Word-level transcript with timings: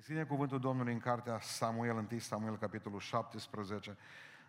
Deschide 0.00 0.24
cuvântul 0.24 0.60
Domnului 0.60 0.92
în 0.92 0.98
cartea 0.98 1.40
Samuel, 1.40 2.06
1 2.10 2.18
Samuel, 2.18 2.56
capitolul 2.56 2.98
17. 3.00 3.96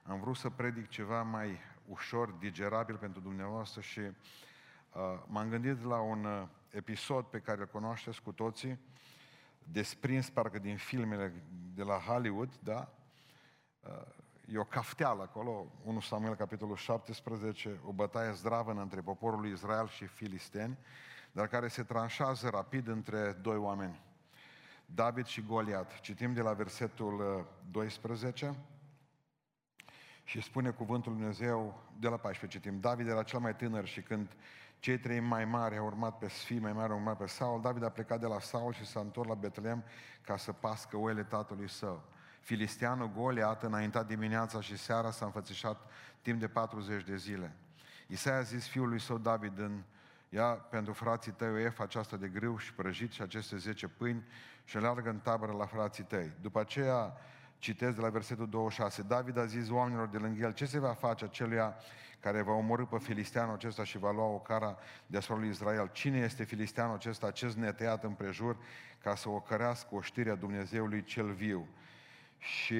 Am 0.03 0.19
vrut 0.19 0.35
să 0.35 0.49
predic 0.49 0.87
ceva 0.87 1.21
mai 1.21 1.59
ușor, 1.87 2.31
digerabil 2.31 2.97
pentru 2.97 3.21
dumneavoastră 3.21 3.81
și 3.81 3.99
uh, 3.99 4.13
m-am 5.27 5.49
gândit 5.49 5.83
la 5.83 5.99
un 5.99 6.25
uh, 6.25 6.47
episod 6.69 7.25
pe 7.25 7.39
care 7.39 7.59
îl 7.59 7.67
cunoașteți 7.67 8.21
cu 8.21 8.31
toții, 8.31 8.79
desprins 9.63 10.29
parcă 10.29 10.59
din 10.59 10.77
filmele 10.77 11.43
de 11.73 11.83
la 11.83 11.95
Hollywood, 11.97 12.55
da? 12.63 12.93
Uh, 13.79 14.53
e 14.53 14.57
o 14.57 14.63
cafteală 14.63 15.21
acolo, 15.21 15.71
1 15.83 15.99
Samuel, 15.99 16.35
capitolul 16.35 16.75
17, 16.75 17.79
o 17.85 17.91
bătaie 17.91 18.31
zdravă 18.31 18.71
între 18.71 19.01
poporul 19.01 19.39
lui 19.39 19.51
Israel 19.51 19.87
și 19.87 20.05
filisteni, 20.05 20.77
dar 21.31 21.47
care 21.47 21.67
se 21.67 21.83
tranșează 21.83 22.49
rapid 22.49 22.87
între 22.87 23.31
doi 23.31 23.57
oameni. 23.57 24.09
David 24.95 25.25
și 25.25 25.41
Goliat. 25.41 25.99
Citim 25.99 26.33
de 26.33 26.41
la 26.41 26.53
versetul 26.53 27.47
12 27.71 28.47
uh, 28.47 28.55
și 30.23 30.41
spune 30.41 30.69
cuvântul 30.69 31.11
Lui 31.11 31.21
Dumnezeu, 31.21 31.83
de 31.99 32.07
la 32.07 32.17
14 32.17 32.59
citim, 32.59 32.79
David 32.79 33.07
era 33.07 33.23
cel 33.23 33.39
mai 33.39 33.55
tânăr 33.55 33.85
și 33.85 34.01
când 34.01 34.35
cei 34.79 34.97
trei 34.97 35.19
mai 35.19 35.45
mari 35.45 35.77
au 35.77 35.85
urmat 35.85 36.17
pe 36.17 36.27
sfii, 36.27 36.59
mai 36.59 36.73
mari 36.73 36.91
au 36.91 36.97
urmat 36.97 37.17
pe 37.17 37.25
Saul, 37.25 37.61
David 37.61 37.83
a 37.83 37.89
plecat 37.89 38.19
de 38.19 38.25
la 38.25 38.39
Saul 38.39 38.73
și 38.73 38.85
s-a 38.85 38.99
întors 38.99 39.27
la 39.27 39.33
Betlehem 39.33 39.83
ca 40.21 40.37
să 40.37 40.51
pască 40.51 40.97
oile 40.97 41.23
tatălui 41.23 41.69
său. 41.69 42.03
Filisteanul 42.39 43.11
Goliat 43.11 43.63
înaintat 43.63 44.07
dimineața 44.07 44.61
și 44.61 44.77
seara 44.77 45.11
s-a 45.11 45.25
înfățișat 45.25 45.91
timp 46.21 46.39
de 46.39 46.47
40 46.47 47.03
de 47.03 47.15
zile. 47.15 47.55
Isaia 48.07 48.37
a 48.37 48.41
zis 48.41 48.67
fiului 48.67 48.99
său 48.99 49.17
David 49.17 49.59
în 49.59 49.83
ia 50.33 50.45
pentru 50.45 50.93
frații 50.93 51.31
tăi 51.31 51.49
o 51.49 51.57
ef 51.57 51.79
aceasta 51.79 52.17
de 52.17 52.27
grâu 52.27 52.57
și 52.57 52.73
prăjit 52.73 53.11
și 53.11 53.21
aceste 53.21 53.57
10 53.57 53.87
pâini 53.87 54.23
și 54.63 54.77
leargă 54.77 55.09
în 55.09 55.19
tabără 55.19 55.51
la 55.51 55.65
frații 55.65 56.03
tăi. 56.03 56.31
După 56.41 56.59
aceea 56.59 57.13
citesc 57.57 57.95
de 57.95 58.01
la 58.01 58.09
versetul 58.09 58.49
26. 58.49 59.01
David 59.01 59.37
a 59.37 59.45
zis 59.45 59.69
oamenilor 59.69 60.07
de 60.07 60.17
lângă 60.17 60.45
el, 60.45 60.53
ce 60.53 60.65
se 60.65 60.79
va 60.79 60.93
face 60.93 61.25
aceluia 61.25 61.75
care 62.19 62.41
va 62.41 62.51
omorâ 62.51 62.85
pe 62.85 62.97
filisteanul 62.97 63.53
acesta 63.53 63.83
și 63.83 63.97
va 63.97 64.11
lua 64.11 64.25
o 64.25 64.39
cara 64.39 64.77
deasupra 65.05 65.39
lui 65.39 65.49
Israel? 65.49 65.89
Cine 65.91 66.17
este 66.17 66.43
filisteanul 66.43 66.95
acesta, 66.95 67.27
acest 67.27 67.57
netăiat 67.57 68.03
împrejur, 68.03 68.57
ca 69.03 69.15
să 69.15 69.29
o 69.29 69.39
cărească 69.39 69.95
oștirea 69.95 70.35
Dumnezeului 70.35 71.03
cel 71.03 71.31
viu? 71.31 71.67
Și 72.37 72.77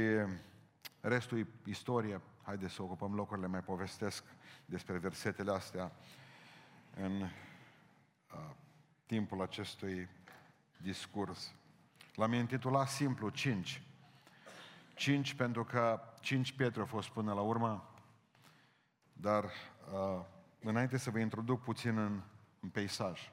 restul 1.02 1.40
e 1.40 1.48
istorie. 1.66 2.22
Haideți 2.44 2.74
să 2.74 2.82
ocupăm 2.82 3.16
locurile, 3.16 3.48
mai 3.48 3.62
povestesc 3.62 4.24
despre 4.66 4.98
versetele 4.98 5.52
astea 5.52 5.92
în 6.96 7.22
uh, 7.22 7.30
timpul 9.06 9.42
acestui 9.42 10.10
discurs. 10.78 11.54
L-am 12.16 12.34
intitulat 12.34 12.88
simplu, 12.88 13.30
5. 13.30 13.82
5 14.94 15.34
pentru 15.34 15.64
că 15.64 16.02
5 16.20 16.52
pietre 16.52 16.80
au 16.80 16.86
fost 16.86 17.10
până 17.10 17.34
la 17.34 17.42
urmă, 17.42 17.94
dar 19.14 19.44
uh, 19.44 20.26
înainte 20.60 20.98
să 20.98 21.10
vă 21.10 21.20
introduc 21.20 21.62
puțin 21.62 21.98
în, 21.98 22.22
în 22.60 22.70
peisaj. 22.70 23.32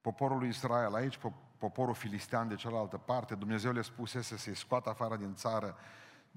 Poporul 0.00 0.38
lui 0.38 0.48
Israel, 0.48 0.94
aici 0.94 1.18
poporul 1.58 1.94
filistean 1.94 2.48
de 2.48 2.54
cealaltă 2.54 2.96
parte, 2.96 3.34
Dumnezeu 3.34 3.72
le 3.72 3.82
spusese 3.82 4.36
să-i 4.36 4.54
scoată 4.54 4.88
afară 4.88 5.16
din 5.16 5.34
țară, 5.34 5.76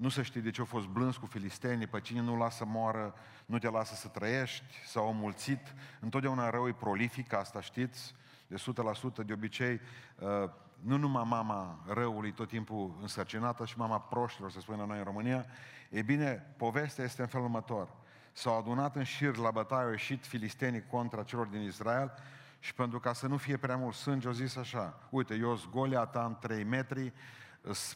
nu 0.00 0.08
să 0.08 0.22
știi 0.22 0.40
de 0.40 0.50
ce 0.50 0.60
au 0.60 0.66
fost 0.66 0.86
blânzi 0.86 1.18
cu 1.18 1.26
filistenii, 1.26 1.86
pe 1.86 2.00
cine 2.00 2.20
nu 2.20 2.36
lasă 2.36 2.64
moară, 2.64 3.14
nu 3.46 3.58
te 3.58 3.70
lasă 3.70 3.94
să 3.94 4.08
trăiești, 4.08 4.64
s-au 4.86 5.12
mulțit, 5.12 5.74
întotdeauna 6.00 6.50
rău 6.50 6.68
e 6.68 6.72
prolific, 6.72 7.32
asta 7.32 7.60
știți, 7.60 8.14
de 8.46 8.56
100% 9.22 9.24
de 9.26 9.32
obicei, 9.32 9.80
uh, 10.18 10.50
nu 10.80 10.96
numai 10.96 11.24
mama 11.26 11.84
răului 11.86 12.32
tot 12.32 12.48
timpul 12.48 12.96
însărcinată 13.00 13.64
și 13.64 13.78
mama 13.78 14.00
proștilor, 14.00 14.50
să 14.50 14.60
spunem 14.60 14.86
noi 14.86 14.98
în 14.98 15.04
România, 15.04 15.46
e 15.90 16.02
bine, 16.02 16.54
povestea 16.56 17.04
este 17.04 17.22
în 17.22 17.28
felul 17.28 17.46
următor. 17.46 17.88
S-au 18.32 18.58
adunat 18.58 18.96
în 18.96 19.04
șir 19.04 19.36
la 19.36 19.50
bătaie, 19.50 19.84
au 19.84 19.90
ieșit 19.90 20.26
filistenii 20.26 20.86
contra 20.86 21.22
celor 21.22 21.46
din 21.46 21.60
Israel 21.60 22.12
și 22.58 22.74
pentru 22.74 23.00
ca 23.00 23.12
să 23.12 23.26
nu 23.26 23.36
fie 23.36 23.56
prea 23.56 23.76
mult 23.76 23.94
sânge, 23.94 24.26
au 24.26 24.32
zis 24.32 24.56
așa, 24.56 24.98
uite, 25.10 25.34
eu 25.34 25.56
sunt 25.56 25.72
Goliat, 25.72 26.16
am 26.16 26.38
3 26.40 26.64
metri, 26.64 27.12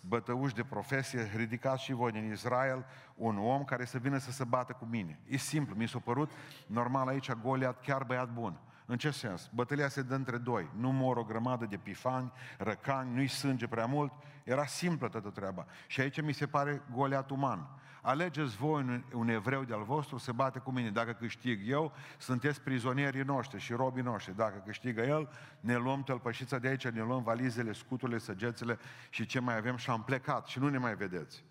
bătăuși 0.03 0.55
de 0.55 0.65
profesie, 0.65 1.31
ridicați 1.37 1.83
și 1.83 1.93
voi 1.93 2.13
din 2.13 2.31
Israel 2.31 2.87
un 3.15 3.39
om 3.39 3.65
care 3.65 3.85
să 3.85 3.99
vină 3.99 4.19
să 4.19 4.31
se 4.31 4.45
bată 4.45 4.73
cu 4.73 4.85
mine. 4.85 5.21
E 5.29 5.37
simplu, 5.37 5.75
mi 5.75 5.89
s-a 5.89 5.99
părut 5.99 6.31
normal 6.67 7.09
aici 7.09 7.33
Goliat, 7.33 7.81
chiar 7.81 8.05
băiat 8.05 8.33
bun. 8.33 8.61
În 8.87 8.97
ce 8.97 9.11
sens? 9.11 9.51
Bătălia 9.55 9.89
se 9.89 10.03
dă 10.03 10.15
între 10.15 10.37
doi. 10.37 10.71
Nu 10.77 10.93
mor 10.93 11.17
o 11.17 11.25
grămadă 11.25 11.65
de 11.65 11.77
pifani, 11.77 12.33
răcani, 12.59 13.15
nu-i 13.15 13.27
sânge 13.27 13.67
prea 13.67 13.87
mult. 13.87 14.13
Era 14.45 14.67
simplă 14.67 15.09
toată 15.09 15.31
treaba. 15.31 15.67
Și 15.87 16.01
aici 16.01 16.23
mi 16.23 16.33
se 16.33 16.47
pare 16.47 16.83
Goliat 16.93 17.31
uman. 17.31 17.69
Alegeți 18.07 18.57
voi 18.57 19.05
un 19.13 19.29
evreu 19.29 19.63
de-al 19.63 19.83
vostru, 19.83 20.17
se 20.17 20.33
bate 20.33 20.59
cu 20.59 20.71
mine. 20.71 20.91
Dacă 20.91 21.13
câștig 21.13 21.69
eu, 21.69 21.93
sunteți 22.19 22.61
prizonierii 22.61 23.23
noștri 23.23 23.61
și 23.61 23.73
robii 23.73 24.03
noștri. 24.03 24.37
Dacă 24.37 24.63
câștigă 24.67 25.03
el, 25.03 25.29
ne 25.61 25.77
luăm 25.77 26.03
tălpășița 26.03 26.59
de 26.59 26.69
aici, 26.69 26.89
ne 26.89 27.03
luăm 27.03 27.23
valizele, 27.23 27.73
scuturile, 27.73 28.19
săgețele 28.19 28.79
și 29.11 29.27
ce 29.27 29.41
mai 29.41 29.57
avem 29.57 29.77
și 29.77 29.91
am 29.91 30.03
plecat 30.03 30.47
și 30.47 30.59
nu 30.59 30.69
ne 30.69 30.79
mai 30.79 30.95
vedeți. 30.95 31.45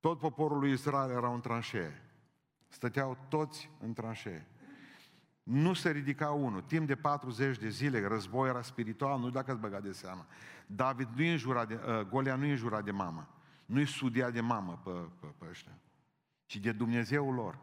Tot 0.00 0.18
poporul 0.18 0.58
lui 0.58 0.72
Israel 0.72 1.10
era 1.10 1.32
în 1.32 1.40
tranșee. 1.40 2.02
Stăteau 2.68 3.16
toți 3.28 3.70
în 3.78 3.92
tranșee. 3.92 4.46
Nu 5.42 5.72
se 5.72 5.90
ridica 5.90 6.30
unul. 6.30 6.60
Timp 6.60 6.86
de 6.86 6.94
40 6.94 7.58
de 7.58 7.68
zile, 7.68 8.06
război 8.06 8.48
era 8.48 8.62
spiritual, 8.62 9.20
nu 9.20 9.30
dacă 9.30 9.50
ați 9.50 9.60
băgat 9.60 9.82
de 9.82 9.92
seama. 9.92 10.26
David 10.66 11.08
nu 11.14 11.22
e 11.22 11.32
înjurat 11.32 11.68
de, 11.68 11.74
uh, 11.74 12.00
Golia 12.00 12.34
nu 12.34 12.44
e 12.44 12.50
înjurat 12.50 12.84
de 12.84 12.90
mamă. 12.90 13.28
Nu-i 13.70 13.86
sudia 13.86 14.30
de 14.30 14.40
mamă 14.40 14.80
pe, 14.84 14.90
pe, 15.20 15.26
pe 15.38 15.46
ăștia, 15.50 15.78
ci 16.46 16.56
de 16.56 16.72
Dumnezeul 16.72 17.34
lor. 17.34 17.58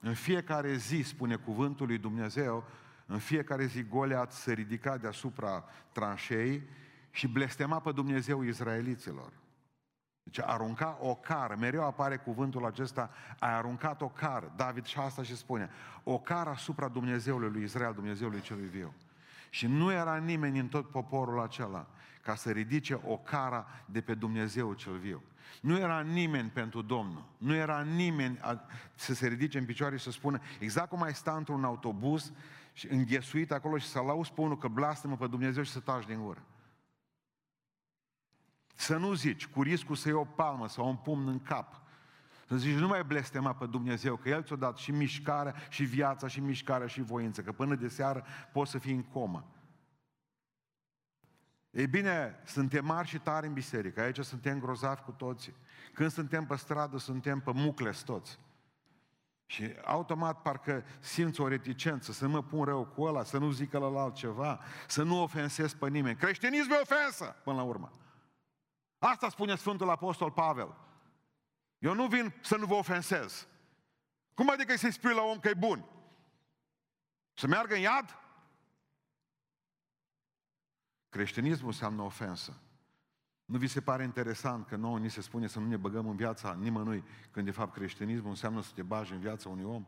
În 0.00 0.14
fiecare 0.14 0.74
zi, 0.76 1.02
spune 1.02 1.36
cuvântul 1.36 1.86
lui 1.86 1.98
Dumnezeu, 1.98 2.64
în 3.06 3.18
fiecare 3.18 3.64
zi 3.64 3.82
Goliat 3.82 4.32
se 4.32 4.52
ridica 4.52 4.96
deasupra 4.96 5.64
tranșei 5.92 6.62
și 7.10 7.28
blestema 7.28 7.80
pe 7.80 7.92
Dumnezeu 7.92 8.42
izraeliților. 8.42 9.32
Deci 10.22 10.40
arunca 10.40 10.98
o 11.00 11.14
cară, 11.14 11.56
mereu 11.58 11.84
apare 11.84 12.16
cuvântul 12.16 12.64
acesta, 12.64 13.10
a 13.38 13.56
aruncat 13.56 14.00
o 14.00 14.08
cară. 14.08 14.52
David 14.56 14.84
și 14.84 14.98
asta 14.98 15.22
și 15.22 15.36
spune, 15.36 15.70
o 16.02 16.18
cară 16.18 16.50
asupra 16.50 16.88
Dumnezeului 16.88 17.50
lui 17.50 17.62
Israel, 17.62 17.94
Dumnezeului 17.94 18.40
celui 18.40 18.66
viu. 18.66 18.94
Și 19.54 19.66
nu 19.66 19.92
era 19.92 20.16
nimeni 20.16 20.58
în 20.58 20.68
tot 20.68 20.90
poporul 20.90 21.40
acela 21.40 21.86
ca 22.20 22.34
să 22.34 22.50
ridice 22.50 23.00
o 23.04 23.18
cara 23.18 23.66
de 23.86 24.00
pe 24.00 24.14
Dumnezeu 24.14 24.72
cel 24.72 24.98
viu. 24.98 25.22
Nu 25.60 25.78
era 25.78 26.00
nimeni 26.00 26.48
pentru 26.50 26.82
Domnul. 26.82 27.24
Nu 27.38 27.54
era 27.54 27.82
nimeni 27.82 28.38
a, 28.40 28.60
să 28.94 29.14
se 29.14 29.28
ridice 29.28 29.58
în 29.58 29.64
picioare 29.64 29.96
și 29.96 30.04
să 30.04 30.10
spună, 30.10 30.40
exact 30.60 30.88
cum 30.88 31.02
ai 31.02 31.14
sta 31.14 31.36
într-un 31.36 31.64
autobuz 31.64 32.32
și 32.72 32.86
înghesuit 32.90 33.52
acolo 33.52 33.78
și 33.78 33.86
să 33.86 34.00
lauzi 34.00 34.32
pe 34.32 34.40
unul 34.40 34.58
că 34.58 34.68
blastămă 34.68 35.16
pe 35.16 35.26
Dumnezeu 35.26 35.62
și 35.62 35.72
să 35.72 35.80
taci 35.80 36.06
din 36.06 36.22
gură. 36.22 36.42
Să 38.74 38.96
nu 38.96 39.12
zici, 39.12 39.46
cu 39.46 39.62
riscul 39.62 39.96
să 39.96 40.08
iei 40.08 40.16
o 40.16 40.24
palmă 40.24 40.68
sau 40.68 40.88
un 40.88 40.96
pumn 40.96 41.28
în 41.28 41.40
cap. 41.40 41.82
Să 42.54 42.60
zici, 42.60 42.78
nu 42.78 42.86
mai 42.86 43.04
blestema 43.04 43.54
pe 43.54 43.66
Dumnezeu, 43.66 44.16
că 44.16 44.28
El 44.28 44.42
ți-a 44.42 44.56
dat 44.56 44.76
și 44.76 44.90
mișcarea, 44.90 45.54
și 45.68 45.84
viața, 45.84 46.26
și 46.26 46.40
mișcarea, 46.40 46.86
și 46.86 47.02
voință, 47.02 47.42
că 47.42 47.52
până 47.52 47.74
de 47.74 47.88
seară 47.88 48.24
poți 48.52 48.70
să 48.70 48.78
fii 48.78 48.94
în 48.94 49.02
comă. 49.02 49.44
Ei 51.70 51.86
bine, 51.86 52.42
suntem 52.44 52.84
mari 52.84 53.08
și 53.08 53.18
tari 53.18 53.46
în 53.46 53.52
biserică, 53.52 54.00
aici 54.00 54.18
suntem 54.18 54.60
grozavi 54.60 55.00
cu 55.00 55.10
toții. 55.10 55.54
Când 55.94 56.10
suntem 56.10 56.46
pe 56.46 56.56
stradă, 56.56 56.98
suntem 56.98 57.40
pe 57.40 57.52
mucles 57.54 58.02
toți. 58.02 58.38
Și 59.46 59.74
automat 59.84 60.42
parcă 60.42 60.84
simți 61.00 61.40
o 61.40 61.48
reticență, 61.48 62.12
să 62.12 62.28
mă 62.28 62.42
pun 62.42 62.64
rău 62.64 62.84
cu 62.84 63.02
ăla, 63.02 63.24
să 63.24 63.38
nu 63.38 63.50
zică 63.50 63.78
la 63.78 64.00
altceva, 64.00 64.60
să 64.86 65.02
nu 65.02 65.22
ofensez 65.22 65.72
pe 65.72 65.88
nimeni. 65.88 66.16
Creștinism 66.16 66.70
e 66.70 66.80
ofensă, 66.82 67.36
până 67.44 67.56
la 67.56 67.62
urmă. 67.62 67.90
Asta 68.98 69.28
spune 69.28 69.56
Sfântul 69.56 69.90
Apostol 69.90 70.30
Pavel. 70.30 70.82
Eu 71.84 71.94
nu 71.94 72.06
vin 72.06 72.32
să 72.40 72.56
nu 72.56 72.66
vă 72.66 72.74
ofensez. 72.74 73.48
Cum 74.34 74.50
adică 74.50 74.76
să-i 74.76 74.92
spui 74.92 75.14
la 75.14 75.22
om 75.22 75.38
că 75.38 75.48
e 75.48 75.54
bun? 75.54 75.84
Să 77.34 77.46
meargă 77.46 77.74
în 77.74 77.80
iad? 77.80 78.18
Creștinismul 81.08 81.68
înseamnă 81.68 82.02
ofensă. 82.02 82.60
Nu 83.44 83.58
vi 83.58 83.66
se 83.66 83.80
pare 83.80 84.02
interesant 84.02 84.66
că 84.66 84.76
nouă 84.76 84.98
ni 84.98 85.10
se 85.10 85.20
spune 85.20 85.46
să 85.46 85.58
nu 85.58 85.66
ne 85.66 85.76
băgăm 85.76 86.08
în 86.08 86.16
viața 86.16 86.54
nimănui, 86.54 87.04
când 87.30 87.44
de 87.44 87.50
fapt 87.50 87.74
creștinismul 87.74 88.30
înseamnă 88.30 88.62
să 88.62 88.70
te 88.74 88.82
bagi 88.82 89.12
în 89.12 89.20
viața 89.20 89.48
unui 89.48 89.64
om? 89.64 89.86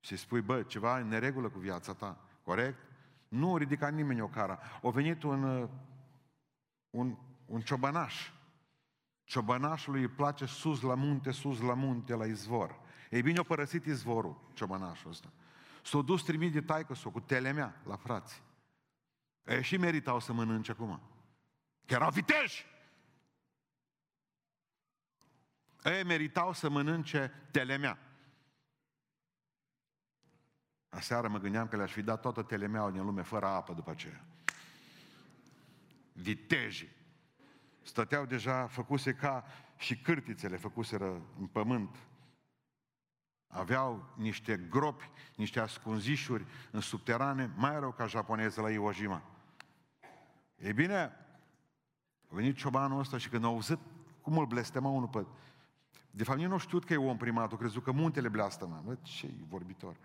Și 0.00 0.16
spui, 0.16 0.40
bă, 0.40 0.62
ceva 0.62 0.98
în 0.98 1.08
neregulă 1.08 1.48
cu 1.48 1.58
viața 1.58 1.94
ta, 1.94 2.18
corect? 2.42 2.78
Nu 3.28 3.56
ridica 3.56 3.88
nimeni 3.88 4.20
o 4.20 4.28
cara. 4.28 4.60
O 4.80 4.90
venit 4.90 5.22
un, 5.22 5.42
uh, 5.42 5.68
un, 6.90 7.16
un 7.46 7.60
ciobănaș. 7.60 8.30
Ciobănașului 9.26 10.00
îi 10.00 10.08
place 10.08 10.44
sus 10.44 10.80
la 10.80 10.94
munte, 10.94 11.30
sus 11.30 11.60
la 11.60 11.74
munte, 11.74 12.14
la 12.14 12.26
izvor. 12.26 12.80
Ei 13.10 13.22
bine, 13.22 13.38
a 13.38 13.42
părăsit 13.42 13.84
izvorul, 13.84 14.50
ciobănașul 14.52 15.10
ăsta. 15.10 15.32
S-a 15.82 16.00
dus 16.00 16.22
trimit 16.22 16.52
de 16.52 16.60
taică 16.60 16.94
s 16.94 17.02
cu 17.02 17.20
telemea 17.20 17.80
la 17.84 17.96
frați. 17.96 18.42
E 19.44 19.62
și 19.62 19.76
meritau 19.76 20.20
să 20.20 20.32
mănânce 20.32 20.70
acum. 20.70 21.00
Că 21.86 21.94
erau 21.94 22.10
viteji. 22.10 22.66
Ei 25.84 26.04
meritau 26.04 26.52
să 26.52 26.68
mănânce 26.68 27.48
telemea. 27.50 27.98
Aseară 30.88 31.28
mă 31.28 31.38
gândeam 31.38 31.68
că 31.68 31.76
le-aș 31.76 31.92
fi 31.92 32.02
dat 32.02 32.20
toată 32.20 32.42
telemeaua 32.42 32.90
din 32.90 33.04
lume 33.04 33.22
fără 33.22 33.46
apă 33.46 33.72
după 33.72 33.90
aceea. 33.90 34.24
Vitejii. 36.12 36.95
Stăteau 37.86 38.24
deja, 38.24 38.66
făcuse 38.66 39.14
ca 39.14 39.44
și 39.76 39.96
cârtițele 39.96 40.56
făcuseră 40.56 41.22
în 41.38 41.46
pământ. 41.46 41.96
Aveau 43.46 44.12
niște 44.14 44.56
gropi, 44.56 45.10
niște 45.36 45.60
ascunzișuri 45.60 46.46
în 46.70 46.80
subterane, 46.80 47.52
mai 47.56 47.78
rău 47.78 47.92
ca 47.92 48.06
japoneză 48.06 48.60
la 48.60 48.70
Iwo 48.70 48.92
Jima. 48.92 49.22
Ei 50.56 50.72
bine, 50.72 50.98
a 52.28 52.34
venit 52.34 52.56
ciobanul 52.56 52.98
ăsta 52.98 53.18
și 53.18 53.28
când 53.28 53.44
a 53.44 53.46
auzit 53.46 53.78
cum 54.20 54.38
îl 54.38 54.46
blestema 54.46 54.88
unul 54.88 55.08
pe... 55.08 55.26
De 56.10 56.24
fapt, 56.24 56.40
eu 56.40 56.48
nu 56.48 56.58
știut 56.58 56.84
că 56.84 56.92
e 56.92 56.96
om 56.96 57.16
primatul, 57.16 57.58
crezut 57.58 57.82
că 57.82 57.92
muntele 57.92 58.28
blastămă. 58.28 58.82
Bă, 58.84 58.94
ce 59.02 59.30
vorbitor. 59.48 59.96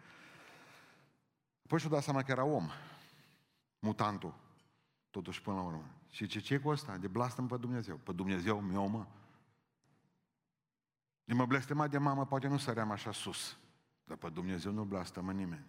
Păi 1.67 1.79
și-o 1.79 1.89
dat 1.89 2.03
seama 2.03 2.23
că 2.23 2.31
era 2.31 2.43
om, 2.43 2.69
mutantul, 3.79 4.33
totuși 5.11 5.41
până 5.41 5.55
la 5.55 5.61
urmă. 5.61 5.85
Și 6.09 6.27
ce, 6.27 6.39
ce 6.39 6.53
e 6.53 6.57
cu 6.57 6.69
ăsta? 6.69 6.97
De 6.97 7.07
blastăm 7.07 7.47
pe 7.47 7.57
Dumnezeu. 7.57 7.95
Pe 7.95 8.11
Dumnezeu 8.11 8.61
meu, 8.61 8.87
mă. 8.87 9.05
De 11.23 11.33
mă 11.33 11.45
blestema 11.45 11.87
de 11.87 11.97
mamă, 11.97 12.25
poate 12.25 12.47
nu 12.47 12.57
săream 12.57 12.91
așa 12.91 13.11
sus. 13.11 13.57
Dar 14.03 14.17
pe 14.17 14.29
Dumnezeu 14.29 14.71
nu 14.71 14.83
blastămă 14.83 15.31
nimeni. 15.31 15.65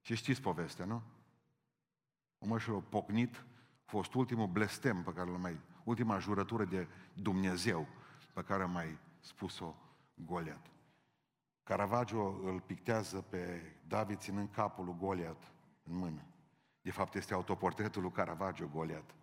Și 0.00 0.14
știți 0.14 0.40
povestea, 0.40 0.84
nu? 0.84 1.02
Omul 2.38 2.58
și 2.58 2.68
l-a 2.68 2.82
pocnit, 2.88 3.36
a 3.84 3.90
fost 3.90 4.14
ultimul 4.14 4.46
blestem 4.46 5.02
pe 5.02 5.12
care 5.12 5.30
l-a 5.30 5.36
mai, 5.36 5.60
ultima 5.84 6.18
jurătură 6.18 6.64
de 6.64 6.88
Dumnezeu 7.14 7.86
pe 8.32 8.42
care 8.42 8.62
a 8.62 8.66
mai 8.66 8.98
spus-o 9.20 9.74
Goliat. 10.14 10.66
Caravaggio 11.62 12.40
îl 12.44 12.60
pictează 12.60 13.20
pe 13.20 13.72
David 13.86 14.18
ținând 14.18 14.48
capul 14.50 14.84
lui 14.84 14.96
Goliat 14.98 15.52
în 15.84 15.96
mână. 15.96 16.22
De 16.88 16.94
fapt 16.94 17.14
este 17.14 17.34
autoportretul 17.34 18.02
lui 18.02 18.10
Caravaggio 18.10 18.66
Goliat. 18.66 19.14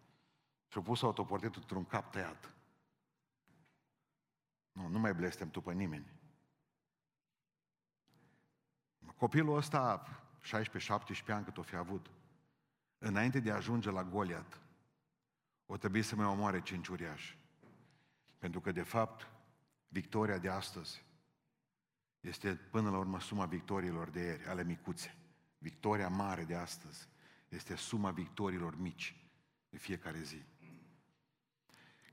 Și-a 0.67 0.81
pus 0.81 1.01
autoportretul 1.01 1.61
într-un 1.61 1.85
cap 1.85 2.11
tăiat. 2.11 2.53
Nu, 4.71 4.87
nu 4.87 4.99
mai 4.99 5.13
blestem 5.13 5.49
tu 5.49 5.61
pe 5.61 5.73
nimeni. 5.73 6.05
Copilul 9.17 9.55
ăsta, 9.55 10.07
16-17 10.41 11.25
ani 11.27 11.43
cât 11.45 11.57
o 11.57 11.61
fi 11.61 11.75
avut, 11.75 12.11
înainte 12.97 13.39
de 13.39 13.51
a 13.51 13.55
ajunge 13.55 13.89
la 13.89 14.03
Goliat, 14.03 14.61
o 15.65 15.77
trebuie 15.77 16.01
să 16.01 16.15
mai 16.15 16.25
omoare 16.25 16.61
cinci 16.61 16.87
uriași. 16.87 17.37
Pentru 18.37 18.61
că, 18.61 18.71
de 18.71 18.83
fapt, 18.83 19.27
victoria 19.87 20.37
de 20.37 20.49
astăzi 20.49 21.03
este 22.19 22.55
până 22.55 22.89
la 22.89 22.97
urmă 22.97 23.19
suma 23.19 23.45
victoriilor 23.45 24.09
de 24.09 24.21
ieri, 24.21 24.45
ale 24.45 24.63
micuțe. 24.63 25.15
Victoria 25.57 26.07
mare 26.07 26.43
de 26.43 26.55
astăzi 26.55 27.13
este 27.55 27.75
suma 27.75 28.11
victoriilor 28.11 28.77
mici 28.77 29.15
de 29.69 29.77
fiecare 29.77 30.21
zi. 30.21 30.43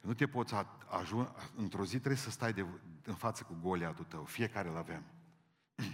Nu 0.00 0.14
te 0.14 0.28
poți 0.28 0.54
ajunge, 0.88 1.30
într-o 1.56 1.84
zi 1.84 1.96
trebuie 1.98 2.16
să 2.16 2.30
stai 2.30 2.52
de, 2.52 2.66
în 3.04 3.14
față 3.14 3.44
cu 3.44 3.58
goliatul 3.60 4.04
tău. 4.04 4.24
Fiecare 4.24 4.68
îl 4.68 4.76
avem. 4.76 5.04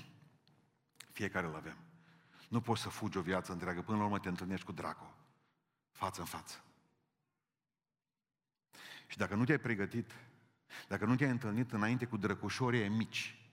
Fiecare 1.18 1.46
îl 1.46 1.54
avem. 1.54 1.76
Nu 2.48 2.60
poți 2.60 2.82
să 2.82 2.88
fugi 2.88 3.18
o 3.18 3.20
viață 3.20 3.52
întreagă, 3.52 3.82
până 3.82 3.98
la 3.98 4.04
urmă 4.04 4.18
te 4.18 4.28
întâlnești 4.28 4.66
cu 4.66 4.72
dracu. 4.72 5.14
Față 5.90 6.20
în 6.20 6.26
față. 6.26 6.62
Și 9.06 9.16
dacă 9.16 9.34
nu 9.34 9.44
te-ai 9.44 9.58
pregătit, 9.58 10.12
dacă 10.88 11.04
nu 11.04 11.16
te-ai 11.16 11.30
întâlnit 11.30 11.72
înainte 11.72 12.06
cu 12.06 12.16
drăcușorii 12.16 12.88
mici, 12.88 13.50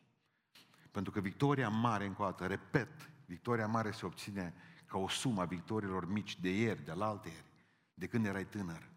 pentru 0.91 1.11
că 1.11 1.19
victoria 1.19 1.69
mare, 1.69 2.05
încă 2.05 2.21
o 2.21 2.25
dată, 2.25 2.47
repet, 2.47 3.09
victoria 3.25 3.67
mare 3.67 3.91
se 3.91 4.05
obține 4.05 4.53
ca 4.85 4.97
o 4.97 5.07
sumă 5.07 5.41
a 5.41 5.45
victoriilor 5.45 6.11
mici 6.11 6.39
de 6.39 6.49
ieri, 6.49 6.85
de 6.85 6.91
la 6.91 7.07
alte 7.07 7.29
ieri, 7.29 7.51
de 7.93 8.07
când 8.07 8.25
erai 8.25 8.45
tânăr. 8.45 8.89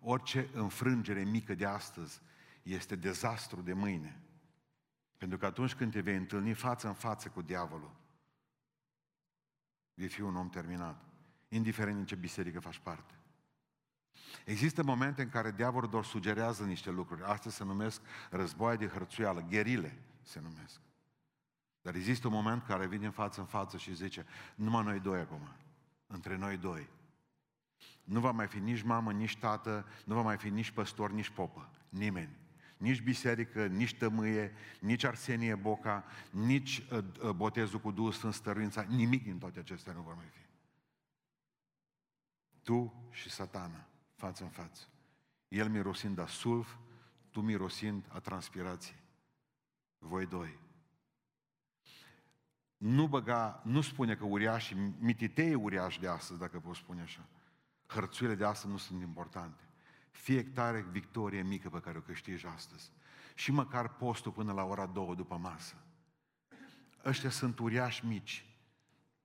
Orice 0.00 0.48
înfrângere 0.52 1.24
mică 1.24 1.54
de 1.54 1.64
astăzi 1.64 2.20
este 2.62 2.96
dezastru 2.96 3.60
de 3.60 3.72
mâine. 3.72 4.20
Pentru 5.18 5.38
că 5.38 5.46
atunci 5.46 5.74
când 5.74 5.92
te 5.92 6.00
vei 6.00 6.16
întâlni 6.16 6.52
față 6.52 6.86
în 6.86 6.94
față 6.94 7.28
cu 7.28 7.42
diavolul, 7.42 7.90
vei 9.94 10.08
fi 10.08 10.20
un 10.20 10.36
om 10.36 10.48
terminat, 10.48 11.04
indiferent 11.48 11.96
din 11.96 12.06
ce 12.06 12.14
biserică 12.14 12.60
faci 12.60 12.78
parte. 12.78 13.14
Există 14.44 14.82
momente 14.82 15.22
în 15.22 15.28
care 15.28 15.50
diavolul 15.50 15.90
doar 15.90 16.04
sugerează 16.04 16.64
niște 16.64 16.90
lucruri. 16.90 17.22
Astea 17.22 17.50
se 17.50 17.64
numesc 17.64 18.00
războaie 18.30 18.76
de 18.76 18.86
hărțuială, 18.86 19.46
gherile 19.48 19.98
se 20.22 20.40
numesc. 20.40 20.80
Dar 21.82 21.94
există 21.94 22.26
un 22.26 22.32
moment 22.32 22.62
care 22.62 22.86
vine 22.86 23.06
în 23.06 23.12
față 23.12 23.40
în 23.40 23.46
față 23.46 23.76
și 23.76 23.94
zice, 23.94 24.26
numai 24.54 24.84
noi 24.84 25.00
doi 25.00 25.20
acum, 25.20 25.48
între 26.06 26.36
noi 26.36 26.56
doi. 26.56 26.88
Nu 28.04 28.20
va 28.20 28.30
mai 28.30 28.46
fi 28.46 28.58
nici 28.58 28.82
mamă, 28.82 29.12
nici 29.12 29.36
tată, 29.36 29.86
nu 30.04 30.14
va 30.14 30.22
mai 30.22 30.36
fi 30.36 30.48
nici 30.48 30.70
păstor, 30.70 31.10
nici 31.10 31.30
popă. 31.30 31.70
Nimeni. 31.88 32.40
Nici 32.76 33.02
biserică, 33.02 33.66
nici 33.66 33.94
tămâie, 33.94 34.52
nici 34.80 35.04
Arsenie 35.04 35.54
Boca, 35.54 36.04
nici 36.30 36.78
uh, 36.90 37.04
uh 37.22 37.30
botezul 37.30 37.80
cu 37.80 37.90
Duhul 37.90 38.12
Sfânt 38.12 38.34
Stăruința, 38.34 38.82
nimic 38.82 39.22
din 39.22 39.38
toate 39.38 39.58
acestea 39.58 39.92
nu 39.92 40.00
vor 40.00 40.14
mai 40.14 40.28
fi. 40.30 40.40
Tu 42.62 43.08
și 43.10 43.30
satana, 43.30 43.88
față 44.14 44.42
în 44.42 44.50
față. 44.50 44.82
El 45.48 45.68
mirosind 45.68 46.18
a 46.18 46.26
sulf, 46.26 46.76
tu 47.30 47.40
mirosind 47.40 48.04
a 48.08 48.18
transpirație. 48.18 48.96
Voi 49.98 50.26
doi 50.26 50.61
nu 52.82 53.06
băga, 53.06 53.60
nu 53.64 53.80
spune 53.80 54.14
că 54.14 54.24
uriașii, 54.24 54.94
mititei 54.98 55.54
uriași 55.54 56.00
de 56.00 56.08
astăzi, 56.08 56.38
dacă 56.38 56.60
pot 56.60 56.76
spune 56.76 57.02
așa, 57.02 57.28
hărțuile 57.86 58.34
de 58.34 58.44
astăzi 58.44 58.72
nu 58.72 58.78
sunt 58.78 59.00
importante. 59.00 59.62
Fiecare 60.10 60.86
victorie 60.90 61.42
mică 61.42 61.68
pe 61.68 61.80
care 61.80 61.98
o 61.98 62.00
câștigi 62.00 62.46
astăzi. 62.46 62.92
Și 63.34 63.52
măcar 63.52 63.88
postul 63.88 64.32
până 64.32 64.52
la 64.52 64.64
ora 64.64 64.86
două 64.86 65.14
după 65.14 65.36
masă. 65.36 65.74
Ăștia 67.04 67.30
sunt 67.30 67.58
uriași 67.58 68.06
mici, 68.06 68.46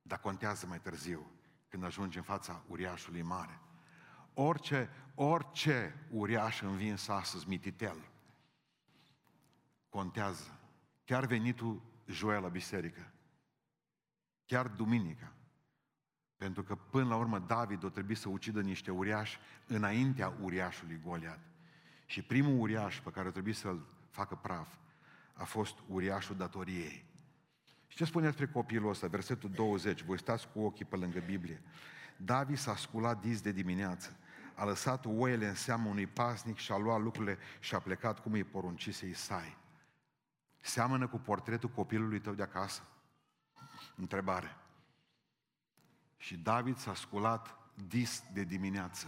dar 0.02 0.20
contează 0.20 0.66
mai 0.68 0.80
târziu, 0.80 1.32
când 1.68 1.84
ajungi 1.84 2.18
în 2.18 2.24
fața 2.24 2.64
uriașului 2.68 3.22
mare. 3.22 3.60
Orice, 4.34 4.90
orice 5.16 6.08
uriaș 6.10 6.62
învins 6.62 7.08
astăzi, 7.08 7.48
mititel, 7.48 7.98
contează. 9.90 10.60
Chiar 11.06 11.26
venitul 11.26 11.82
Joel 12.06 12.42
la 12.42 12.48
biserică 12.48 13.12
chiar 14.48 14.68
duminica. 14.68 15.32
Pentru 16.38 16.64
că 16.64 16.76
până 16.76 17.08
la 17.08 17.16
urmă 17.16 17.40
David 17.40 17.84
o 17.84 17.90
trebuie 17.90 18.16
să 18.16 18.30
ucidă 18.30 18.62
niște 18.62 18.92
uriași 18.92 19.40
înaintea 19.68 20.34
uriașului 20.42 21.02
Goliat. 21.06 21.40
Și 22.06 22.22
primul 22.22 22.60
uriaș 22.60 23.00
pe 23.00 23.10
care 23.10 23.28
o 23.28 23.32
trebuie 23.32 23.54
să-l 23.54 23.86
facă 24.10 24.36
praf 24.36 24.68
a 25.34 25.44
fost 25.44 25.76
uriașul 25.88 26.36
datoriei. 26.36 27.06
Și 27.88 27.98
ce 27.98 28.06
spune 28.06 28.26
despre 28.26 28.48
copilul 28.48 28.90
ăsta? 28.90 29.08
Versetul 29.08 29.50
20, 29.50 30.04
voi 30.04 30.20
stați 30.20 30.48
cu 30.54 30.60
ochii 30.60 30.86
pe 30.86 30.96
lângă 30.96 31.20
Biblie. 31.20 31.62
David 32.18 32.58
s-a 32.58 32.76
sculat 32.76 33.22
dis 33.22 33.42
de 33.42 33.52
dimineață, 33.52 34.18
a 34.56 34.66
lăsat 34.66 35.06
oile 35.06 35.48
în 35.48 35.56
seamă 35.56 35.90
unui 35.90 36.08
pasnic 36.08 36.58
și 36.58 36.72
a 36.72 36.78
luat 36.78 37.02
lucrurile 37.02 37.38
și 37.60 37.76
a 37.76 37.80
plecat 37.80 38.20
cum 38.20 38.32
îi 38.32 38.44
poruncise 38.44 39.08
Isai. 39.08 39.58
Seamănă 40.60 41.08
cu 41.08 41.18
portretul 41.18 41.70
copilului 41.70 42.20
tău 42.20 42.34
de 42.34 42.44
acasă? 42.44 42.82
Întrebare. 43.96 44.58
Și 46.18 46.38
David 46.38 46.78
s-a 46.78 46.94
sculat 46.94 47.58
dis 47.88 48.24
de 48.34 48.44
dimineață. 48.44 49.08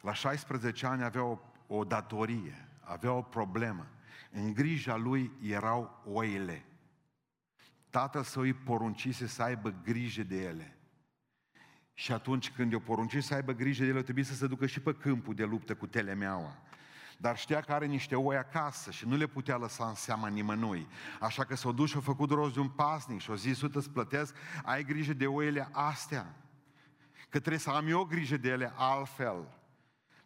La 0.00 0.12
16 0.12 0.86
ani 0.86 1.04
avea 1.04 1.22
o, 1.22 1.38
o 1.66 1.84
datorie, 1.84 2.68
avea 2.80 3.12
o 3.12 3.22
problemă. 3.22 3.86
În 4.30 4.52
grija 4.52 4.96
lui 4.96 5.32
erau 5.42 6.02
oile. 6.04 6.64
Tatăl 7.90 8.22
său 8.22 8.42
îi 8.42 8.52
poruncise 8.52 9.26
să 9.26 9.42
aibă 9.42 9.74
grijă 9.82 10.22
de 10.22 10.42
ele. 10.42 10.78
Și 11.92 12.12
atunci 12.12 12.50
când 12.50 12.72
i-o 12.72 12.78
porunci 12.78 13.22
să 13.22 13.34
aibă 13.34 13.52
grijă 13.52 13.82
de 13.82 13.88
ele, 13.88 14.02
trebuie 14.02 14.24
să 14.24 14.34
se 14.34 14.46
ducă 14.46 14.66
și 14.66 14.80
pe 14.80 14.94
câmpul 14.94 15.34
de 15.34 15.44
luptă 15.44 15.74
cu 15.74 15.86
telemeaua 15.86 16.62
dar 17.18 17.38
știa 17.38 17.60
că 17.60 17.72
are 17.72 17.86
niște 17.86 18.16
oi 18.16 18.36
acasă 18.36 18.90
și 18.90 19.06
nu 19.06 19.16
le 19.16 19.26
putea 19.26 19.56
lăsa 19.56 19.88
în 19.88 19.94
seama 19.94 20.28
nimănui. 20.28 20.88
Așa 21.20 21.44
că 21.44 21.56
s-a 21.56 21.72
dus 21.72 21.90
și 21.90 21.96
a 21.96 22.00
făcut 22.00 22.30
rost 22.30 22.54
de 22.54 22.60
un 22.60 22.68
pasnic 22.68 23.20
și 23.20 23.30
a 23.30 23.34
zis, 23.34 23.60
uite, 23.60 23.78
îți 23.78 23.90
plătesc, 23.90 24.34
ai 24.64 24.84
grijă 24.84 25.12
de 25.12 25.26
oile 25.26 25.68
astea. 25.72 26.34
Că 27.28 27.38
trebuie 27.38 27.58
să 27.58 27.70
am 27.70 27.88
eu 27.88 28.04
grijă 28.04 28.36
de 28.36 28.48
ele 28.48 28.72
altfel. 28.76 29.48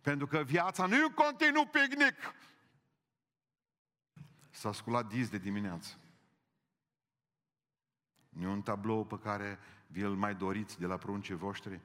Pentru 0.00 0.26
că 0.26 0.38
viața 0.38 0.86
nu 0.86 0.94
e 0.94 1.04
un 1.04 1.14
continuu 1.14 1.66
picnic. 1.66 2.34
S-a 4.50 4.72
sculat 4.72 5.06
dis 5.06 5.28
de 5.28 5.38
dimineață. 5.38 5.94
Nu 8.28 8.42
e 8.42 8.52
un 8.52 8.62
tablou 8.62 9.04
pe 9.04 9.18
care 9.18 9.58
vi-l 9.86 10.14
mai 10.14 10.34
doriți 10.34 10.78
de 10.78 10.86
la 10.86 10.96
pruncii 10.96 11.34
voștri, 11.34 11.80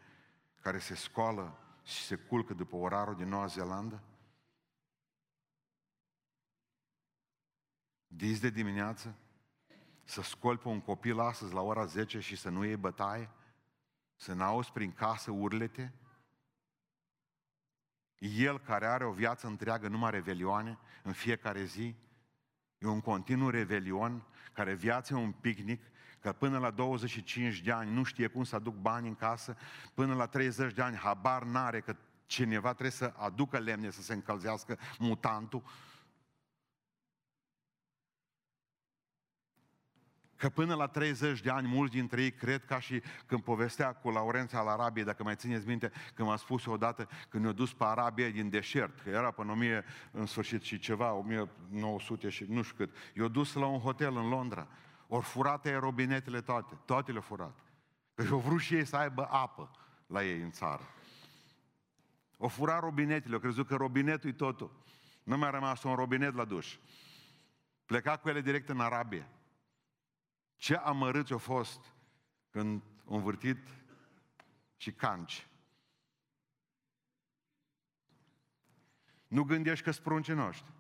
care 0.62 0.80
se 0.80 0.96
scoală 0.96 1.58
și 1.84 2.04
se 2.04 2.16
culcă 2.16 2.54
după 2.54 2.76
orarul 2.76 3.16
din 3.16 3.28
Noua 3.28 3.46
Zeelandă? 3.46 4.02
Dizi 8.15 8.41
de 8.41 8.50
dimineață? 8.50 9.15
Să 10.03 10.22
scoli 10.22 10.58
pe 10.58 10.67
un 10.67 10.82
copil 10.82 11.20
astăzi 11.20 11.53
la 11.53 11.62
ora 11.62 11.86
10 11.86 12.20
și 12.20 12.36
să 12.36 12.50
nu 12.50 12.65
iei 12.65 12.75
bătaie? 12.75 13.29
Să 14.15 14.34
n-auzi 14.34 14.72
prin 14.72 14.91
casă 14.91 15.32
urlete? 15.32 15.93
El 18.17 18.60
care 18.60 18.86
are 18.86 19.05
o 19.05 19.12
viață 19.12 19.48
întreagă 19.48 19.88
numai 19.88 20.12
revelioane 20.12 20.77
în 21.03 21.12
fiecare 21.12 21.63
zi, 21.63 21.96
e 22.77 22.88
un 22.88 23.01
continuu 23.01 23.50
revelion, 23.50 24.25
care 24.53 24.74
viața 24.74 25.15
e 25.15 25.22
un 25.22 25.32
picnic, 25.32 25.82
că 26.20 26.32
până 26.32 26.58
la 26.58 26.72
25 26.72 27.62
de 27.62 27.72
ani 27.72 27.91
nu 27.91 28.03
știe 28.03 28.27
cum 28.27 28.43
să 28.43 28.55
aduc 28.55 28.75
bani 28.75 29.08
în 29.08 29.15
casă, 29.15 29.58
până 29.93 30.15
la 30.15 30.27
30 30.27 30.74
de 30.74 30.82
ani 30.82 30.96
habar 30.96 31.43
n-are 31.43 31.82
că 31.82 31.96
cineva 32.25 32.70
trebuie 32.70 32.91
să 32.91 33.13
aducă 33.17 33.60
lemne 33.60 33.89
să 33.89 34.01
se 34.01 34.13
încălzească 34.13 34.77
mutantul, 35.00 35.63
Că 40.44 40.50
până 40.50 40.76
la 40.76 40.88
30 40.88 41.42
de 41.42 41.50
ani, 41.50 41.68
mulți 41.68 41.94
dintre 41.94 42.22
ei 42.22 42.32
cred 42.32 42.66
ca 42.66 42.80
și 42.80 43.02
când 43.26 43.44
povestea 43.44 43.94
cu 43.94 44.10
Laurența 44.10 44.60
al 44.60 44.68
Arabiei, 44.68 45.06
dacă 45.06 45.24
mai 45.24 45.36
țineți 45.36 45.68
minte, 45.68 45.92
când 46.14 46.28
m-a 46.28 46.36
spus 46.36 46.66
odată 46.66 47.08
când 47.30 47.44
ne-a 47.44 47.52
dus 47.54 47.74
pe 47.74 47.84
Arabia 47.84 48.30
din 48.30 48.50
deșert, 48.50 49.00
că 49.00 49.10
era 49.10 49.32
până 49.32 49.52
1000, 49.52 49.84
în 50.12 50.26
sfârșit 50.26 50.62
și 50.62 50.80
ceva, 50.80 51.12
1900 51.12 52.30
și 52.30 52.46
nu 52.50 52.62
știu 52.62 52.76
cât. 52.76 52.96
I-a 53.16 53.28
dus 53.28 53.54
la 53.54 53.66
un 53.66 53.80
hotel 53.80 54.18
în 54.18 54.30
Londra. 54.30 54.68
Ori 55.08 55.26
furate 55.26 55.76
robinetele 55.76 56.42
toate, 56.42 56.78
toate 56.86 57.12
le-au 57.12 57.24
furat. 57.24 57.60
Că 58.16 58.28
au 58.32 58.40
vrut 58.40 58.60
și 58.60 58.76
ei 58.76 58.86
să 58.86 58.96
aibă 58.96 59.28
apă 59.32 59.72
la 60.08 60.24
ei 60.24 60.42
în 60.42 60.52
țară. 60.52 60.90
O 62.38 62.48
fura 62.48 62.80
robinetele, 62.80 63.34
au 63.34 63.40
crezut 63.40 63.68
că 63.68 63.76
robinetul 63.76 64.30
e 64.30 64.34
totul. 64.34 64.72
Nu 65.24 65.38
mai 65.38 65.48
a 65.48 65.52
rămas 65.52 65.84
un 65.84 65.96
robinet 65.96 66.36
la 66.36 66.46
duș. 66.46 66.78
Pleca 67.86 68.18
cu 68.18 68.30
ele 68.30 68.42
direct 68.42 68.70
în 68.70 68.80
Arabia. 68.80 69.28
Ce 70.56 70.76
amărâți 70.76 71.32
au 71.32 71.38
fost 71.38 71.94
când 72.50 72.84
au 73.06 73.16
învârtit 73.16 73.68
și 74.78 74.92
canci. 74.92 75.48
Nu 79.28 79.44
gândești 79.44 79.84
că 79.84 79.92
spruncii 79.92 80.34
noștri. 80.34 80.72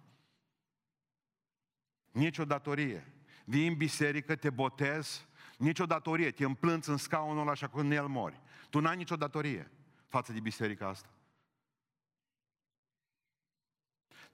Nici 2.11 2.37
o 2.37 2.45
datorie. 2.45 3.13
Vii 3.45 3.67
în 3.67 3.75
biserică, 3.75 4.35
te 4.35 4.49
botezi, 4.49 5.27
nici 5.57 5.79
o 5.79 5.85
datorie. 5.85 6.31
Te 6.31 6.45
împlânți 6.45 6.89
în 6.89 6.97
scaunul 6.97 7.41
ăla 7.41 7.51
așa 7.51 7.67
când 7.67 7.91
el 7.91 8.07
mori. 8.07 8.41
Tu 8.69 8.79
n-ai 8.79 8.95
nicio 8.95 9.15
datorie 9.15 9.71
față 10.07 10.33
de 10.33 10.39
biserica 10.39 10.87
asta. 10.87 11.12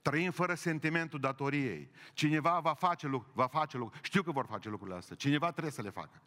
Trăim 0.02 0.30
fără 0.30 0.54
sentimentul 0.54 1.20
datoriei. 1.20 1.90
Cineva 2.12 2.60
va 2.60 2.74
face, 2.74 3.06
lucru, 3.06 3.30
va 3.34 3.46
face 3.46 3.76
lucru. 3.76 3.98
Știu 4.02 4.22
că 4.22 4.32
vor 4.32 4.46
face 4.46 4.68
lucrurile 4.68 4.96
astea. 4.96 5.16
Cineva 5.16 5.50
trebuie 5.50 5.72
să 5.72 5.82
le 5.82 5.90
facă. 5.90 6.22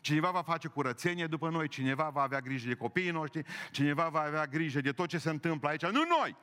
Cineva 0.00 0.30
va 0.30 0.42
face 0.42 0.68
curățenie 0.68 1.26
după 1.26 1.50
noi, 1.50 1.68
cineva 1.68 2.08
va 2.08 2.22
avea 2.22 2.40
grijă 2.40 2.68
de 2.68 2.74
copiii 2.74 3.10
noștri, 3.10 3.44
cineva 3.70 4.08
va 4.08 4.20
avea 4.20 4.46
grijă 4.46 4.80
de 4.80 4.92
tot 4.92 5.08
ce 5.08 5.18
se 5.18 5.30
întâmplă 5.30 5.68
aici. 5.68 5.86
Nu 5.86 6.04
noi! 6.18 6.36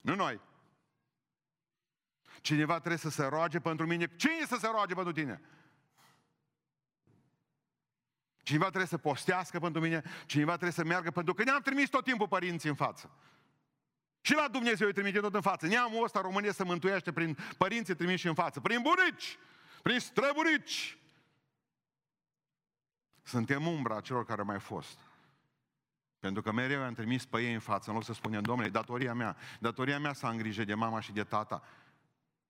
Nu 0.00 0.14
noi! 0.14 0.40
Cineva 2.40 2.74
trebuie 2.74 2.98
să 2.98 3.10
se 3.10 3.26
roage 3.26 3.60
pentru 3.60 3.86
mine. 3.86 4.16
Cine 4.16 4.46
să 4.46 4.56
se 4.60 4.66
roage 4.66 4.94
pentru 4.94 5.12
tine? 5.12 5.40
Cineva 8.42 8.64
trebuie 8.64 8.86
să 8.86 8.98
postească 8.98 9.58
pentru 9.58 9.80
mine, 9.80 10.02
cineva 10.26 10.50
trebuie 10.50 10.72
să 10.72 10.84
meargă 10.84 11.10
pentru 11.10 11.34
că 11.34 11.42
ne-am 11.44 11.60
trimis 11.60 11.88
tot 11.88 12.04
timpul 12.04 12.28
părinții 12.28 12.68
în 12.68 12.74
față. 12.74 13.10
Și 14.26 14.34
la 14.34 14.48
Dumnezeu 14.48 14.86
îi 14.86 14.92
trimite 14.92 15.20
tot 15.20 15.34
în 15.34 15.40
față. 15.40 15.66
Neamul 15.66 16.04
ăsta 16.04 16.20
România 16.20 16.52
se 16.52 16.64
mântuiește 16.64 17.12
prin 17.12 17.36
părinții 17.56 17.94
trimiși 17.94 18.26
în 18.26 18.34
față, 18.34 18.60
prin 18.60 18.82
bunici, 18.82 19.38
prin 19.82 19.98
străbunici. 19.98 20.98
Suntem 23.22 23.66
umbra 23.66 24.00
celor 24.00 24.24
care 24.24 24.40
au 24.40 24.46
mai 24.46 24.60
fost. 24.60 24.98
Pentru 26.18 26.42
că 26.42 26.52
mereu 26.52 26.82
am 26.82 26.94
trimis 26.94 27.26
pe 27.26 27.40
ei 27.40 27.52
în 27.52 27.60
față, 27.60 27.90
în 27.90 27.96
loc 27.96 28.04
să 28.04 28.12
spunem, 28.12 28.42
domnule, 28.42 28.68
datoria 28.68 29.14
mea, 29.14 29.36
datoria 29.60 29.98
mea 29.98 30.12
să 30.12 30.26
am 30.26 30.36
grijă 30.36 30.64
de 30.64 30.74
mama 30.74 31.00
și 31.00 31.12
de 31.12 31.24
tata. 31.24 31.62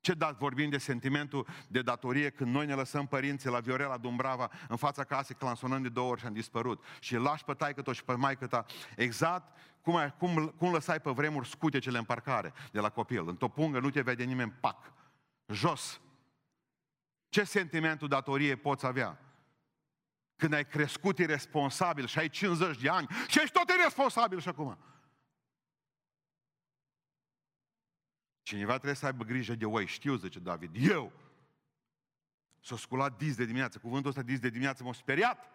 Ce 0.04 0.14
dat 0.14 0.38
vorbim 0.38 0.70
de 0.70 0.78
sentimentul 0.78 1.46
de 1.68 1.82
datorie 1.82 2.30
când 2.30 2.54
noi 2.54 2.66
ne 2.66 2.74
lăsăm 2.74 3.06
părinții 3.06 3.50
la 3.50 3.60
Viorela 3.60 3.96
Dumbrava 3.96 4.50
în 4.68 4.76
fața 4.76 5.04
casei 5.04 5.36
clansonând 5.36 5.82
de 5.82 5.88
două 5.88 6.10
ori 6.10 6.20
și 6.20 6.26
am 6.26 6.32
dispărut. 6.32 6.84
Și 7.00 7.16
lași 7.16 7.44
pe 7.44 7.52
taică 7.52 7.92
și 7.92 8.04
pe 8.04 8.12
maică 8.12 8.46
ta 8.46 8.64
exact 8.96 9.56
cum, 9.80 9.96
ai, 9.96 10.14
cum, 10.18 10.54
cum 10.58 10.72
lăsai 10.72 11.00
pe 11.00 11.10
vremuri 11.10 11.48
scutecele 11.48 11.98
în 11.98 12.04
parcare 12.04 12.52
de 12.72 12.80
la 12.80 12.88
copil. 12.88 13.28
În 13.28 13.36
topungă 13.36 13.78
nu 13.78 13.90
te 13.90 14.00
vede 14.00 14.24
nimeni, 14.24 14.52
pac, 14.60 14.92
jos. 15.46 16.00
Ce 17.28 17.44
sentimentul 17.44 18.08
datorie 18.08 18.56
poți 18.56 18.86
avea? 18.86 19.18
Când 20.36 20.52
ai 20.52 20.66
crescut 20.66 21.18
irresponsabil 21.18 22.06
și 22.06 22.18
ai 22.18 22.28
50 22.28 22.80
de 22.80 22.88
ani 22.88 23.06
și 23.28 23.40
ești 23.40 23.58
tot 23.58 23.68
irresponsabil 23.68 24.40
și 24.40 24.48
acum. 24.48 24.78
Cineva 28.44 28.72
trebuie 28.72 28.94
să 28.94 29.06
aibă 29.06 29.24
grijă 29.24 29.54
de 29.54 29.64
oi. 29.64 29.86
Știu, 29.86 30.16
zice 30.16 30.38
David, 30.38 30.90
eu. 30.90 31.12
S-a 32.60 32.76
sculat 32.76 33.16
dis 33.18 33.36
de 33.36 33.44
dimineață. 33.44 33.78
Cuvântul 33.78 34.08
ăsta 34.08 34.22
dis 34.22 34.40
de 34.40 34.48
dimineață 34.48 34.82
m-a 34.82 34.92
speriat. 34.92 35.50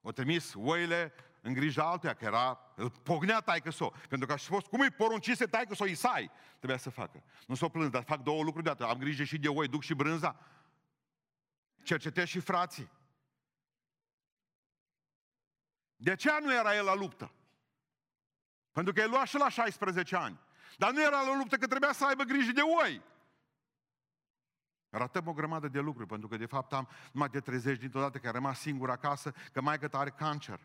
O 0.00 0.12
trimis 0.12 0.54
oile 0.54 1.12
în 1.40 1.52
grija 1.52 1.90
altuia, 1.90 2.14
că 2.14 2.24
era, 2.24 2.58
îl 2.76 2.90
pognea 2.90 3.40
taică 3.40 3.70
s 3.70 3.78
Pentru 4.08 4.26
că 4.26 4.32
aș 4.32 4.44
fost, 4.44 4.66
cum 4.66 4.80
îi 4.80 4.90
poruncise 4.90 5.46
taică 5.46 5.74
s-o 5.74 5.86
Isai, 5.86 6.30
trebuia 6.56 6.78
să 6.78 6.90
facă. 6.90 7.22
Nu 7.46 7.54
s-o 7.54 7.68
plâns, 7.68 7.90
dar 7.90 8.02
fac 8.02 8.22
două 8.22 8.42
lucruri 8.42 8.64
deodată. 8.64 8.92
Am 8.92 8.98
grijă 8.98 9.24
și 9.24 9.38
de 9.38 9.48
oi, 9.48 9.68
duc 9.68 9.82
și 9.82 9.94
brânza. 9.94 10.40
Cercetez 11.82 12.26
și 12.26 12.40
frații. 12.40 12.90
De 15.96 16.14
ce 16.14 16.30
nu 16.40 16.54
era 16.54 16.76
el 16.76 16.84
la 16.84 16.94
luptă? 16.94 17.32
Pentru 18.72 18.92
că 18.92 19.00
el 19.00 19.10
lua 19.10 19.24
și 19.24 19.36
la 19.36 19.48
16 19.48 20.16
ani. 20.16 20.40
Dar 20.76 20.92
nu 20.92 21.02
era 21.02 21.20
la 21.20 21.36
luptă 21.36 21.56
că 21.56 21.66
trebuia 21.66 21.92
să 21.92 22.06
aibă 22.06 22.22
grijă 22.22 22.52
de 22.52 22.60
oi. 22.82 23.02
Ratăm 24.90 25.26
o 25.26 25.32
grămadă 25.32 25.68
de 25.68 25.80
lucruri, 25.80 26.08
pentru 26.08 26.28
că 26.28 26.36
de 26.36 26.46
fapt 26.46 26.72
am 26.72 26.88
numai 27.12 27.28
de 27.28 27.40
30 27.40 27.78
dintr-o 27.78 28.00
dată 28.00 28.18
că 28.18 28.28
a 28.28 28.30
rămas 28.30 28.60
singur 28.60 28.90
acasă, 28.90 29.32
că 29.52 29.60
mai 29.60 29.78
că 29.78 29.88
are 29.92 30.10
cancer. 30.10 30.60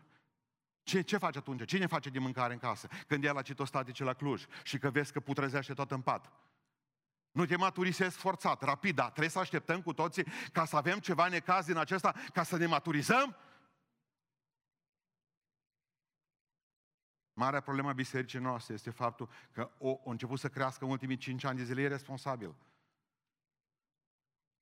Ce, 0.82 1.00
ce 1.00 1.16
face 1.16 1.38
atunci? 1.38 1.64
Cine 1.64 1.86
face 1.86 2.08
de 2.08 2.18
mâncare 2.18 2.52
în 2.52 2.58
casă? 2.58 2.88
Când 3.06 3.24
e 3.24 3.30
la 3.30 3.42
citostatice 3.42 4.04
la 4.04 4.12
Cluj 4.12 4.44
și 4.62 4.78
că 4.78 4.90
vezi 4.90 5.12
că 5.12 5.20
putrezește 5.20 5.74
tot 5.74 5.90
în 5.90 6.00
pat. 6.00 6.32
Nu 7.30 7.46
te 7.46 7.56
maturisezi 7.56 8.16
forțat, 8.16 8.62
rapid, 8.62 8.94
dar 8.94 9.06
trebuie 9.06 9.28
să 9.28 9.38
așteptăm 9.38 9.82
cu 9.82 9.92
toții 9.92 10.24
ca 10.52 10.64
să 10.64 10.76
avem 10.76 10.98
ceva 10.98 11.28
necaz 11.28 11.66
din 11.66 11.76
acesta, 11.76 12.14
ca 12.32 12.42
să 12.42 12.56
ne 12.56 12.66
maturizăm? 12.66 13.36
Marea 17.38 17.60
problemă 17.60 17.88
a 17.88 17.92
bisericii 17.92 18.38
noastre 18.38 18.74
este 18.74 18.90
faptul 18.90 19.28
că 19.52 19.70
o, 19.78 20.00
a 20.06 20.10
început 20.10 20.38
să 20.38 20.48
crească 20.48 20.84
în 20.84 20.90
ultimii 20.90 21.16
cinci 21.16 21.44
ani 21.44 21.58
de 21.58 21.64
zile 21.64 21.80
irresponsabil. 21.80 22.54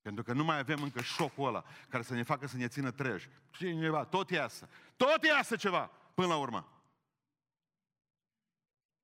Pentru 0.01 0.23
că 0.23 0.33
nu 0.33 0.43
mai 0.43 0.59
avem 0.59 0.81
încă 0.81 1.01
șocul 1.01 1.47
ăla 1.47 1.65
care 1.89 2.03
să 2.03 2.13
ne 2.13 2.23
facă 2.23 2.47
să 2.47 2.57
ne 2.57 2.67
țină 2.67 2.91
treji. 2.91 3.29
Cineva, 3.49 4.05
tot 4.05 4.29
iasă. 4.29 4.69
Tot 4.95 5.23
iasă 5.23 5.55
ceva 5.55 5.85
până 6.13 6.27
la 6.27 6.37
urmă. 6.37 6.81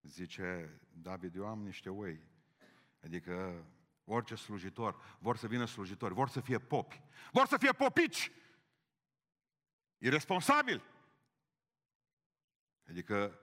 Zice 0.01 0.79
David, 0.91 1.35
eu 1.35 1.47
am 1.47 1.63
niște 1.63 1.89
oi. 1.89 2.21
Adică 3.03 3.65
orice 4.05 4.35
slujitor, 4.35 5.17
vor 5.19 5.37
să 5.37 5.47
vină 5.47 5.65
slujitori, 5.65 6.13
vor 6.13 6.29
să 6.29 6.39
fie 6.39 6.59
popi, 6.59 7.01
vor 7.31 7.47
să 7.47 7.57
fie 7.57 7.71
popici. 7.71 8.31
Irresponsabil. 9.97 10.83
Adică 12.89 13.37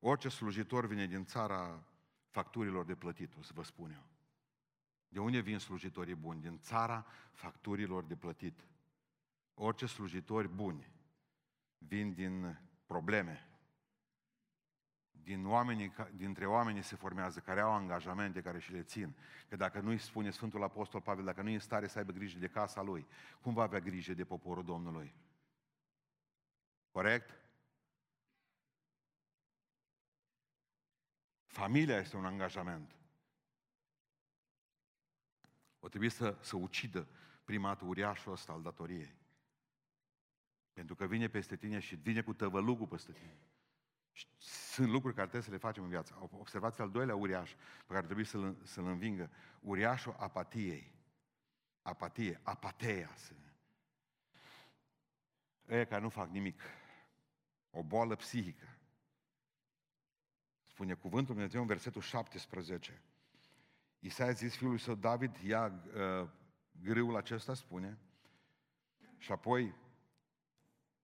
Orice 0.00 0.28
slujitor 0.28 0.86
vine 0.86 1.06
din 1.06 1.24
țara 1.24 1.84
facturilor 2.28 2.84
de 2.84 2.94
plătit, 2.94 3.34
o 3.38 3.42
să 3.42 3.52
vă 3.54 3.62
spun 3.62 3.90
eu. 3.90 4.06
De 5.08 5.20
unde 5.20 5.40
vin 5.40 5.58
slujitorii 5.58 6.14
buni? 6.14 6.40
Din 6.40 6.58
țara 6.58 7.06
facturilor 7.32 8.04
de 8.04 8.16
plătit. 8.16 8.66
Orice 9.54 9.86
slujitori 9.86 10.48
buni 10.48 10.90
vin 11.78 12.14
din 12.14 12.60
probleme. 12.86 13.48
Din 15.10 15.46
oamenii, 15.46 15.94
dintre 16.14 16.46
oamenii 16.46 16.82
se 16.82 16.96
formează, 16.96 17.40
care 17.40 17.60
au 17.60 17.72
angajamente, 17.72 18.40
care 18.40 18.58
și 18.58 18.72
le 18.72 18.82
țin. 18.82 19.16
Că 19.48 19.56
dacă 19.56 19.80
nu 19.80 19.88
îi 19.88 19.98
spune 19.98 20.30
Sfântul 20.30 20.62
Apostol 20.62 21.00
Pavel, 21.00 21.24
dacă 21.24 21.42
nu 21.42 21.48
e 21.48 21.54
în 21.54 21.60
stare 21.60 21.86
să 21.86 21.98
aibă 21.98 22.12
grijă 22.12 22.38
de 22.38 22.48
casa 22.48 22.82
lui, 22.82 23.06
cum 23.40 23.54
va 23.54 23.62
avea 23.62 23.80
grijă 23.80 24.14
de 24.14 24.24
poporul 24.24 24.64
Domnului? 24.64 25.14
Corect? 26.90 27.47
Familia 31.58 31.98
este 31.98 32.16
un 32.16 32.24
angajament. 32.24 32.96
O 35.78 35.88
trebuie 35.88 36.10
să, 36.10 36.38
să 36.40 36.56
ucidă 36.56 37.08
prima 37.44 37.68
dată 37.68 37.84
uriașul 37.84 38.32
ăsta 38.32 38.52
al 38.52 38.62
datoriei. 38.62 39.14
Pentru 40.72 40.94
că 40.94 41.06
vine 41.06 41.28
peste 41.28 41.56
tine 41.56 41.78
și 41.78 41.94
vine 41.94 42.22
cu 42.22 42.32
tăvălugul 42.32 42.86
peste 42.86 43.12
tine. 43.12 43.38
Și 44.12 44.26
sunt 44.38 44.88
lucruri 44.88 45.14
care 45.14 45.26
trebuie 45.28 45.48
să 45.48 45.54
le 45.54 45.66
facem 45.68 45.82
în 45.82 45.88
viață. 45.88 46.28
Observați 46.30 46.80
al 46.80 46.90
doilea 46.90 47.14
uriaș 47.14 47.54
pe 47.86 47.92
care 47.92 48.04
trebuie 48.04 48.24
să-l, 48.24 48.56
să-l 48.62 48.84
învingă. 48.86 49.30
Uriașul 49.60 50.14
apatiei. 50.18 50.94
Apatie, 51.82 52.40
apateia. 52.42 53.14
Ăia 55.68 55.86
care 55.86 56.02
nu 56.02 56.08
fac 56.08 56.28
nimic. 56.28 56.60
O 57.70 57.82
boală 57.82 58.16
psihică. 58.16 58.77
Spune 60.78 60.94
cuvântul 60.94 61.34
Dumnezeu 61.34 61.60
în 61.60 61.66
versetul 61.66 62.00
17. 62.00 63.02
Isaia 63.98 64.30
zis 64.30 64.56
fiului 64.56 64.78
său 64.78 64.94
David, 64.94 65.36
ia 65.36 65.72
uh, 66.22 66.28
grâul 66.82 67.16
acesta, 67.16 67.54
spune, 67.54 67.98
și 69.16 69.32
apoi, 69.32 69.74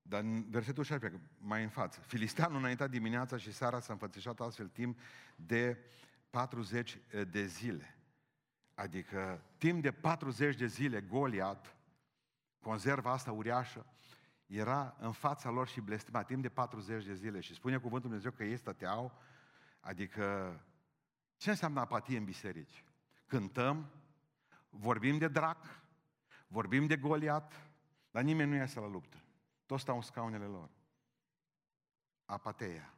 dar 0.03 0.21
în 0.21 0.51
versetul 0.51 0.85
16, 0.85 1.21
mai 1.39 1.63
în 1.63 1.69
față, 1.69 2.01
Filisteanul 2.01 2.59
înaintea 2.59 2.87
dimineața 2.87 3.37
și 3.37 3.53
seara 3.53 3.81
s-a 3.81 3.93
înfățișat 3.93 4.41
astfel 4.41 4.69
timp 4.69 4.99
de 5.37 5.79
40 6.31 6.99
de 7.31 7.47
zile. 7.47 7.97
Adică 8.75 9.43
timp 9.59 9.83
de 9.83 9.93
40 9.93 10.57
de 10.57 10.67
zile 10.67 11.01
Goliat, 11.01 11.77
conserva 12.61 13.13
asta 13.13 13.33
uriașă, 13.33 13.87
era 14.47 14.97
în 14.99 15.13
fața 15.13 15.51
lor 15.51 15.69
și 15.69 15.81
blestima 15.81 16.23
timp 16.23 16.43
de 16.43 16.49
40 16.49 17.05
de 17.05 17.15
zile. 17.15 17.41
Și 17.41 17.55
spune 17.55 17.77
cuvântul 17.77 18.09
Dumnezeu 18.09 18.31
că 18.31 18.45
ei 18.45 18.57
stăteau, 18.57 19.19
adică 19.85 20.61
ce 21.37 21.51
înseamnă 21.51 21.81
apatie 21.81 22.17
în 22.17 22.25
biserici? 22.25 22.85
Cântăm, 23.27 23.91
vorbim 24.69 25.19
de 25.19 25.29
drac, 25.29 25.67
vorbim 26.47 26.87
de 26.87 26.97
Goliat, 26.97 27.53
dar 28.11 28.23
nimeni 28.23 28.51
nu 28.51 28.57
iese 28.57 28.81
la 28.81 28.87
luptă. 28.87 29.23
Toți 29.67 29.83
stau 29.83 29.97
în 29.97 30.03
scaunele 30.03 30.45
lor. 30.45 30.71
Apateia. 32.25 32.95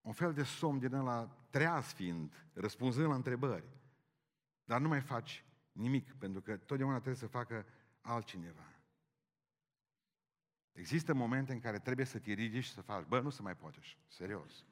Un 0.00 0.12
fel 0.12 0.32
de 0.32 0.42
somn 0.42 0.78
din 0.78 0.92
ăla 0.92 1.26
treaz 1.50 1.92
fiind, 1.92 2.50
răspunzând 2.52 3.08
la 3.08 3.14
întrebări. 3.14 3.68
Dar 4.64 4.80
nu 4.80 4.88
mai 4.88 5.00
faci 5.00 5.44
nimic, 5.72 6.14
pentru 6.14 6.40
că 6.40 6.56
totdeauna 6.56 6.94
trebuie 6.94 7.16
să 7.16 7.26
facă 7.26 7.66
altcineva. 8.00 8.66
Există 10.72 11.14
momente 11.14 11.52
în 11.52 11.60
care 11.60 11.78
trebuie 11.78 12.06
să 12.06 12.18
te 12.18 12.32
ridici 12.32 12.64
și 12.64 12.72
să 12.72 12.80
faci. 12.80 13.06
Bă, 13.06 13.20
nu 13.20 13.30
se 13.30 13.42
mai 13.42 13.56
poate 13.56 13.76
așa. 13.80 13.96
Serios. 14.06 14.64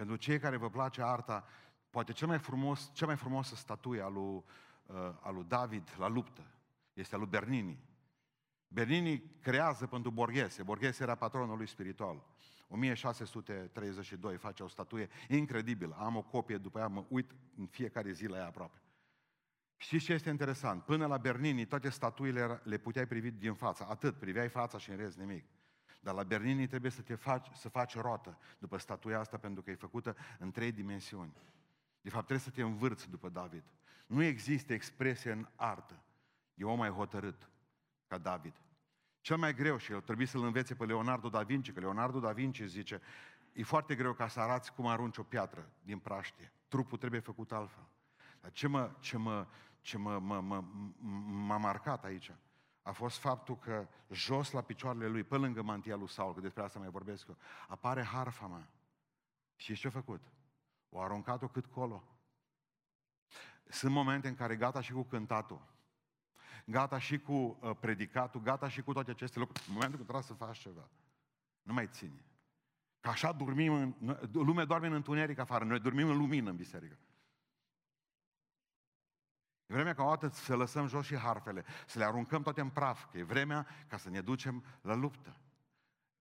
Pentru 0.00 0.18
cei 0.18 0.38
care 0.38 0.56
vă 0.56 0.70
place 0.70 1.02
arta, 1.02 1.44
poate 1.90 2.12
cel 2.12 2.28
mai 2.28 2.38
frumos, 2.38 2.90
cea 2.92 3.06
mai 3.06 3.16
frumoasă 3.16 3.54
statuie 3.54 4.02
a 4.02 4.08
lui, 4.08 4.44
uh, 4.86 4.96
a 5.20 5.30
lui 5.30 5.44
David 5.48 5.94
la 5.98 6.08
luptă 6.08 6.42
este 6.92 7.14
a 7.14 7.18
lui 7.18 7.26
Bernini. 7.26 7.78
Bernini 8.68 9.22
creează 9.40 9.86
pentru 9.86 10.10
Borghese. 10.10 10.62
Borghese 10.62 11.02
era 11.02 11.14
patronul 11.14 11.56
lui 11.56 11.66
spiritual. 11.66 12.22
1632 12.68 14.36
face 14.36 14.62
o 14.62 14.68
statuie 14.68 15.08
incredibilă. 15.28 15.96
Am 15.98 16.16
o 16.16 16.22
copie, 16.22 16.58
după 16.58 16.78
aia 16.78 16.88
mă 16.88 17.04
uit 17.08 17.34
în 17.56 17.66
fiecare 17.66 18.12
zi 18.12 18.26
la 18.26 18.36
ea 18.36 18.46
aproape. 18.46 18.82
Știți 19.76 20.04
ce 20.04 20.12
este 20.12 20.30
interesant? 20.30 20.82
Până 20.82 21.06
la 21.06 21.16
Bernini, 21.16 21.66
toate 21.66 21.88
statuile 21.88 22.60
le 22.64 22.78
puteai 22.78 23.06
privi 23.06 23.30
din 23.30 23.54
față. 23.54 23.86
Atât, 23.88 24.18
priveai 24.18 24.48
fața 24.48 24.78
și 24.78 24.90
în 24.90 24.96
rest 24.96 25.18
nimic. 25.18 25.44
Dar 26.00 26.14
la 26.14 26.22
Bernini 26.22 26.66
trebuie 26.66 26.90
să 26.90 27.02
te 27.02 27.14
faci, 27.14 27.48
să 27.54 27.68
faci 27.68 27.96
rotă 27.96 28.38
după 28.58 28.76
statuia 28.76 29.18
asta 29.18 29.36
pentru 29.36 29.62
că 29.62 29.70
e 29.70 29.74
făcută 29.74 30.16
în 30.38 30.50
trei 30.50 30.72
dimensiuni. 30.72 31.32
De 32.00 32.10
fapt, 32.10 32.26
trebuie 32.26 32.46
să 32.46 32.54
te 32.54 32.62
învârți 32.62 33.10
după 33.10 33.28
David. 33.28 33.64
Nu 34.06 34.22
există 34.22 34.72
expresie 34.72 35.32
în 35.32 35.48
artă. 35.56 36.02
E 36.54 36.64
om 36.64 36.78
mai 36.78 36.88
hotărât 36.88 37.50
ca 38.06 38.18
David. 38.18 38.54
Cel 39.20 39.36
mai 39.36 39.54
greu, 39.54 39.76
și 39.76 39.92
el 39.92 40.00
trebuie 40.00 40.26
să-l 40.26 40.44
învețe 40.44 40.74
pe 40.74 40.84
Leonardo 40.84 41.28
da 41.28 41.42
Vinci, 41.42 41.72
că 41.72 41.80
Leonardo 41.80 42.20
da 42.20 42.32
Vinci 42.32 42.62
zice, 42.62 43.00
e 43.52 43.62
foarte 43.62 43.94
greu 43.94 44.12
ca 44.12 44.28
să 44.28 44.40
arăți 44.40 44.72
cum 44.72 44.86
arunci 44.86 45.16
o 45.16 45.22
piatră 45.22 45.70
din 45.82 45.98
praștie. 45.98 46.52
Trupul 46.68 46.98
trebuie 46.98 47.20
făcut 47.20 47.52
altfel. 47.52 47.88
Dar 48.40 48.50
ce 48.50 48.66
mă, 48.66 48.90
ce 49.00 49.16
mă, 49.16 49.46
ce 49.80 49.98
mă, 49.98 50.18
mă, 50.18 50.40
mă, 50.40 50.64
m-a 51.46 51.56
marcat 51.56 52.04
aici 52.04 52.32
a 52.90 52.92
fost 52.92 53.18
faptul 53.18 53.58
că 53.58 53.88
jos 54.10 54.50
la 54.50 54.60
picioarele 54.60 55.06
lui, 55.06 55.22
pe 55.22 55.36
lângă 55.36 55.62
mantia 55.62 55.96
lui 55.96 56.08
Saul, 56.08 56.34
că 56.34 56.40
despre 56.40 56.62
asta 56.62 56.78
mai 56.78 56.88
vorbesc 56.88 57.28
eu, 57.28 57.36
apare 57.68 58.04
harfa 58.04 58.46
mea. 58.46 58.68
Și 59.56 59.74
ce 59.74 59.86
a 59.86 59.90
făcut? 59.90 60.20
O 60.88 61.00
aruncat-o 61.00 61.48
cât 61.48 61.66
colo. 61.66 62.04
Sunt 63.68 63.92
momente 63.92 64.28
în 64.28 64.34
care 64.34 64.56
gata 64.56 64.80
și 64.80 64.92
cu 64.92 65.02
cântatul, 65.02 65.60
gata 66.64 66.98
și 66.98 67.18
cu 67.18 67.32
uh, 67.32 67.76
predicatul, 67.80 68.40
gata 68.40 68.68
și 68.68 68.82
cu 68.82 68.92
toate 68.92 69.10
aceste 69.10 69.38
lucruri. 69.38 69.64
În 69.66 69.72
momentul 69.72 69.96
când 69.96 70.08
trebuie 70.08 70.36
să 70.36 70.44
faci 70.44 70.58
ceva, 70.58 70.88
nu 71.62 71.72
mai 71.72 71.86
ține. 71.86 72.24
Că 73.00 73.08
așa 73.08 73.32
dormim, 73.32 73.72
în, 73.72 74.18
lumea 74.32 74.64
doarme 74.64 74.86
în 74.86 74.92
întuneric 74.92 75.38
afară, 75.38 75.64
noi 75.64 75.80
dormim 75.80 76.08
în 76.08 76.16
lumină 76.16 76.50
în 76.50 76.56
biserică. 76.56 76.98
E 79.70 79.72
vremea 79.72 79.94
ca 79.94 80.02
o 80.02 80.08
dată 80.08 80.28
să 80.28 80.56
lăsăm 80.56 80.86
jos 80.86 81.06
și 81.06 81.16
harfele, 81.16 81.64
să 81.86 81.98
le 81.98 82.04
aruncăm 82.04 82.42
toate 82.42 82.60
în 82.60 82.68
praf, 82.68 83.10
că 83.10 83.18
e 83.18 83.22
vremea 83.22 83.66
ca 83.88 83.96
să 83.96 84.10
ne 84.10 84.20
ducem 84.20 84.64
la 84.80 84.94
luptă. 84.94 85.36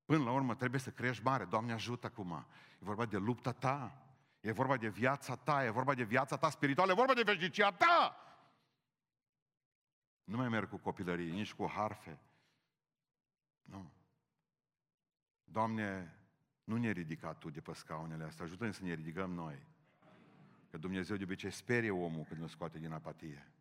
Până 0.05 0.23
la 0.23 0.31
urmă 0.31 0.55
trebuie 0.55 0.79
să 0.79 0.89
crești 0.91 1.23
mare. 1.23 1.45
Doamne 1.45 1.73
ajută 1.73 2.07
acum. 2.07 2.45
E 2.73 2.77
vorba 2.79 3.05
de 3.05 3.17
lupta 3.17 3.51
ta. 3.51 4.03
E 4.39 4.51
vorba 4.51 4.77
de 4.77 4.87
viața 4.87 5.35
ta. 5.35 5.65
E 5.65 5.69
vorba 5.69 5.93
de 5.93 6.03
viața 6.03 6.37
ta 6.37 6.49
spirituală. 6.49 6.91
E 6.91 6.95
vorba 6.95 7.13
de 7.13 7.21
veșnicia 7.21 7.71
ta. 7.71 8.15
Nu 10.23 10.37
mai 10.37 10.49
merg 10.49 10.69
cu 10.69 10.77
copilării, 10.77 11.31
nici 11.31 11.53
cu 11.53 11.69
harfe. 11.69 12.19
Nu. 13.61 13.91
Doamne, 15.43 16.17
nu 16.63 16.77
ne 16.77 16.91
ridica 16.91 17.33
Tu 17.33 17.49
de 17.49 17.61
pe 17.61 17.73
scaunele 17.73 18.23
astea. 18.23 18.45
Ajută-ne 18.45 18.71
să 18.71 18.83
ne 18.83 18.93
ridicăm 18.93 19.31
noi. 19.31 19.67
Că 20.69 20.77
Dumnezeu 20.77 21.15
de 21.15 21.23
obicei 21.23 21.51
sperie 21.51 21.91
omul 21.91 22.25
când 22.29 22.41
îl 22.41 22.47
scoate 22.47 22.79
din 22.79 22.91
apatie. 22.91 23.51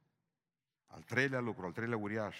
Al 0.86 1.02
treilea 1.02 1.40
lucru, 1.40 1.66
al 1.66 1.72
treilea 1.72 1.96
uriaș, 1.96 2.36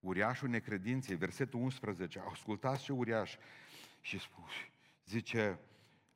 uriașul 0.00 0.48
necredinței, 0.48 1.16
versetul 1.16 1.60
11, 1.60 2.22
ascultați 2.30 2.82
ce 2.82 2.92
uriaș, 2.92 3.36
și 4.00 4.18
spus, 4.18 4.50
zice, 5.04 5.58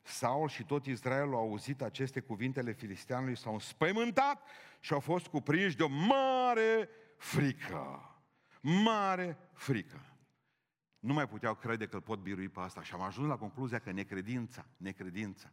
Saul 0.02 0.48
și 0.48 0.64
tot 0.64 0.86
Israelul 0.86 1.34
au 1.34 1.40
auzit 1.40 1.82
aceste 1.82 2.20
cuvintele 2.20 2.72
filisteanului, 2.72 3.36
s-au 3.36 3.52
înspăimântat 3.52 4.42
și 4.80 4.92
au 4.92 5.00
fost 5.00 5.26
cuprinși 5.26 5.76
de 5.76 5.82
o 5.82 5.88
mare 5.88 6.88
frică. 7.16 8.14
Mare 8.60 9.38
frică. 9.52 10.00
Nu 10.98 11.12
mai 11.12 11.28
puteau 11.28 11.54
crede 11.54 11.86
că 11.86 11.96
îl 11.96 12.02
pot 12.02 12.18
birui 12.18 12.48
pe 12.48 12.60
asta 12.60 12.82
și 12.82 12.94
am 12.94 13.00
ajuns 13.00 13.28
la 13.28 13.36
concluzia 13.36 13.78
că 13.78 13.92
necredința, 13.92 14.66
necredința, 14.76 15.52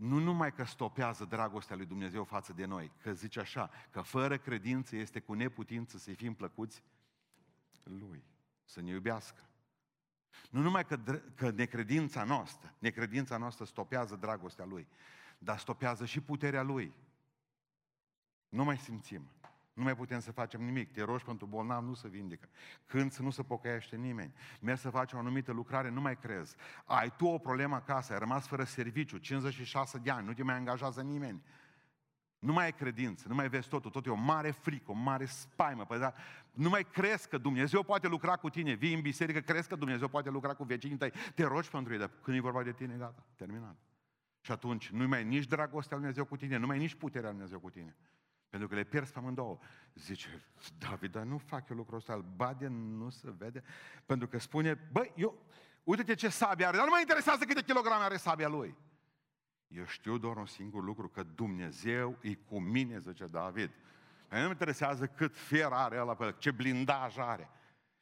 nu 0.00 0.18
numai 0.18 0.52
că 0.52 0.64
stopează 0.64 1.24
dragostea 1.24 1.76
lui 1.76 1.86
Dumnezeu 1.86 2.24
față 2.24 2.52
de 2.52 2.64
noi, 2.64 2.92
că 3.02 3.12
zice 3.12 3.40
așa, 3.40 3.70
că 3.90 4.00
fără 4.00 4.38
credință 4.38 4.96
este 4.96 5.20
cu 5.20 5.32
neputință 5.32 5.98
să-i 5.98 6.14
fim 6.14 6.34
plăcuți 6.34 6.82
lui, 7.82 8.24
să 8.64 8.80
ne 8.80 8.90
iubească. 8.90 9.48
Nu 10.50 10.60
numai 10.60 10.84
că, 10.84 10.96
că 11.34 11.50
necredința 11.50 12.24
noastră, 12.24 12.74
necredința 12.78 13.36
noastră 13.36 13.64
stopează 13.64 14.16
dragostea 14.16 14.64
lui, 14.64 14.86
dar 15.38 15.58
stopează 15.58 16.04
și 16.04 16.20
puterea 16.20 16.62
lui. 16.62 16.94
Nu 18.48 18.64
mai 18.64 18.78
simțim. 18.78 19.30
Nu 19.72 19.82
mai 19.82 19.96
putem 19.96 20.20
să 20.20 20.32
facem 20.32 20.62
nimic. 20.62 20.92
Te 20.92 21.02
rogi 21.02 21.24
pentru 21.24 21.46
bolnav, 21.46 21.84
nu 21.84 21.94
se 21.94 22.08
vindecă. 22.08 22.48
Când 22.86 23.12
să 23.12 23.22
nu 23.22 23.30
se 23.30 23.42
pocăiește 23.42 23.96
nimeni. 23.96 24.34
Mergi 24.60 24.80
să 24.80 24.90
faci 24.90 25.12
o 25.12 25.18
anumită 25.18 25.52
lucrare, 25.52 25.90
nu 25.90 26.00
mai 26.00 26.16
crezi. 26.18 26.56
Ai 26.84 27.12
tu 27.16 27.26
o 27.26 27.38
problemă 27.38 27.74
acasă, 27.74 28.12
ai 28.12 28.18
rămas 28.18 28.46
fără 28.46 28.64
serviciu, 28.64 29.18
56 29.18 29.98
de 29.98 30.10
ani, 30.10 30.26
nu 30.26 30.32
te 30.32 30.42
mai 30.42 30.54
angajează 30.54 31.02
nimeni. 31.02 31.42
Nu 32.38 32.52
mai 32.52 32.64
ai 32.64 32.72
credință, 32.72 33.28
nu 33.28 33.34
mai 33.34 33.48
vezi 33.48 33.68
totul, 33.68 33.90
tot 33.90 34.06
e 34.06 34.10
o 34.10 34.14
mare 34.14 34.50
frică, 34.50 34.90
o 34.90 34.94
mare 34.94 35.24
spaimă. 35.24 35.84
Păi, 35.84 35.98
da, 35.98 36.14
nu 36.52 36.68
mai 36.68 36.86
crezi 36.92 37.28
că 37.28 37.38
Dumnezeu 37.38 37.82
poate 37.82 38.08
lucra 38.08 38.36
cu 38.36 38.50
tine. 38.50 38.72
Vii 38.72 38.94
în 38.94 39.00
biserică, 39.00 39.40
crezi 39.40 39.68
că 39.68 39.76
Dumnezeu 39.76 40.08
poate 40.08 40.30
lucra 40.30 40.54
cu 40.54 40.64
vecinii 40.64 40.96
tăi. 40.96 41.12
Te 41.34 41.44
rogi 41.44 41.70
pentru 41.70 41.92
ei, 41.92 41.98
dar 41.98 42.10
când 42.22 42.36
e 42.36 42.40
vorba 42.40 42.62
de 42.62 42.72
tine, 42.72 42.94
gata, 42.98 43.26
terminat. 43.36 43.76
Și 44.40 44.52
atunci 44.52 44.90
nu 44.90 45.08
mai 45.08 45.24
nici 45.24 45.46
dragostea 45.46 45.96
lui 45.96 46.06
Dumnezeu 46.06 46.24
cu 46.24 46.36
tine, 46.36 46.56
nu 46.56 46.66
mai 46.66 46.78
nici 46.78 46.94
puterea 46.94 47.28
lui 47.28 47.38
Dumnezeu 47.38 47.58
cu 47.58 47.70
tine. 47.70 47.96
Pentru 48.50 48.68
că 48.68 48.74
le 48.74 48.84
pierzi 48.84 49.12
pe 49.12 49.18
amândouă. 49.18 49.58
Zice, 49.94 50.42
David, 50.78 51.10
dar 51.10 51.22
nu 51.22 51.38
fac 51.38 51.68
eu 51.68 51.76
lucrul 51.76 51.98
ăsta, 51.98 52.12
îl 52.12 52.24
bade, 52.36 52.66
nu 52.66 53.10
se 53.10 53.34
vede. 53.38 53.62
Pentru 54.06 54.28
că 54.28 54.38
spune, 54.38 54.88
băi, 54.92 55.12
eu, 55.16 55.38
uite-te 55.84 56.14
ce 56.14 56.28
sabie 56.28 56.66
are, 56.66 56.76
dar 56.76 56.86
nu 56.86 56.92
mă 56.92 57.00
interesează 57.00 57.44
câte 57.44 57.62
kilograme 57.62 58.04
are 58.04 58.16
sabia 58.16 58.48
lui. 58.48 58.76
Eu 59.68 59.84
știu 59.84 60.18
doar 60.18 60.36
un 60.36 60.46
singur 60.46 60.84
lucru, 60.84 61.08
că 61.08 61.22
Dumnezeu 61.22 62.16
e 62.20 62.34
cu 62.34 62.60
mine, 62.60 62.98
zice 62.98 63.26
David. 63.26 63.70
Nu 64.28 64.38
mă 64.38 64.48
interesează 64.48 65.06
cât 65.06 65.36
fier 65.36 65.72
are 65.72 66.00
ăla 66.00 66.14
pe 66.14 66.34
ce 66.38 66.50
blindaj 66.50 67.18
are. 67.18 67.50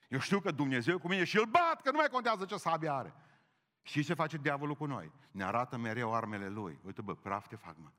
Eu 0.08 0.18
știu 0.18 0.40
că 0.40 0.50
Dumnezeu 0.50 0.94
e 0.94 0.98
cu 0.98 1.08
mine 1.08 1.24
și 1.24 1.36
îl 1.36 1.44
bat, 1.44 1.82
că 1.82 1.90
nu 1.90 1.96
mai 1.96 2.08
contează 2.08 2.44
ce 2.44 2.56
sabie 2.56 2.90
are. 2.90 3.14
Și 3.82 4.04
ce 4.04 4.14
face 4.14 4.36
diavolul 4.36 4.74
cu 4.74 4.86
noi? 4.86 5.12
Ne 5.30 5.44
arată 5.44 5.76
mereu 5.76 6.14
armele 6.14 6.48
lui. 6.48 6.78
Uite, 6.82 7.02
bă, 7.02 7.14
praf 7.14 7.46
te 7.46 7.56
fac, 7.56 7.76
mă. 7.78 7.90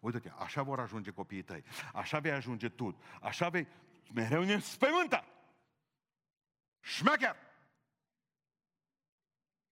Uite-te, 0.00 0.30
așa 0.38 0.62
vor 0.62 0.80
ajunge 0.80 1.10
copiii 1.10 1.42
tăi, 1.42 1.64
așa 1.94 2.18
vei 2.18 2.32
ajunge 2.32 2.68
tu, 2.68 2.98
așa 3.20 3.48
vei, 3.48 3.66
mereu 4.14 4.42
ne 4.42 4.58
spământă. 4.58 5.24
Șmecher! 6.80 7.36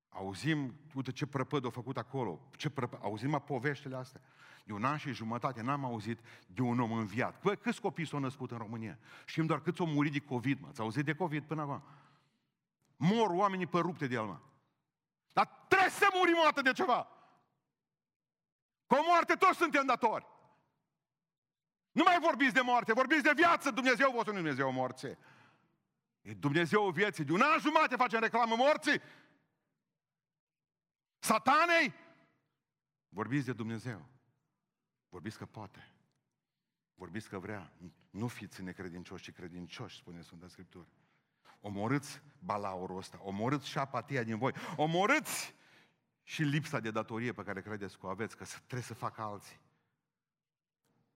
Auzim, 0.08 0.74
uite 0.94 1.12
ce 1.12 1.26
prăpăd 1.26 1.66
a 1.66 1.70
făcut 1.70 1.96
acolo, 1.96 2.40
ce 2.56 2.70
prăpăd, 2.70 2.98
auzim 3.02 3.42
poveștile 3.46 3.96
astea. 3.96 4.20
De 4.64 4.72
un 4.72 4.84
an 4.84 4.96
și 4.96 5.12
jumătate 5.12 5.62
n-am 5.62 5.84
auzit 5.84 6.20
de 6.46 6.62
un 6.62 6.80
om 6.80 6.92
înviat. 6.92 7.42
Bă, 7.42 7.54
câți 7.54 7.80
copii 7.80 8.06
s-au 8.06 8.18
născut 8.18 8.50
în 8.50 8.58
România? 8.58 8.98
Știm 9.26 9.46
doar 9.46 9.60
câți 9.60 9.80
au 9.80 9.86
murit 9.86 10.12
de 10.12 10.18
COVID, 10.18 10.60
mă. 10.60 10.68
Ați 10.68 10.80
auzit 10.80 11.04
de 11.04 11.14
COVID 11.14 11.44
până 11.44 11.62
acum? 11.62 11.82
Mor 12.96 13.30
oamenii 13.30 13.66
pe 13.66 13.78
rupte 13.78 14.06
de 14.06 14.14
el, 14.14 14.24
mă. 14.24 14.38
Dar 15.32 15.64
trebuie 15.68 15.90
să 15.90 16.06
murim 16.14 16.36
o 16.38 16.42
dată 16.42 16.62
de 16.62 16.72
ceva. 16.72 17.08
Cu 18.86 18.94
o 18.94 19.02
moarte 19.06 19.34
toți 19.34 19.58
suntem 19.58 19.86
datori. 19.86 20.26
Nu 21.92 22.02
mai 22.02 22.18
vorbiți 22.20 22.54
de 22.54 22.60
moarte, 22.60 22.92
vorbiți 22.92 23.22
de 23.22 23.32
viață. 23.34 23.70
Dumnezeu 23.70 24.10
vostru 24.10 24.32
nu 24.32 24.38
Dumnezeu 24.38 24.72
morții. 24.72 25.18
E 26.20 26.34
Dumnezeu 26.34 26.90
vieții. 26.90 27.24
De 27.24 27.32
un 27.32 27.40
an 27.40 27.58
jumate 27.58 27.96
facem 27.96 28.20
reclamă 28.20 28.56
morții. 28.56 29.00
Satanei. 31.18 31.94
Vorbiți 33.08 33.46
de 33.46 33.52
Dumnezeu. 33.52 34.06
Vorbiți 35.08 35.38
că 35.38 35.46
poate. 35.46 35.92
Vorbiți 36.94 37.28
că 37.28 37.38
vrea. 37.38 37.72
Nu 38.10 38.26
fiți 38.26 38.62
necredincioși, 38.62 39.30
ci 39.30 39.34
credincioși, 39.34 39.96
spune 39.96 40.22
Sfânta 40.22 40.48
Scriptură. 40.48 40.88
Omorâți 41.60 42.22
balaurul 42.38 42.96
ăsta, 42.96 43.18
omorâți 43.22 43.68
și 43.68 43.78
apatia 43.78 44.22
din 44.22 44.38
voi, 44.38 44.52
omorâți 44.76 45.54
și 46.28 46.42
lipsa 46.42 46.80
de 46.80 46.90
datorie 46.90 47.32
pe 47.32 47.42
care 47.42 47.60
credeți 47.60 47.98
că 47.98 48.06
o 48.06 48.08
aveți, 48.08 48.36
că 48.36 48.44
trebuie 48.44 48.82
să 48.82 48.94
facă 48.94 49.22
alții. 49.22 49.60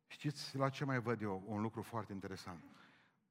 Știți 0.06 0.56
la 0.56 0.68
ce 0.68 0.84
mai 0.84 1.00
văd 1.00 1.22
eu? 1.22 1.42
Un 1.46 1.60
lucru 1.60 1.82
foarte 1.82 2.12
interesant. 2.12 2.64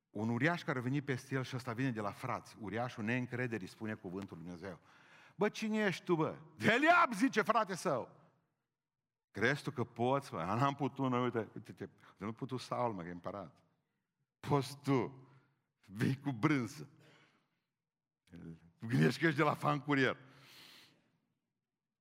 Un 0.09 0.29
uriaș 0.29 0.63
care 0.63 0.77
a 0.77 0.81
venit 0.81 1.05
peste 1.05 1.35
el 1.35 1.43
și 1.43 1.55
ăsta 1.55 1.73
vine 1.73 1.91
de 1.91 2.01
la 2.01 2.11
frați. 2.11 2.55
Uriașul 2.59 3.03
neîncrederii 3.03 3.67
spune 3.67 3.93
cuvântul 3.93 4.37
Lui 4.37 4.45
Dumnezeu. 4.45 4.79
Bă, 5.35 5.49
cine 5.49 5.77
ești 5.77 6.03
tu, 6.03 6.15
bă? 6.15 6.35
Deliab, 6.57 7.13
zice 7.13 7.41
frate 7.41 7.75
său. 7.75 8.09
Crezi 9.31 9.63
tu 9.63 9.71
că 9.71 9.83
poți, 9.83 10.33
mă? 10.33 10.43
N-am 10.43 10.75
putut, 10.75 11.09
mă, 11.09 11.19
uite, 11.19 11.49
uite, 11.53 11.71
te, 11.71 11.89
nu 12.17 12.33
putut 12.33 12.59
Saul, 12.59 12.93
mă, 12.93 13.01
că 13.01 13.07
e 13.07 13.11
împărat. 13.11 13.53
Poți 14.39 14.77
tu. 14.77 15.13
Vii 15.85 16.19
cu 16.19 16.31
brânză. 16.31 16.87
Gândești 18.79 19.19
că 19.19 19.25
ești 19.25 19.37
de 19.37 19.43
la 19.43 19.53
fan 19.53 19.79
curier. 19.79 20.17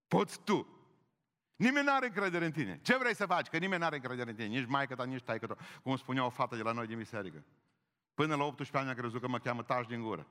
Poți 0.09 0.41
tu. 0.41 0.67
Nimeni 1.57 1.87
nu 1.87 1.93
are 1.93 2.07
încredere 2.07 2.45
în 2.45 2.53
tine. 2.53 2.81
Ce 2.83 2.97
vrei 2.97 3.15
să 3.15 3.27
faci? 3.27 3.47
Că 3.47 3.59
nimeni 3.59 3.81
nu 3.81 3.87
are 3.87 3.97
încredere 3.97 4.31
în 4.31 4.37
tine. 4.37 4.49
Nici 4.49 4.69
maică 4.69 4.95
ta, 4.95 5.05
nici 5.05 5.23
taică 5.23 5.47
ta. 5.47 5.57
Cum 5.83 5.97
spunea 5.97 6.25
o 6.25 6.31
fată 6.31 6.57
de 6.57 6.63
la 6.63 6.73
noi 6.73 6.87
din 6.87 6.99
biserică. 6.99 7.45
Până 8.15 8.37
la 8.37 8.45
18 8.45 8.77
ani 8.77 8.91
a 8.91 8.95
crezut 8.95 9.21
că 9.21 9.29
mă 9.29 9.39
cheamă 9.39 9.63
taș 9.63 9.87
din 9.87 10.03
gură. 10.03 10.27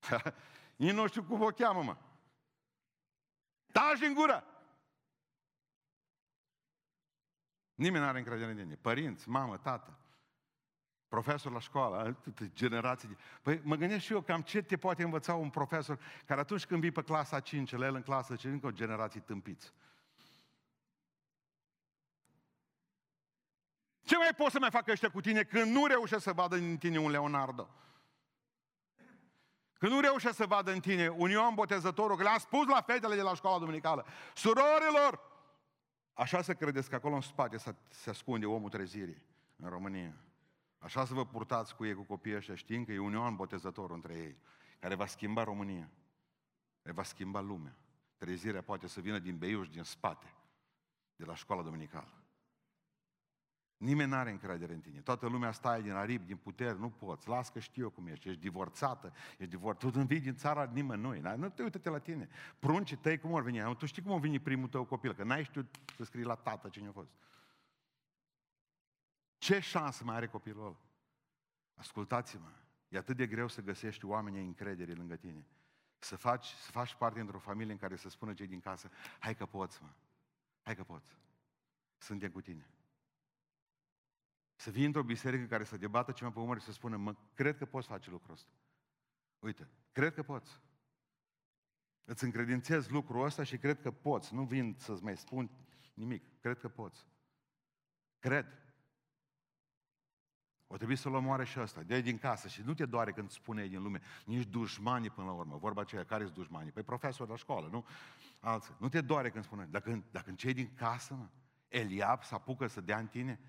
Nici 0.76 0.92
nu 0.92 1.06
știu 1.06 1.22
cum 1.22 1.42
o 1.42 1.48
cheamă, 1.48 1.82
mă. 1.82 1.96
Taci 3.72 3.98
din 3.98 4.14
gură! 4.14 4.44
Nimeni 7.74 8.02
nu 8.02 8.08
are 8.08 8.18
încredere 8.18 8.50
în 8.50 8.56
tine. 8.56 8.74
Părinți, 8.74 9.28
mamă, 9.28 9.56
tată, 9.56 9.99
profesor 11.10 11.52
la 11.52 11.60
școală, 11.60 12.16
generații. 12.52 13.16
Păi 13.42 13.60
mă 13.62 13.76
gândesc 13.76 14.04
și 14.04 14.12
eu 14.12 14.20
cam 14.20 14.42
ce 14.42 14.62
te 14.62 14.76
poate 14.76 15.02
învăța 15.02 15.34
un 15.34 15.50
profesor 15.50 15.98
care 16.26 16.40
atunci 16.40 16.66
când 16.66 16.80
vii 16.80 16.90
pe 16.90 17.02
clasa 17.02 17.40
5, 17.40 17.72
la 17.72 17.86
el 17.86 17.94
în 17.94 18.02
clasă, 18.02 18.36
ce 18.36 18.48
încă 18.48 18.66
o 18.66 18.70
generație 18.70 19.20
tâmpiți. 19.20 19.72
Ce 24.02 24.16
mai 24.16 24.34
poți 24.36 24.52
să 24.52 24.58
mai 24.58 24.70
facă 24.70 24.90
ăștia 24.90 25.10
cu 25.10 25.20
tine 25.20 25.42
când 25.42 25.74
nu 25.74 25.86
reușesc 25.86 26.22
să 26.22 26.32
vadă 26.32 26.56
în 26.56 26.76
tine 26.76 26.98
un 26.98 27.10
Leonardo? 27.10 27.68
Când 29.78 29.92
nu 29.92 30.00
reușesc 30.00 30.36
să 30.36 30.46
vadă 30.46 30.72
în 30.72 30.80
tine 30.80 31.08
un 31.08 31.30
Ioan 31.30 31.54
Botezătorul, 31.54 32.16
că 32.16 32.22
le-am 32.22 32.38
spus 32.38 32.66
la 32.66 32.80
fetele 32.80 33.14
de 33.14 33.22
la 33.22 33.34
școala 33.34 33.58
duminicală, 33.58 34.06
surorilor, 34.34 35.20
așa 36.14 36.42
să 36.42 36.54
credeți 36.54 36.88
că 36.88 36.94
acolo 36.94 37.14
în 37.14 37.20
spate 37.20 37.56
se, 37.56 37.74
se 37.88 38.10
ascunde 38.10 38.46
omul 38.46 38.70
trezirii 38.70 39.22
în 39.56 39.68
România. 39.68 40.14
Așa 40.80 41.04
să 41.04 41.14
vă 41.14 41.26
purtați 41.26 41.76
cu 41.76 41.84
ei, 41.84 41.94
cu 41.94 42.02
copiii 42.02 42.36
ăștia, 42.36 42.54
știind 42.54 42.86
că 42.86 42.92
e 42.92 42.98
un 42.98 43.12
Ioan 43.12 43.36
Botezător 43.36 43.90
între 43.90 44.14
ei, 44.14 44.36
care 44.78 44.94
va 44.94 45.06
schimba 45.06 45.44
România, 45.44 45.90
care 46.82 46.94
va 46.94 47.02
schimba 47.02 47.40
lumea. 47.40 47.76
Trezirea 48.16 48.62
poate 48.62 48.86
să 48.86 49.00
vină 49.00 49.18
din 49.18 49.38
Beiuș, 49.38 49.68
din 49.68 49.82
spate, 49.82 50.34
de 51.16 51.24
la 51.24 51.34
școala 51.34 51.62
duminicală. 51.62 52.12
Nimeni 53.76 54.10
nu 54.10 54.16
are 54.16 54.30
încredere 54.30 54.72
în 54.72 54.80
tine. 54.80 55.00
Toată 55.00 55.26
lumea 55.26 55.52
stai 55.52 55.82
din 55.82 55.92
arip, 55.92 56.26
din 56.26 56.36
putere, 56.36 56.76
nu 56.78 56.90
poți. 56.90 57.28
Las 57.28 57.48
că 57.48 57.58
știu 57.58 57.82
eu 57.82 57.90
cum 57.90 58.06
ești. 58.06 58.28
Ești 58.28 58.40
divorțată, 58.40 59.12
ești 59.38 59.50
divorțată. 59.50 59.90
Tu 59.90 59.98
nu 59.98 60.04
vii 60.04 60.20
din 60.20 60.34
țara 60.34 60.70
nimănui. 60.72 61.20
Nu 61.36 61.48
te 61.48 61.62
uite 61.62 61.88
la 61.88 61.98
tine. 61.98 62.28
Pruncii 62.58 62.96
tăi 62.96 63.18
cum 63.18 63.34
au 63.34 63.42
venit? 63.42 63.76
Tu 63.78 63.86
știi 63.86 64.02
cum 64.02 64.12
a 64.12 64.18
venit 64.18 64.42
primul 64.42 64.68
tău 64.68 64.84
copil, 64.84 65.14
că 65.14 65.24
n-ai 65.24 65.44
știut 65.44 65.76
să 65.96 66.04
scrii 66.04 66.24
la 66.24 66.34
tată 66.34 66.68
cine 66.68 66.88
a 66.88 66.92
fost. 66.92 67.10
Ce 69.40 69.58
șansă 69.60 70.04
mai 70.04 70.16
are 70.16 70.26
copilul 70.26 70.64
ăla? 70.64 70.80
Ascultați-mă, 71.74 72.52
e 72.88 72.98
atât 72.98 73.16
de 73.16 73.26
greu 73.26 73.48
să 73.48 73.60
găsești 73.60 74.04
oameni 74.04 74.40
încredere 74.40 74.92
lângă 74.92 75.16
tine. 75.16 75.46
Să 75.98 76.16
faci, 76.16 76.46
să 76.46 76.70
faci 76.70 76.94
parte 76.94 77.18
dintr-o 77.18 77.38
familie 77.38 77.72
în 77.72 77.78
care 77.78 77.96
să 77.96 78.08
spună 78.08 78.34
cei 78.34 78.46
din 78.46 78.60
casă, 78.60 78.90
hai 79.18 79.34
că 79.34 79.46
poți, 79.46 79.82
mă, 79.82 79.88
hai 80.62 80.76
că 80.76 80.82
poți. 80.82 81.16
Suntem 81.98 82.30
cu 82.30 82.40
tine. 82.40 82.70
Să 84.54 84.70
vii 84.70 84.84
într-o 84.84 85.02
biserică 85.02 85.46
care 85.46 85.64
să 85.64 85.76
debată 85.76 86.12
ceva 86.12 86.30
pe 86.30 86.38
umăr 86.38 86.58
și 86.58 86.64
să 86.64 86.72
spună, 86.72 86.96
mă, 86.96 87.14
cred 87.34 87.56
că 87.56 87.66
poți 87.66 87.86
face 87.86 88.10
lucrul 88.10 88.34
ăsta. 88.34 88.50
Uite, 89.38 89.68
cred 89.92 90.14
că 90.14 90.22
poți. 90.22 90.60
Îți 92.04 92.24
încredințez 92.24 92.88
lucrul 92.88 93.24
ăsta 93.24 93.42
și 93.42 93.58
cred 93.58 93.80
că 93.80 93.90
poți. 93.90 94.34
Nu 94.34 94.44
vin 94.44 94.76
să-ți 94.78 95.02
mai 95.02 95.16
spun 95.16 95.50
nimic. 95.94 96.40
Cred 96.40 96.58
că 96.58 96.68
poți. 96.68 97.06
Cred. 98.18 98.46
O 100.72 100.76
trebuie 100.76 100.96
să-l 100.96 101.14
omoare 101.14 101.44
și 101.44 101.60
ăsta. 101.60 101.82
de 101.82 102.00
din 102.00 102.18
casă 102.18 102.48
și 102.48 102.62
nu 102.62 102.74
te 102.74 102.86
doare 102.86 103.12
când 103.12 103.30
spune 103.30 103.66
din 103.66 103.82
lume, 103.82 104.00
nici 104.24 104.46
dușmanii 104.46 105.10
până 105.10 105.26
la 105.26 105.32
urmă. 105.32 105.56
Vorba 105.56 105.80
aceea, 105.80 106.04
care 106.04 106.24
sunt 106.24 106.36
dușmanii? 106.36 106.72
Păi 106.72 106.82
profesor 106.82 107.28
la 107.28 107.36
școală, 107.36 107.68
nu? 107.70 107.86
Alții. 108.40 108.74
Nu 108.78 108.88
te 108.88 109.00
doare 109.00 109.30
când 109.30 109.44
spune, 109.44 109.68
dacă, 109.70 110.04
dacă 110.10 110.30
în 110.30 110.36
cei 110.36 110.52
din 110.52 110.74
casă, 110.74 111.14
mă, 111.14 111.28
Eliab 111.68 112.22
să 112.22 112.34
apucă 112.34 112.66
să 112.66 112.80
dea 112.80 112.98
în 112.98 113.06
tine, 113.06 113.40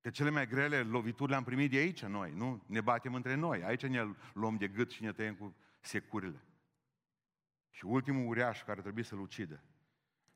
Că 0.00 0.10
cele 0.10 0.30
mai 0.30 0.46
grele 0.46 0.82
lovituri 0.82 1.30
le-am 1.30 1.44
primit 1.44 1.70
de 1.70 1.76
aici 1.76 2.04
noi, 2.04 2.32
nu? 2.32 2.62
Ne 2.66 2.80
batem 2.80 3.14
între 3.14 3.34
noi. 3.34 3.64
Aici 3.64 3.86
ne 3.86 4.06
luăm 4.32 4.56
de 4.56 4.68
gât 4.68 4.90
și 4.90 5.02
ne 5.02 5.12
tăiem 5.12 5.34
cu 5.34 5.54
securile. 5.80 6.44
Și 7.70 7.84
ultimul 7.84 8.28
uriaș 8.28 8.62
care 8.62 8.80
trebuie 8.80 9.04
să-l 9.04 9.20
ucidă 9.20 9.60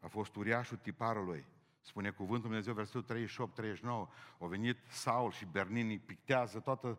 a 0.05 0.09
fost 0.09 0.37
uriașul 0.37 0.77
tiparului. 0.77 1.47
Spune 1.85 2.11
cuvântul 2.11 2.49
Dumnezeu, 2.49 2.75
versetul 2.75 3.17
38-39, 3.79 3.85
au 4.39 4.47
venit 4.49 4.79
Saul 4.89 5.31
și 5.31 5.47
Bernini 5.47 5.99
pictează 5.99 6.61
toată, 6.61 6.99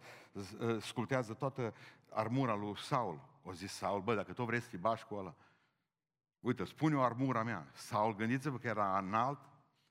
scultează 0.79 1.33
toată 1.33 1.73
armura 2.09 2.55
lui 2.55 2.77
Saul. 2.77 3.19
O 3.43 3.53
zis 3.53 3.73
Saul, 3.73 4.01
bă, 4.01 4.15
dacă 4.15 4.33
tu 4.33 4.43
vrei 4.43 4.59
să 4.59 4.69
te 4.69 4.77
bași 4.77 5.05
cu 5.05 5.15
ăla, 5.15 5.35
uite, 6.39 6.63
spune 6.63 6.95
o 6.95 7.01
armura 7.01 7.43
mea. 7.43 7.69
Saul, 7.73 8.15
gândiți-vă 8.15 8.57
că 8.57 8.67
era 8.67 8.97
înalt, 8.97 9.39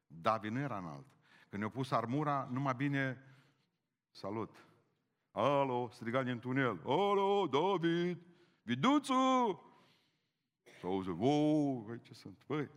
David 0.06 0.52
nu 0.52 0.58
era 0.58 0.78
înalt. 0.78 1.06
Când 1.48 1.62
ne-au 1.62 1.70
pus 1.70 1.90
armura, 1.90 2.48
numai 2.50 2.74
bine, 2.74 3.24
salut. 4.10 4.66
Alo, 5.30 5.88
striga 5.88 6.22
din 6.22 6.38
tunel. 6.38 6.80
Alo, 6.84 7.46
David, 7.46 8.18
viduțu! 8.62 9.62
Și 10.78 10.84
auzi, 10.84 11.08
wow, 11.08 11.96
ce 12.02 12.14
sunt, 12.14 12.46
băi. 12.46 12.70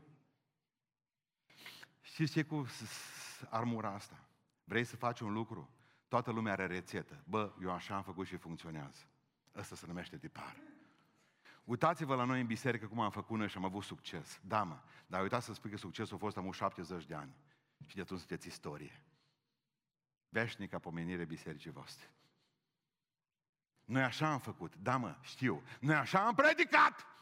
Știți 2.17 2.32
ce 2.32 2.43
cu 2.43 2.67
armura 3.49 3.89
asta? 3.89 4.19
Vrei 4.63 4.84
să 4.84 4.95
faci 4.95 5.19
un 5.19 5.34
lucru? 5.34 5.69
Toată 6.08 6.32
lumea 6.32 6.51
are 6.51 6.65
rețetă. 6.65 7.23
Bă, 7.23 7.53
eu 7.62 7.71
așa 7.71 7.95
am 7.95 8.03
făcut 8.03 8.27
și 8.27 8.38
funcționează. 8.38 9.01
Asta 9.56 9.75
se 9.75 9.86
numește 9.86 10.17
tipar. 10.17 10.56
Uitați-vă 11.63 12.15
la 12.15 12.23
noi 12.23 12.39
în 12.41 12.45
biserică 12.45 12.88
cum 12.88 12.99
am 12.99 13.12
făcut 13.12 13.38
noi 13.38 13.49
și 13.49 13.58
am 13.58 13.65
avut 13.65 13.84
succes. 13.84 14.39
Da, 14.43 14.63
mă, 14.63 14.80
dar 15.08 15.21
uitați 15.21 15.45
să 15.45 15.53
spui 15.53 15.69
că 15.69 15.77
succesul 15.77 16.15
a 16.15 16.19
fost 16.19 16.38
am 16.38 16.51
70 16.51 17.06
de 17.06 17.15
ani. 17.15 17.36
Și 17.86 17.95
de 17.95 18.01
atunci 18.01 18.19
sunteți 18.19 18.47
istorie. 18.47 19.03
Veșnica 20.30 20.80
pomenire 20.80 21.25
bisericii 21.25 21.71
voastre. 21.71 22.12
Noi 23.86 24.03
așa 24.03 24.32
am 24.32 24.39
făcut, 24.39 24.75
da 24.75 24.97
mă, 24.97 25.17
știu. 25.21 25.63
Noi 25.80 25.95
așa 25.95 26.25
am 26.25 26.36
predicat! 26.36 27.16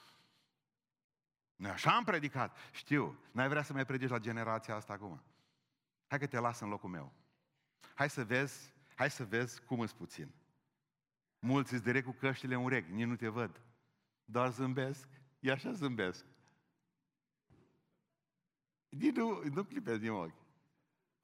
Noi 1.55 1.71
așa 1.71 1.95
am 1.95 2.03
predicat, 2.03 2.57
știu. 2.71 3.19
N-ai 3.31 3.47
vrea 3.47 3.61
să 3.61 3.73
mai 3.73 3.85
predici 3.85 4.09
la 4.09 4.19
generația 4.19 4.75
asta 4.75 4.93
acum? 4.93 5.21
Hai 6.07 6.19
că 6.19 6.27
te 6.27 6.39
las 6.39 6.59
în 6.59 6.69
locul 6.69 6.89
meu. 6.89 7.13
Hai 7.93 8.09
să 8.09 8.23
vezi, 8.23 8.73
hai 8.95 9.11
să 9.11 9.25
vezi 9.25 9.61
cum 9.61 9.79
îți 9.79 9.95
puțin. 9.95 10.31
Mulți 11.39 11.73
îți 11.73 11.83
direct 11.83 12.05
cu 12.05 12.11
căștile 12.11 12.55
în 12.55 12.63
urechi, 12.63 12.91
nici 12.91 13.07
nu 13.07 13.15
te 13.15 13.27
văd. 13.27 13.61
Doar 14.25 14.51
zâmbesc, 14.51 15.07
e 15.39 15.51
așa 15.51 15.71
zâmbesc. 15.71 16.25
Din 18.89 19.13
nu, 19.15 19.43
nu 19.43 19.63
clipezi 19.63 19.99
din 19.99 20.11
ochi 20.11 20.45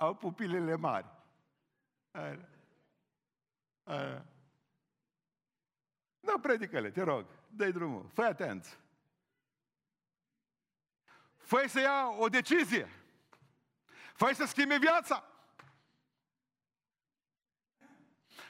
au 0.02 0.16
pupilele 0.16 0.76
mari. 0.76 1.08
Aia. 2.12 2.50
Da, 6.20 6.34
predică-le, 6.42 6.92
te 6.92 7.02
rog, 7.02 7.26
dă 7.50 7.72
drumul, 7.72 8.08
fă 8.08 8.22
atent. 8.22 8.80
Fă 11.52 11.68
să 11.68 11.80
ia 11.80 12.16
o 12.18 12.28
decizie. 12.28 12.90
fă 14.14 14.32
să 14.34 14.46
schimbe 14.46 14.78
viața. 14.78 15.26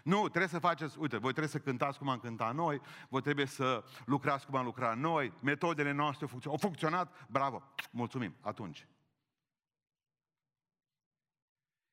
Nu, 0.04 0.28
trebuie 0.28 0.48
să 0.48 0.60
faceți, 0.60 1.00
uite, 1.00 1.18
voi 1.18 1.32
trebuie 1.32 1.52
să 1.52 1.60
cântați 1.60 1.98
cum 1.98 2.10
am 2.10 2.20
cântat 2.20 2.54
noi, 2.54 2.82
voi 3.10 3.22
trebuie 3.22 3.46
să 3.46 3.84
lucrați 4.06 4.46
cum 4.46 4.56
am 4.56 4.66
lucrat 4.66 4.98
noi, 4.98 5.34
metodele 5.40 5.92
noastre 5.92 6.28
au 6.46 6.58
funcționat, 6.58 7.28
bravo, 7.30 7.64
mulțumim, 7.92 8.36
atunci. 8.42 8.88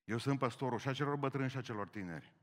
Eu 0.03 0.17
sunt 0.17 0.39
păstorul 0.39 0.79
și 0.79 0.87
a 0.87 0.93
celor 0.93 1.15
bătrâni 1.15 1.49
și 1.49 1.57
a 1.57 1.61
celor 1.61 1.87
tineri. 1.87 2.33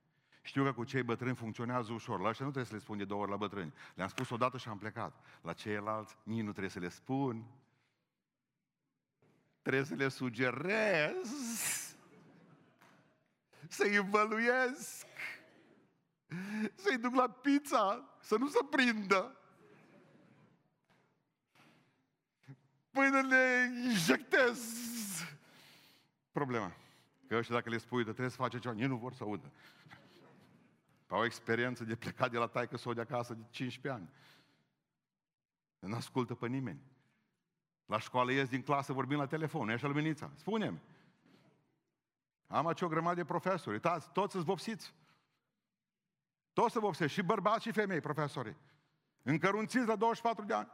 Știu 0.42 0.64
că 0.64 0.72
cu 0.72 0.84
cei 0.84 1.02
bătrâni 1.02 1.36
funcționează 1.36 1.92
ușor. 1.92 2.20
La 2.20 2.28
ăștia 2.28 2.44
nu 2.44 2.50
trebuie 2.50 2.70
să 2.70 2.76
le 2.76 2.84
spun 2.84 2.98
de 2.98 3.04
două 3.04 3.20
ori 3.20 3.30
la 3.30 3.36
bătrâni. 3.36 3.74
Le-am 3.94 4.08
spus 4.08 4.30
odată 4.30 4.58
și 4.58 4.68
am 4.68 4.78
plecat. 4.78 5.20
La 5.40 5.52
ceilalți, 5.52 6.16
nici 6.22 6.42
nu 6.42 6.50
trebuie 6.50 6.70
să 6.70 6.78
le 6.78 6.88
spun. 6.88 7.46
Trebuie 9.66 9.84
să 9.86 9.94
le 9.94 10.08
sugerez. 10.08 11.28
Să-i 13.68 13.96
învăluiesc. 13.96 15.06
Să-i 16.74 16.98
duc 16.98 17.14
la 17.14 17.28
pizza, 17.28 18.16
să 18.20 18.36
nu 18.36 18.48
se 18.48 18.58
prindă. 18.70 19.36
Până 22.90 23.20
le 23.20 23.72
injectez. 23.84 24.58
Problema. 26.32 26.72
Că 27.28 27.36
ăștia 27.36 27.54
dacă 27.54 27.70
le 27.70 27.78
spui, 27.78 28.04
că 28.04 28.10
trebuie 28.10 28.30
să 28.30 28.36
face 28.36 28.58
ceva, 28.58 28.74
ei 28.74 28.86
nu 28.86 28.96
vor 28.96 29.12
să 29.12 29.22
audă. 29.22 29.52
Au 31.06 31.20
o 31.20 31.24
experiență 31.24 31.84
de 31.84 31.96
plecat 31.96 32.30
de 32.30 32.38
la 32.38 32.46
taică 32.46 32.76
sau 32.76 32.92
de 32.92 33.00
acasă 33.00 33.34
de 33.34 33.44
15 33.50 34.00
ani. 34.00 34.10
Nu 35.78 35.96
ascultă 35.96 36.34
pe 36.34 36.46
nimeni. 36.46 36.80
La 37.86 37.98
școală 37.98 38.32
ies 38.32 38.48
din 38.48 38.62
clasă 38.62 38.92
vorbim 38.92 39.18
la 39.18 39.26
telefon, 39.26 39.68
ești 39.68 39.86
luminița. 39.86 40.30
Spune-mi. 40.34 40.82
Am 42.46 42.66
aici 42.66 42.80
o 42.80 42.88
grămadă 42.88 43.14
de 43.14 43.24
profesori, 43.24 43.74
uitați, 43.74 44.12
toți 44.12 44.32
sunt 44.32 44.44
vopsiți. 44.44 44.94
Toți 46.52 46.72
să 46.72 46.78
vopsesc, 46.78 47.12
și 47.12 47.22
bărbați 47.22 47.62
și 47.62 47.72
femei, 47.72 48.00
profesori. 48.00 48.56
Încărunțiți 49.22 49.86
la 49.86 49.96
24 49.96 50.44
de 50.44 50.54
ani. 50.54 50.72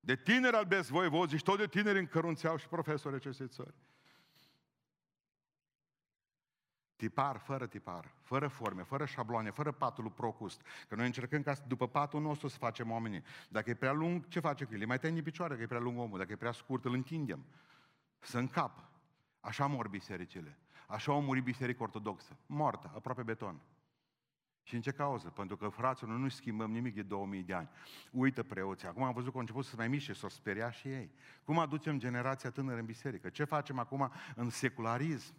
De 0.00 0.16
tineri 0.16 0.56
albesc 0.56 0.90
voi, 0.90 1.08
vă 1.08 1.24
zici, 1.26 1.42
tot 1.42 1.58
de 1.58 1.66
tineri 1.66 1.98
încărunțeau 1.98 2.56
și 2.56 2.68
profesori 2.68 3.14
acestei 3.14 3.48
țări. 3.48 3.74
Tipar, 7.00 7.36
fără 7.36 7.66
tipar, 7.66 8.14
fără 8.22 8.48
forme, 8.48 8.82
fără 8.82 9.04
șabloane, 9.04 9.50
fără 9.50 9.72
patul 9.72 10.04
lui 10.04 10.12
Procust. 10.12 10.60
Că 10.88 10.94
noi 10.94 11.06
încercăm 11.06 11.42
ca 11.42 11.54
după 11.66 11.88
patul 11.88 12.20
nostru 12.20 12.48
să 12.48 12.56
facem 12.58 12.90
oamenii. 12.90 13.22
Dacă 13.48 13.70
e 13.70 13.74
prea 13.74 13.92
lung, 13.92 14.28
ce 14.28 14.40
face 14.40 14.64
cu 14.64 14.74
el? 14.74 14.86
mai 14.86 14.98
tăiem 14.98 15.22
picioare 15.22 15.56
că 15.56 15.62
e 15.62 15.66
prea 15.66 15.80
lung 15.80 15.98
omul. 15.98 16.18
Dacă 16.18 16.32
e 16.32 16.36
prea 16.36 16.52
scurt, 16.52 16.84
îl 16.84 16.92
întindem. 16.92 17.44
Să 18.18 18.38
încap. 18.38 18.84
Așa 19.40 19.66
mor 19.66 19.88
bisericile. 19.88 20.58
Așa 20.86 21.12
au 21.12 21.22
murit 21.22 21.42
biserica 21.42 21.82
ortodoxă. 21.82 22.36
Moartă, 22.46 22.90
aproape 22.94 23.22
beton. 23.22 23.60
Și 24.62 24.74
în 24.74 24.80
ce 24.80 24.90
cauză? 24.90 25.28
Pentru 25.28 25.56
că, 25.56 25.68
fraților, 25.68 26.16
nu 26.16 26.28
schimbăm 26.28 26.70
nimic 26.70 26.94
de 26.94 27.02
2000 27.02 27.42
de 27.42 27.54
ani. 27.54 27.68
Uită 28.10 28.42
preoții. 28.42 28.88
Acum 28.88 29.02
am 29.02 29.12
văzut 29.12 29.28
că 29.28 29.34
au 29.34 29.40
început 29.40 29.64
să 29.64 29.70
se 29.70 29.76
mai 29.76 29.88
miște, 29.88 30.12
să 30.12 30.26
o 30.26 30.28
speria 30.28 30.70
și 30.70 30.88
ei. 30.88 31.10
Cum 31.44 31.58
aducem 31.58 31.98
generația 31.98 32.50
tânără 32.50 32.78
în 32.78 32.84
biserică? 32.84 33.28
Ce 33.28 33.44
facem 33.44 33.78
acum 33.78 34.12
în 34.34 34.50
secularism? 34.50 35.34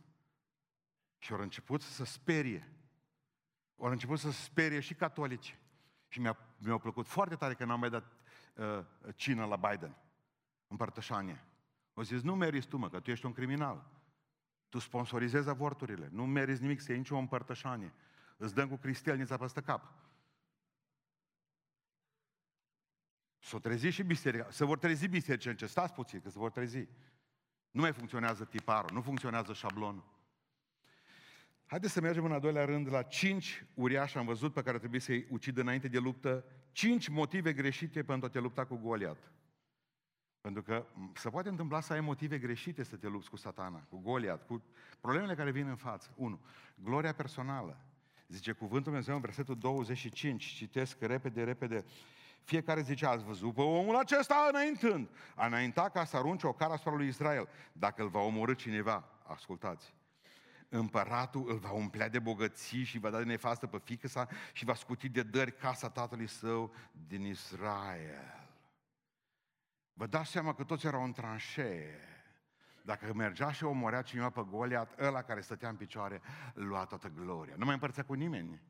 Și 1.21 1.34
au 1.34 1.39
început 1.39 1.81
să 1.81 1.91
se 1.91 2.03
sperie. 2.03 2.71
Au 3.77 3.89
început 3.89 4.19
să 4.19 4.31
se 4.31 4.41
sperie 4.41 4.79
și 4.79 4.93
catolici. 4.93 5.57
Și 6.07 6.19
mi-a, 6.19 6.38
mi-a 6.57 6.77
plăcut 6.77 7.07
foarte 7.07 7.36
tare 7.36 7.53
că 7.53 7.65
n-am 7.65 7.79
mai 7.79 7.89
dat 7.89 8.13
uh, 8.55 8.86
cină 9.15 9.45
la 9.45 9.55
Biden. 9.55 9.97
Împărtășanie. 10.67 11.45
Au 11.93 12.03
zis, 12.03 12.21
nu 12.21 12.36
meriți 12.36 12.67
tu, 12.67 12.77
mă, 12.77 12.89
că 12.89 12.99
tu 12.99 13.12
ești 13.12 13.25
un 13.25 13.34
criminal. 13.34 13.89
Tu 14.69 14.79
sponsorizezi 14.79 15.49
avorturile. 15.49 16.10
Nu 16.12 16.25
meriți 16.25 16.62
nimic 16.62 16.79
să 16.79 16.89
iei 16.89 16.99
nicio 16.99 17.17
împărtășanie. 17.17 17.93
Îți 18.38 18.53
dăm 18.53 18.69
cu 18.69 18.75
cristelnița 18.75 19.38
peste 19.38 19.62
cap. 19.62 19.93
S-o 23.39 23.60
trezi 23.60 23.88
și 23.88 24.03
biserica. 24.03 24.47
Se 24.49 24.65
vor 24.65 24.77
trezi 24.77 25.07
biserici 25.07 25.55
ce 25.57 25.65
stați 25.65 25.93
puțin, 25.93 26.21
că 26.21 26.29
se 26.29 26.39
vor 26.39 26.51
trezi. 26.51 26.88
Nu 27.71 27.81
mai 27.81 27.93
funcționează 27.93 28.45
tiparul, 28.45 28.89
nu 28.93 29.01
funcționează 29.01 29.53
șablonul. 29.53 30.19
Haideți 31.71 31.93
să 31.93 32.01
mergem 32.01 32.25
în 32.25 32.31
al 32.31 32.39
doilea 32.39 32.65
rând 32.65 32.91
la 32.91 33.01
cinci 33.01 33.65
uriași 33.73 34.17
am 34.17 34.25
văzut 34.25 34.53
pe 34.53 34.62
care 34.62 34.77
trebuie 34.77 34.99
să-i 34.99 35.27
ucidă 35.29 35.62
înainte 35.62 35.88
de 35.88 35.97
luptă, 35.97 36.45
cinci 36.71 37.07
motive 37.07 37.53
greșite 37.53 38.03
pentru 38.03 38.25
a 38.25 38.29
te 38.29 38.39
lupta 38.39 38.65
cu 38.65 38.75
Goliat. 38.75 39.31
Pentru 40.41 40.62
că 40.62 40.86
se 41.13 41.29
poate 41.29 41.49
întâmpla 41.49 41.81
să 41.81 41.93
ai 41.93 41.99
motive 41.99 42.38
greșite 42.38 42.84
să 42.84 42.95
te 42.95 43.07
lupți 43.07 43.29
cu 43.29 43.36
satana, 43.36 43.79
cu 43.89 43.97
Goliat, 43.97 44.45
cu 44.45 44.63
problemele 45.01 45.36
care 45.36 45.51
vin 45.51 45.67
în 45.67 45.75
față. 45.75 46.13
Unu, 46.15 46.39
Gloria 46.75 47.13
personală. 47.13 47.77
Zice 48.27 48.51
cuvântul 48.51 48.84
Dumnezeu 48.84 49.15
în 49.15 49.21
versetul 49.21 49.57
25, 49.57 50.45
citesc 50.45 51.01
repede, 51.01 51.43
repede. 51.43 51.86
Fiecare 52.43 52.81
zice, 52.81 53.05
ați 53.05 53.23
văzut 53.23 53.53
pe 53.53 53.62
omul 53.62 53.95
acesta 53.95 54.47
înaintând. 54.49 55.10
A 55.36 55.45
înaintat 55.45 55.91
ca 55.91 56.05
să 56.05 56.17
arunce 56.17 56.47
o 56.47 56.53
cară 56.53 56.73
asupra 56.73 56.95
lui 56.95 57.07
Israel. 57.07 57.47
Dacă 57.71 58.01
îl 58.01 58.10
va 58.10 58.19
omorâ 58.19 58.53
cineva, 58.53 59.10
ascultați, 59.23 59.93
împăratul 60.73 61.49
îl 61.49 61.57
va 61.57 61.71
umplea 61.71 62.10
de 62.10 62.19
bogății 62.19 62.84
și 62.84 62.99
va 62.99 63.10
da 63.10 63.17
de 63.17 63.23
nefastă 63.23 63.67
pe 63.67 63.77
fică 63.84 64.07
sa 64.07 64.27
și 64.53 64.65
va 64.65 64.75
scuti 64.75 65.10
de 65.10 65.23
dări 65.23 65.55
casa 65.55 65.89
tatălui 65.89 66.27
său 66.27 66.73
din 67.07 67.25
Israel. 67.25 68.49
Vă 69.93 70.05
dați 70.05 70.31
seama 70.31 70.53
că 70.53 70.63
toți 70.63 70.86
erau 70.86 71.03
în 71.03 71.12
tranșee. 71.12 71.99
Dacă 72.81 73.13
mergea 73.13 73.51
și 73.51 73.63
omorea 73.63 74.01
cineva 74.01 74.29
pe 74.29 74.45
Goliat, 74.49 74.99
ăla 74.99 75.21
care 75.21 75.41
stătea 75.41 75.69
în 75.69 75.75
picioare 75.75 76.21
lua 76.53 76.86
toată 76.86 77.07
gloria. 77.07 77.55
Nu 77.57 77.65
mai 77.65 77.73
împărțea 77.73 78.03
cu 78.03 78.13
nimeni. 78.13 78.62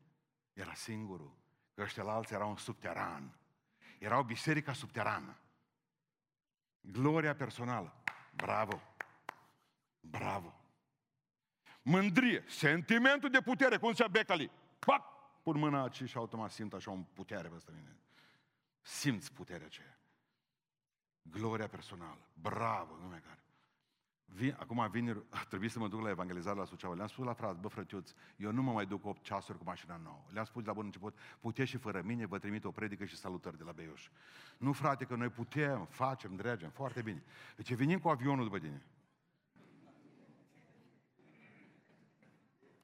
Era 0.54 0.74
singurul. 0.74 1.38
Că 1.74 1.82
ăștia 1.82 2.04
la 2.04 2.14
alții 2.14 2.36
erau 2.36 2.50
un 2.50 2.56
subteran. 2.56 3.38
Erau 4.00 4.24
biserica 4.24 4.74
subterană. 4.74 5.38
Gloria 6.82 7.36
personală. 7.36 7.94
Bravo! 8.36 8.82
Bravo! 10.00 10.61
Mândrie, 11.82 12.44
sentimentul 12.48 13.30
de 13.30 13.42
putere, 13.42 13.78
cum 13.78 13.92
zicea 13.92 14.08
Becali. 14.08 14.52
Pac! 14.80 15.04
Pun 15.44 15.58
mâna 15.58 15.82
aici 15.82 16.04
și 16.04 16.18
automat 16.18 16.52
simt 16.52 16.74
așa 16.74 16.92
o 16.92 16.98
putere 17.14 17.48
peste 17.48 17.72
mine. 17.76 17.98
Simți 18.82 19.34
puterea 19.34 19.66
aceea. 19.66 20.00
Gloria 21.22 21.68
personală. 21.68 22.28
Bravo, 22.34 22.98
nume 23.02 23.22
care. 23.26 23.44
Vin, 24.26 24.56
acum 24.60 24.90
vineri, 24.92 25.24
a 25.30 25.44
trebuit 25.50 25.72
să 25.72 25.80
mă 25.80 25.88
duc 25.88 26.02
la 26.02 26.10
evangelizare 26.10 26.58
la 26.58 26.66
Suceava. 26.66 26.94
Le-am 26.94 27.08
spus 27.08 27.26
la 27.26 27.34
frat, 27.34 27.60
bă 27.60 27.68
frătiuț, 27.68 28.14
eu 28.38 28.52
nu 28.52 28.62
mă 28.62 28.72
mai 28.72 28.86
duc 28.86 29.06
8 29.06 29.24
ceasuri 29.24 29.58
cu 29.58 29.64
mașina 29.64 30.00
nouă. 30.04 30.24
Le-am 30.30 30.46
spus 30.46 30.62
de 30.62 30.68
la 30.68 30.74
bun 30.74 30.86
început, 30.86 31.18
puteți 31.40 31.70
și 31.70 31.78
fără 31.78 32.02
mine, 32.02 32.26
vă 32.26 32.40
trimit 32.40 32.64
o 32.64 32.72
predică 32.72 33.06
și 33.06 33.16
salutări 33.16 33.58
de 33.58 33.64
la 33.64 33.72
Beiuș. 33.72 34.10
Nu, 34.58 34.72
frate, 34.72 35.06
că 35.06 35.16
noi 35.16 35.30
putem, 35.30 35.86
facem, 35.86 36.36
dregem, 36.36 36.70
foarte 36.70 37.02
bine. 37.02 37.24
Deci 37.56 37.74
venim 37.74 38.00
cu 38.00 38.10
avionul 38.10 38.44
după 38.44 38.60
tine. 38.60 38.86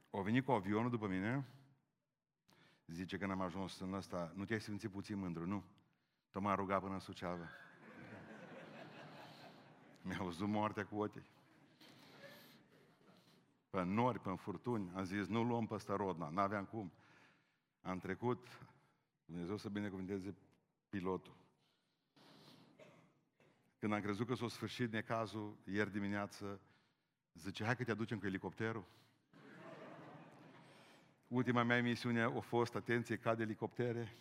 O 0.09 0.21
venit 0.21 0.45
cu 0.45 0.51
avionul 0.51 0.89
după 0.89 1.07
mine, 1.07 1.47
zice 2.85 3.17
că 3.17 3.25
n-am 3.25 3.41
ajuns 3.41 3.79
în 3.79 3.93
ăsta, 3.93 4.31
nu 4.35 4.45
te-ai 4.45 4.61
simțit 4.61 4.91
puțin 4.91 5.17
mândru, 5.17 5.45
nu? 5.45 5.63
Tot 6.29 6.41
m-a 6.41 6.55
rugat 6.55 6.81
până 6.81 6.93
în 6.93 6.99
Suceava. 6.99 7.49
Mi-a 10.03 10.19
văzut 10.23 10.47
moartea 10.47 10.85
cu 10.85 11.01
ochii. 11.01 11.29
Pe 13.69 13.83
nori, 13.83 14.19
pe 14.19 14.35
furtuni, 14.35 14.91
am 14.95 15.03
zis, 15.03 15.27
nu 15.27 15.43
luăm 15.43 15.67
peste 15.67 15.93
rodna, 15.93 16.29
n-aveam 16.29 16.65
cum. 16.65 16.91
Am 17.81 17.99
trecut, 17.99 18.47
Dumnezeu 19.25 19.57
să 19.57 19.69
binecuvânteze 19.69 20.35
pilotul. 20.89 21.35
Când 23.79 23.93
am 23.93 24.01
crezut 24.01 24.27
că 24.27 24.33
s-a 24.33 24.47
sfârșit 24.47 24.91
necazul, 24.91 25.57
ieri 25.63 25.91
dimineață, 25.91 26.61
zice, 27.33 27.63
hai 27.63 27.75
că 27.75 27.83
te 27.83 27.91
aducem 27.91 28.19
cu 28.19 28.25
elicopterul. 28.25 28.85
Ultima 31.27 31.63
mea 31.63 31.77
emisiune 31.77 32.21
a 32.21 32.39
fost, 32.39 32.75
atenție, 32.75 33.17
cade 33.17 33.43
elicoptere. 33.43 34.15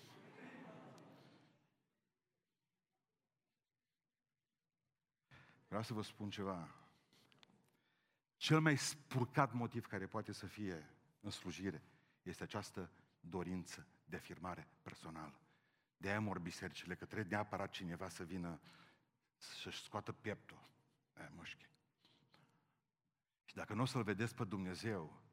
Vreau 5.69 5.83
să 5.83 5.95
vă 5.95 6.03
spun 6.03 6.31
ceva. 6.31 6.75
Cel 8.37 8.61
mai 8.61 8.77
spurcat 8.77 9.53
motiv 9.53 9.87
care 9.87 10.07
poate 10.07 10.33
să 10.33 10.47
fie 10.47 10.91
în 11.21 11.31
slujire 11.31 11.83
este 12.23 12.43
această 12.43 12.91
dorință 13.21 13.87
de 14.05 14.17
afirmare 14.17 14.69
personală. 14.83 15.41
De 15.97 16.09
aia 16.09 16.21
mor 16.21 16.39
bisericile, 16.39 16.95
că 16.95 17.05
trebuie 17.05 17.27
neapărat 17.31 17.71
cineva 17.71 18.09
să 18.09 18.25
vină 18.25 18.61
să-și 19.37 19.83
scoată 19.83 20.13
pieptul. 20.13 20.61
Aia 21.15 21.33
mușchi. 21.35 21.69
Și 23.45 23.55
dacă 23.55 23.75
nu 23.75 23.83
o 23.83 23.85
să-L 23.85 24.03
vedeți 24.03 24.35
pe 24.35 24.45
Dumnezeu, 24.45 25.26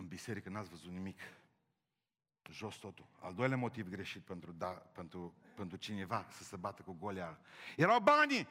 în 0.00 0.08
biserică 0.08 0.48
n-ați 0.48 0.68
văzut 0.68 0.90
nimic. 0.90 1.20
Jos 2.50 2.76
totul. 2.76 3.06
Al 3.20 3.34
doilea 3.34 3.56
motiv 3.56 3.88
greșit 3.88 4.22
pentru, 4.22 4.52
da, 4.52 4.68
pentru, 4.68 5.34
pentru 5.54 5.76
cineva 5.76 6.26
să 6.30 6.42
se 6.42 6.56
bată 6.56 6.82
cu 6.82 6.92
golea. 6.92 7.40
Erau 7.76 8.00
banii! 8.00 8.48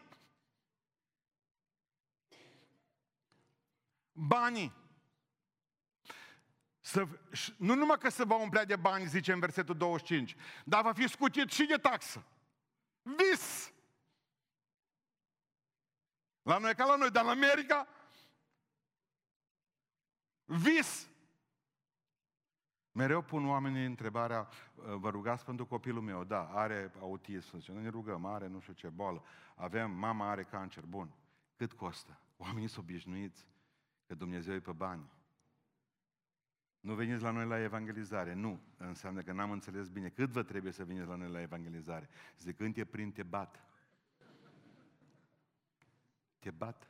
Banii! 4.12 4.74
Să, 6.80 7.08
nu 7.58 7.74
numai 7.74 7.98
că 7.98 8.10
se 8.10 8.24
va 8.24 8.36
umplea 8.36 8.66
de 8.66 8.76
bani, 8.76 9.08
zice 9.08 9.32
în 9.32 9.40
versetul 9.40 9.78
25, 9.78 10.36
dar 10.66 10.82
va 10.82 10.94
fi 10.94 11.08
scutit 11.08 11.52
și 11.52 11.66
de 11.66 11.78
taxă. 11.78 12.26
Vis! 13.02 13.74
La 16.42 16.58
noi 16.58 16.76
ca 16.76 16.86
la 16.86 16.96
noi, 16.96 17.12
dar 17.12 17.24
în 17.24 17.30
America, 17.30 17.88
vis! 20.46 21.10
Mereu 23.00 23.22
pun 23.22 23.48
oamenii 23.48 23.86
întrebarea, 23.86 24.48
vă 24.76 25.10
rugați 25.10 25.46
pentru 25.46 25.66
copilul 25.66 26.02
meu? 26.02 26.24
Da, 26.24 26.44
are 26.44 26.92
autism, 27.00 27.58
zice, 27.58 27.72
nu 27.72 27.80
ne 27.80 27.90
rugăm, 27.90 28.26
are 28.26 28.48
nu 28.48 28.60
știu 28.60 28.74
ce 28.74 28.88
boală. 28.88 29.24
Avem, 29.56 29.92
mama 29.92 30.30
are 30.30 30.44
cancer, 30.44 30.84
bun. 30.84 31.14
Cât 31.56 31.74
costă? 31.74 32.20
Oamenii 32.38 32.68
sunt 32.68 32.86
obișnuiți 32.86 33.46
că 34.08 34.16
Dumnezeu 34.16 34.54
e 34.54 34.60
pe 34.60 34.72
bani. 34.72 35.12
Nu 36.80 36.94
veniți 36.94 37.22
la 37.22 37.32
noi 37.32 37.46
la 37.46 37.62
evangelizare. 37.62 38.34
Nu. 38.34 38.60
Înseamnă 38.78 39.22
că 39.22 39.32
n-am 39.32 39.52
înțeles 39.52 39.88
bine. 39.88 40.10
Cât 40.10 40.30
vă 40.30 40.44
trebuie 40.44 40.72
să 40.72 40.86
veniți 40.86 41.08
la 41.08 41.16
noi 41.16 41.30
la 41.30 41.42
evangelizare? 41.42 42.10
Zic, 42.40 42.58
când 42.58 42.74
te 42.74 42.86
prind, 42.86 43.14
te 43.14 43.24
bat. 43.24 43.64
Te 46.40 46.52
bat. 46.52 46.89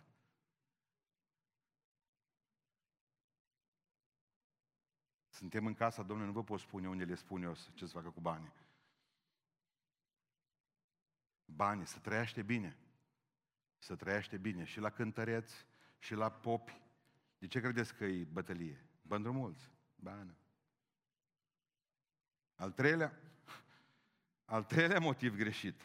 Suntem 5.39 5.65
în 5.65 5.73
casa 5.73 6.03
Domnului, 6.03 6.33
nu 6.33 6.39
vă 6.39 6.43
pot 6.43 6.59
spune 6.59 6.89
unde 6.89 7.03
le 7.03 7.15
spun 7.15 7.43
eu 7.43 7.55
ce 7.73 7.85
să 7.85 7.93
facă 7.93 8.09
cu 8.09 8.19
banii. 8.19 8.53
Banii, 11.45 11.85
să 11.85 11.99
trăiește 11.99 12.41
bine. 12.41 12.77
Să 13.77 13.95
trăiește 13.95 14.37
bine. 14.37 14.63
Și 14.63 14.79
la 14.79 14.89
cântăreți, 14.89 15.65
și 15.99 16.13
la 16.13 16.31
popi. 16.31 16.81
De 17.37 17.47
ce 17.47 17.59
credeți 17.59 17.95
că 17.95 18.05
e 18.05 18.23
bătălie? 18.23 18.85
Pentru 19.07 19.33
mulți. 19.33 19.71
Bani. 19.95 20.37
Al 22.55 22.71
treilea, 22.71 23.19
al 24.45 24.63
treilea 24.63 24.99
motiv 24.99 25.35
greșit. 25.35 25.81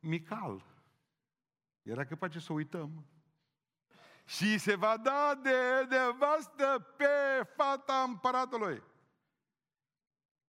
Mical. 0.00 0.64
Era 1.82 2.04
capace 2.04 2.38
să 2.38 2.52
uităm. 2.52 3.06
Și 4.30 4.58
se 4.58 4.74
va 4.74 4.96
da 4.96 5.34
de 5.42 5.86
nevastă 5.88 6.94
pe 6.96 7.42
fata 7.56 8.02
împăratului. 8.02 8.82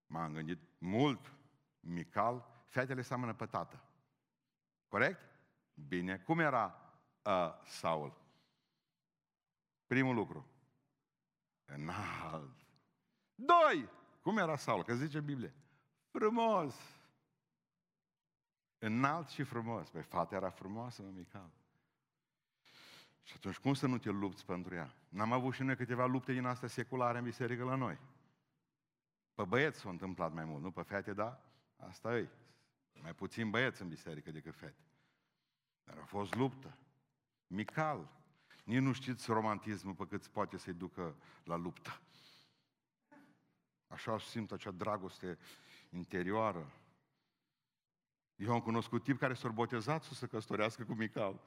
M-am 0.06 0.32
gândit 0.32 0.58
mult. 0.78 1.32
Mical, 1.80 2.64
fetele 2.66 3.02
seamănă 3.02 3.34
pe 3.34 3.46
tată. 3.46 3.84
Corect? 4.88 5.20
Bine. 5.74 6.18
Cum 6.18 6.38
era 6.38 6.92
uh, 7.22 7.62
Saul? 7.64 8.20
Primul 9.86 10.14
lucru. 10.14 10.46
Înalt. 11.64 12.56
Doi! 13.34 13.88
Cum 14.20 14.38
era 14.38 14.56
Saul? 14.56 14.84
Că 14.84 14.94
zice 14.94 15.20
Biblie. 15.20 15.54
Frumos! 16.10 16.74
Înalt 18.78 19.28
și 19.28 19.42
frumos. 19.42 19.90
Păi 19.90 20.02
fata 20.02 20.34
era 20.34 20.50
frumoasă, 20.50 21.02
mă, 21.02 21.08
Mical. 21.08 21.50
Și 23.22 23.32
atunci 23.36 23.58
cum 23.58 23.74
să 23.74 23.86
nu 23.86 23.98
te 23.98 24.10
lupți 24.10 24.46
pentru 24.46 24.74
ea? 24.74 24.94
N-am 25.08 25.32
avut 25.32 25.54
și 25.54 25.62
noi 25.62 25.76
câteva 25.76 26.06
lupte 26.06 26.32
din 26.32 26.44
astea 26.44 26.68
seculare 26.68 27.18
în 27.18 27.24
biserică 27.24 27.64
la 27.64 27.74
noi. 27.74 27.98
Pe 29.34 29.44
băieți 29.44 29.78
s-a 29.78 29.88
întâmplat 29.88 30.32
mai 30.32 30.44
mult, 30.44 30.62
nu 30.62 30.70
pe 30.70 30.82
fete, 30.82 31.12
da? 31.12 31.44
Asta 31.76 32.16
e. 32.16 32.28
Mai 33.02 33.14
puțin 33.14 33.50
băieți 33.50 33.82
în 33.82 33.88
biserică 33.88 34.30
decât 34.30 34.54
fete. 34.54 34.84
Dar 35.84 35.98
a 35.98 36.04
fost 36.04 36.34
luptă. 36.34 36.76
Mical. 37.46 38.10
Nici 38.64 38.80
nu 38.80 38.92
știți 38.92 39.30
romantismul 39.30 39.94
pe 39.94 40.06
cât 40.06 40.26
poate 40.26 40.56
să-i 40.56 40.72
ducă 40.72 41.16
la 41.44 41.56
luptă. 41.56 42.00
Așa 43.86 44.18
simt 44.18 44.52
acea 44.52 44.70
dragoste 44.70 45.38
interioară. 45.90 46.72
Eu 48.36 48.52
am 48.52 48.60
cunoscut 48.60 49.02
tip 49.02 49.18
care 49.18 49.34
s-a 49.34 49.48
botezat 49.48 50.02
să 50.02 50.14
se 50.14 50.26
căsătorească 50.26 50.84
cu 50.84 50.94
Mical. 50.94 51.40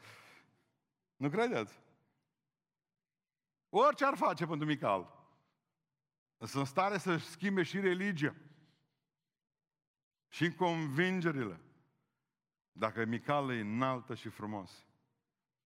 Nu 1.16 1.30
credeți? 1.30 1.80
Orice 3.70 4.06
ar 4.06 4.16
face 4.16 4.46
pentru 4.46 4.66
Mical. 4.66 5.14
Sunt 6.38 6.54
în 6.54 6.66
stare 6.66 6.98
să 6.98 7.18
schimbe 7.18 7.64
și 7.64 7.80
religia. 7.80 8.36
Și 10.28 10.54
convingerile. 10.54 11.60
Dacă 12.72 13.06
Mical 13.06 13.52
e 13.52 13.60
înaltă 13.60 14.16
și 14.16 14.30
frumos. 14.30 14.86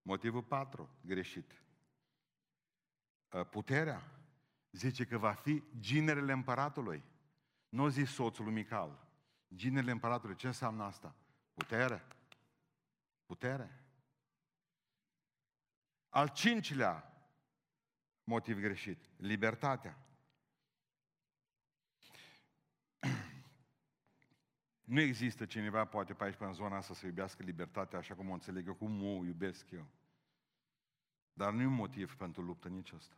Motivul 0.02 0.42
4, 0.42 0.88
greșit. 1.00 1.62
Puterea 3.50 4.20
zice 4.70 5.04
că 5.04 5.18
va 5.18 5.32
fi 5.32 5.62
ginerele 5.78 6.32
împăratului. 6.32 7.02
Nu 7.68 7.88
zi 7.88 8.04
soțul 8.04 8.44
lui 8.44 8.54
Mical. 8.54 9.08
Ginerele 9.54 9.90
împăratului. 9.90 10.36
Ce 10.36 10.46
înseamnă 10.46 10.84
asta? 10.84 11.14
Putere. 11.54 12.06
Putere. 13.26 13.79
Al 16.10 16.28
cincilea 16.28 17.10
motiv 18.24 18.58
greșit. 18.58 19.08
Libertatea. 19.16 19.98
Nu 24.84 25.00
există 25.00 25.44
cineva, 25.44 25.84
poate 25.84 26.14
pe 26.14 26.24
aici, 26.24 26.34
pe 26.34 26.44
în 26.44 26.52
zona 26.52 26.76
asta, 26.76 26.94
să 26.94 27.06
iubească 27.06 27.42
libertatea 27.42 27.98
așa 27.98 28.14
cum 28.14 28.30
o 28.30 28.32
înțeleg 28.32 28.66
eu, 28.66 28.74
cum 28.74 29.02
o 29.02 29.24
iubesc 29.24 29.70
eu. 29.70 29.86
Dar 31.32 31.52
nu 31.52 31.62
e 31.62 31.66
un 31.66 31.72
motiv 31.72 32.16
pentru 32.16 32.42
luptă 32.42 32.68
nici 32.68 32.92
asta. 32.92 33.14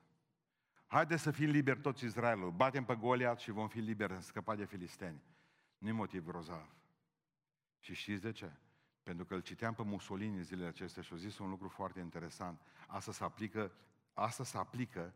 Haideți 0.86 1.22
să 1.22 1.30
fim 1.30 1.50
liberi 1.50 1.80
toți 1.80 2.04
Israelul. 2.04 2.50
Batem 2.50 2.84
pe 2.84 2.94
Goliat 2.94 3.38
și 3.38 3.50
vom 3.50 3.68
fi 3.68 3.78
liberi, 3.78 4.14
să 4.14 4.20
scăpa 4.20 4.54
de 4.54 4.64
filisteni. 4.64 5.22
nu 5.78 5.88
e 5.88 5.92
motiv 5.92 6.24
grozav. 6.24 6.74
Și 7.78 7.94
știți 7.94 8.22
de 8.22 8.32
ce? 8.32 8.52
Pentru 9.02 9.24
că 9.24 9.34
îl 9.34 9.40
citeam 9.40 9.74
pe 9.74 9.82
Mussolini 9.82 10.42
zilele 10.42 10.68
acestea 10.68 11.02
și 11.02 11.12
a 11.12 11.16
zis 11.16 11.38
un 11.38 11.48
lucru 11.48 11.68
foarte 11.68 12.00
interesant. 12.00 12.60
Asta 12.86 13.12
se 13.12 13.24
aplică, 13.24 13.72
asta 14.12 14.44
se 14.44 14.56
aplică 14.56 15.14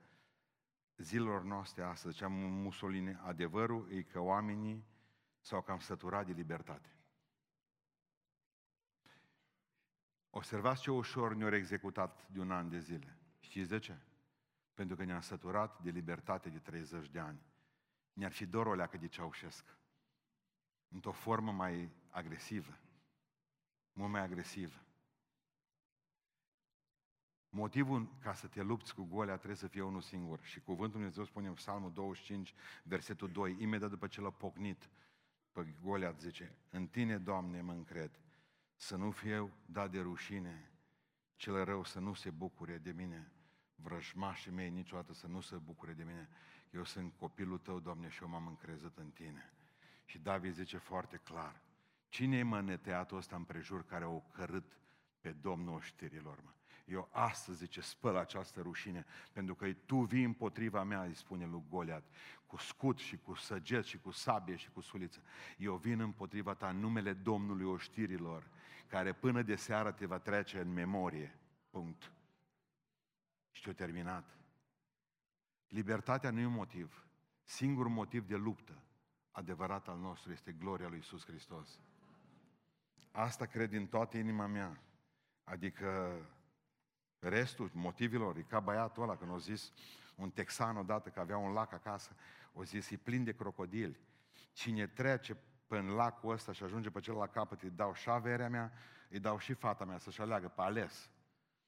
zilelor 0.97 1.43
noastre 1.43 1.83
astăzi. 1.83 2.15
Ziceam 2.15 2.33
Mussolini, 2.33 3.15
adevărul 3.15 3.93
e 3.93 4.03
că 4.03 4.21
oamenii 4.21 4.85
s-au 5.41 5.63
cam 5.63 5.79
săturat 5.79 6.27
de 6.27 6.33
libertate. 6.33 6.91
Observați 10.31 10.83
ce 10.83 10.91
ușor 10.91 11.35
ne-au 11.35 11.55
executat 11.55 12.29
de 12.29 12.41
un 12.41 12.51
an 12.51 12.69
de 12.69 12.79
zile. 12.79 13.19
Știți 13.41 13.69
de 13.69 13.79
ce? 13.79 13.99
Pentru 14.75 14.97
că 14.97 15.05
ne-am 15.05 15.21
săturat 15.21 15.83
de 15.83 15.91
libertate 15.91 16.49
de 16.49 16.59
30 16.59 17.09
de 17.09 17.19
ani. 17.19 17.41
Ne-ar 18.13 18.33
fi 18.33 18.47
dor 18.47 18.67
o 18.67 18.75
leacă 18.75 18.97
de 18.97 19.07
Ceaușesc. 19.07 19.77
Într-o 20.89 21.13
formă 21.13 21.53
mai 21.53 21.91
agresivă. 22.11 22.79
Mult 23.97 24.11
mai 24.11 24.21
agresivă. 24.21 24.81
Motivul 27.49 28.09
ca 28.23 28.35
să 28.35 28.47
te 28.47 28.63
lupți 28.63 28.95
cu 28.95 29.03
golea 29.03 29.37
trebuie 29.37 29.57
să 29.57 29.67
fie 29.67 29.83
unul 29.83 30.01
singur. 30.01 30.41
Și 30.43 30.61
cuvântul 30.61 30.99
Dumnezeu 30.99 31.25
spune 31.25 31.49
în 31.49 31.55
Psalmul 31.55 31.93
25, 31.93 32.55
versetul 32.83 33.31
2, 33.31 33.57
imediat 33.59 33.91
după 33.91 34.07
ce 34.07 34.21
l-a 34.21 34.31
pocnit 34.31 34.89
pe 35.53 35.75
Goliat, 35.83 36.21
zice, 36.21 36.57
în 36.71 36.87
tine, 36.87 37.19
Doamne, 37.19 37.61
mă 37.61 37.73
încred, 37.73 38.21
să 38.75 38.97
nu 38.97 39.11
fiu 39.11 39.53
dat 39.67 39.91
de 39.91 40.01
rușine, 40.01 40.71
cel 41.37 41.65
rău 41.65 41.85
să 41.85 41.99
nu 41.99 42.15
se 42.15 42.31
bucure 42.31 42.79
de 42.79 42.93
mine, 42.93 43.33
vrăjmașii 43.75 44.51
mei 44.51 44.71
niciodată 44.71 45.13
să 45.13 45.27
nu 45.27 45.41
se 45.41 45.57
bucure 45.57 45.93
de 45.93 46.05
mine. 46.05 46.29
Eu 46.71 46.85
sunt 46.85 47.13
copilul 47.19 47.59
tău, 47.59 47.81
Doamne, 47.81 48.09
și 48.09 48.23
eu 48.23 48.29
m-am 48.29 48.47
încrezut 48.47 48.99
în 48.99 49.11
tine. 49.11 49.53
Și 50.05 50.19
David 50.19 50.55
zice 50.55 50.79
foarte 50.79 51.17
clar, 51.17 51.63
cine 52.09 52.37
e 52.37 52.43
măneteatul 52.43 53.17
ăsta 53.17 53.37
împrejur 53.37 53.85
care 53.85 54.05
o 54.05 54.19
cărât 54.19 54.79
pe 55.21 55.33
Domnul 55.33 55.75
oștirilor, 55.75 56.41
mă? 56.45 56.51
Eu 56.87 57.09
astăzi, 57.13 57.59
zice, 57.59 57.81
spăl 57.81 58.17
această 58.17 58.61
rușine, 58.61 59.05
pentru 59.33 59.55
că 59.55 59.73
tu 59.73 59.97
vii 59.97 60.25
împotriva 60.25 60.83
mea, 60.83 61.03
îi 61.03 61.15
spune 61.15 61.47
lui 61.47 61.63
Goliat, 61.69 62.05
cu 62.47 62.57
scut 62.57 62.99
și 62.99 63.17
cu 63.17 63.35
săget 63.35 63.85
și 63.85 63.99
cu 63.99 64.11
sabie 64.11 64.57
și 64.57 64.71
cu 64.71 64.81
suliță. 64.81 65.23
Eu 65.57 65.77
vin 65.77 66.01
împotriva 66.01 66.55
ta 66.55 66.69
în 66.69 66.79
numele 66.79 67.13
Domnului 67.13 67.65
oștirilor, 67.65 68.49
care 68.87 69.13
până 69.13 69.43
de 69.43 69.57
seară 69.57 69.93
te 69.93 70.07
va 70.07 70.19
trece 70.19 70.61
în 70.61 70.73
memorie. 70.73 71.39
Punct. 71.71 72.13
Și 73.51 73.63
te-a 73.63 73.75
terminat. 73.75 74.37
Libertatea 75.69 76.31
nu 76.31 76.41
e 76.41 76.47
un 76.47 76.53
motiv. 76.53 77.07
Singurul 77.45 77.91
motiv 77.91 78.27
de 78.27 78.37
luptă 78.37 78.83
adevărat 79.31 79.89
al 79.89 79.99
nostru 79.99 80.33
este 80.33 80.53
gloria 80.53 80.89
lui 80.89 80.99
Isus 80.99 81.25
Hristos. 81.25 81.81
Asta 83.17 83.47
cred 83.47 83.71
din 83.71 83.87
toată 83.87 84.17
inima 84.17 84.47
mea. 84.47 84.81
Adică 85.45 86.19
restul 87.19 87.71
motivilor, 87.73 88.37
e 88.37 88.43
ca 88.43 88.61
băiatul 88.61 89.03
ăla 89.03 89.17
când 89.17 89.33
a 89.33 89.37
zis 89.37 89.73
un 90.17 90.31
texan 90.31 90.77
odată 90.77 91.09
că 91.09 91.21
avea 91.21 91.37
un 91.37 91.53
lac 91.53 91.73
acasă, 91.73 92.17
o 92.53 92.65
zis, 92.65 92.91
e 92.91 92.97
plin 92.97 93.25
de 93.25 93.35
crocodili. 93.35 94.01
cine 94.53 94.87
trece 94.87 95.37
până 95.67 95.93
lacul 95.93 96.33
ăsta 96.33 96.53
și 96.53 96.63
ajunge 96.63 96.91
pe 96.91 97.01
celălalt 97.01 97.33
capăt, 97.33 97.63
îi 97.63 97.71
dau 97.71 97.95
și 97.95 98.11
averea 98.11 98.49
mea, 98.49 98.73
îi 99.09 99.21
dau 99.21 99.39
și 99.39 99.53
fata 99.53 99.85
mea 99.85 99.99
să-și 99.99 100.21
aleagă 100.21 100.49
pe 100.49 100.63
ales. 100.63 101.11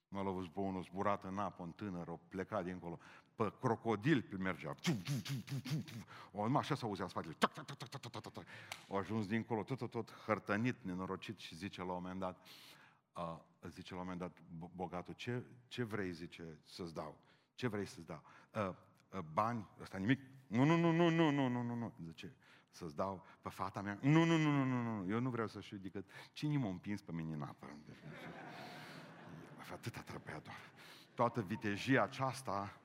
Mă 0.09 0.23
l-a 0.23 0.31
văzut 0.31 0.53
pe 0.53 0.61
unul 0.61 0.83
zburat 0.83 1.25
în 1.25 1.39
apă, 1.39 1.63
un 1.63 1.73
tânăr, 1.73 2.09
o 2.09 2.21
plecat 2.29 2.65
dincolo. 2.65 2.99
Pe 3.39 3.53
crocodil 3.61 4.23
pe 4.23 4.37
mergea. 4.37 4.75
O, 6.33 6.43
numai 6.43 6.61
așa 6.61 6.75
s-auzea 6.75 7.05
în 7.05 7.11
spatele. 7.11 7.37
O 8.89 8.97
ajuns 8.97 9.27
dincolo, 9.27 9.63
tot, 9.63 9.79
tot, 9.79 9.91
tot 9.91 10.13
hărtănit, 10.27 10.77
nenorocit 10.83 11.39
și 11.39 11.55
zice 11.55 11.81
la 11.81 11.93
un 11.93 12.03
moment 12.03 12.21
dat, 12.21 12.47
uh, 13.17 13.37
zice 13.69 13.95
la 13.95 14.01
un 14.01 14.07
moment 14.07 14.21
dat 14.21 14.37
bogatul, 14.75 15.15
ce, 15.15 15.43
ce 15.69 15.83
vrei, 15.83 16.13
zice, 16.13 16.59
să-ți 16.65 16.95
dau? 16.95 17.19
Ce 17.55 17.69
vrei 17.69 17.87
să-ți 17.87 18.07
dau? 18.07 18.23
Uh, 18.55 18.75
uh, 19.19 19.25
bani, 19.33 19.67
ăsta 19.81 19.99
nimic. 19.99 20.21
Nu, 20.47 20.65
nu, 20.65 20.77
nu, 20.77 20.93
nu, 20.93 21.11
nu, 21.11 21.31
nu, 21.31 21.49
nu, 21.49 21.63
nu, 21.63 21.75
nu. 21.75 21.93
Zice, 22.05 22.35
să-ți 22.71 22.95
dau 22.95 23.27
pe 23.43 23.49
fata 23.49 23.81
mea? 23.81 23.99
Nu, 24.01 24.25
nu, 24.25 24.37
nu, 24.37 24.51
nu, 24.51 24.65
nu, 24.65 24.83
nu. 24.83 25.11
Eu 25.11 25.21
nu 25.21 25.31
vreau 25.31 25.49
să 25.49 25.61
știu 25.61 25.77
decât 25.77 26.11
cine 26.33 26.57
m-a 26.57 26.69
împins 26.69 27.01
pe 27.01 27.13
mine 27.13 27.35
în 27.35 27.43
apă. 27.43 27.67
Atâta 29.73 30.01
trebuia 30.01 30.39
doar. 30.39 30.73
Toată 31.15 31.41
vitejia 31.41 32.03
aceasta 32.03 32.81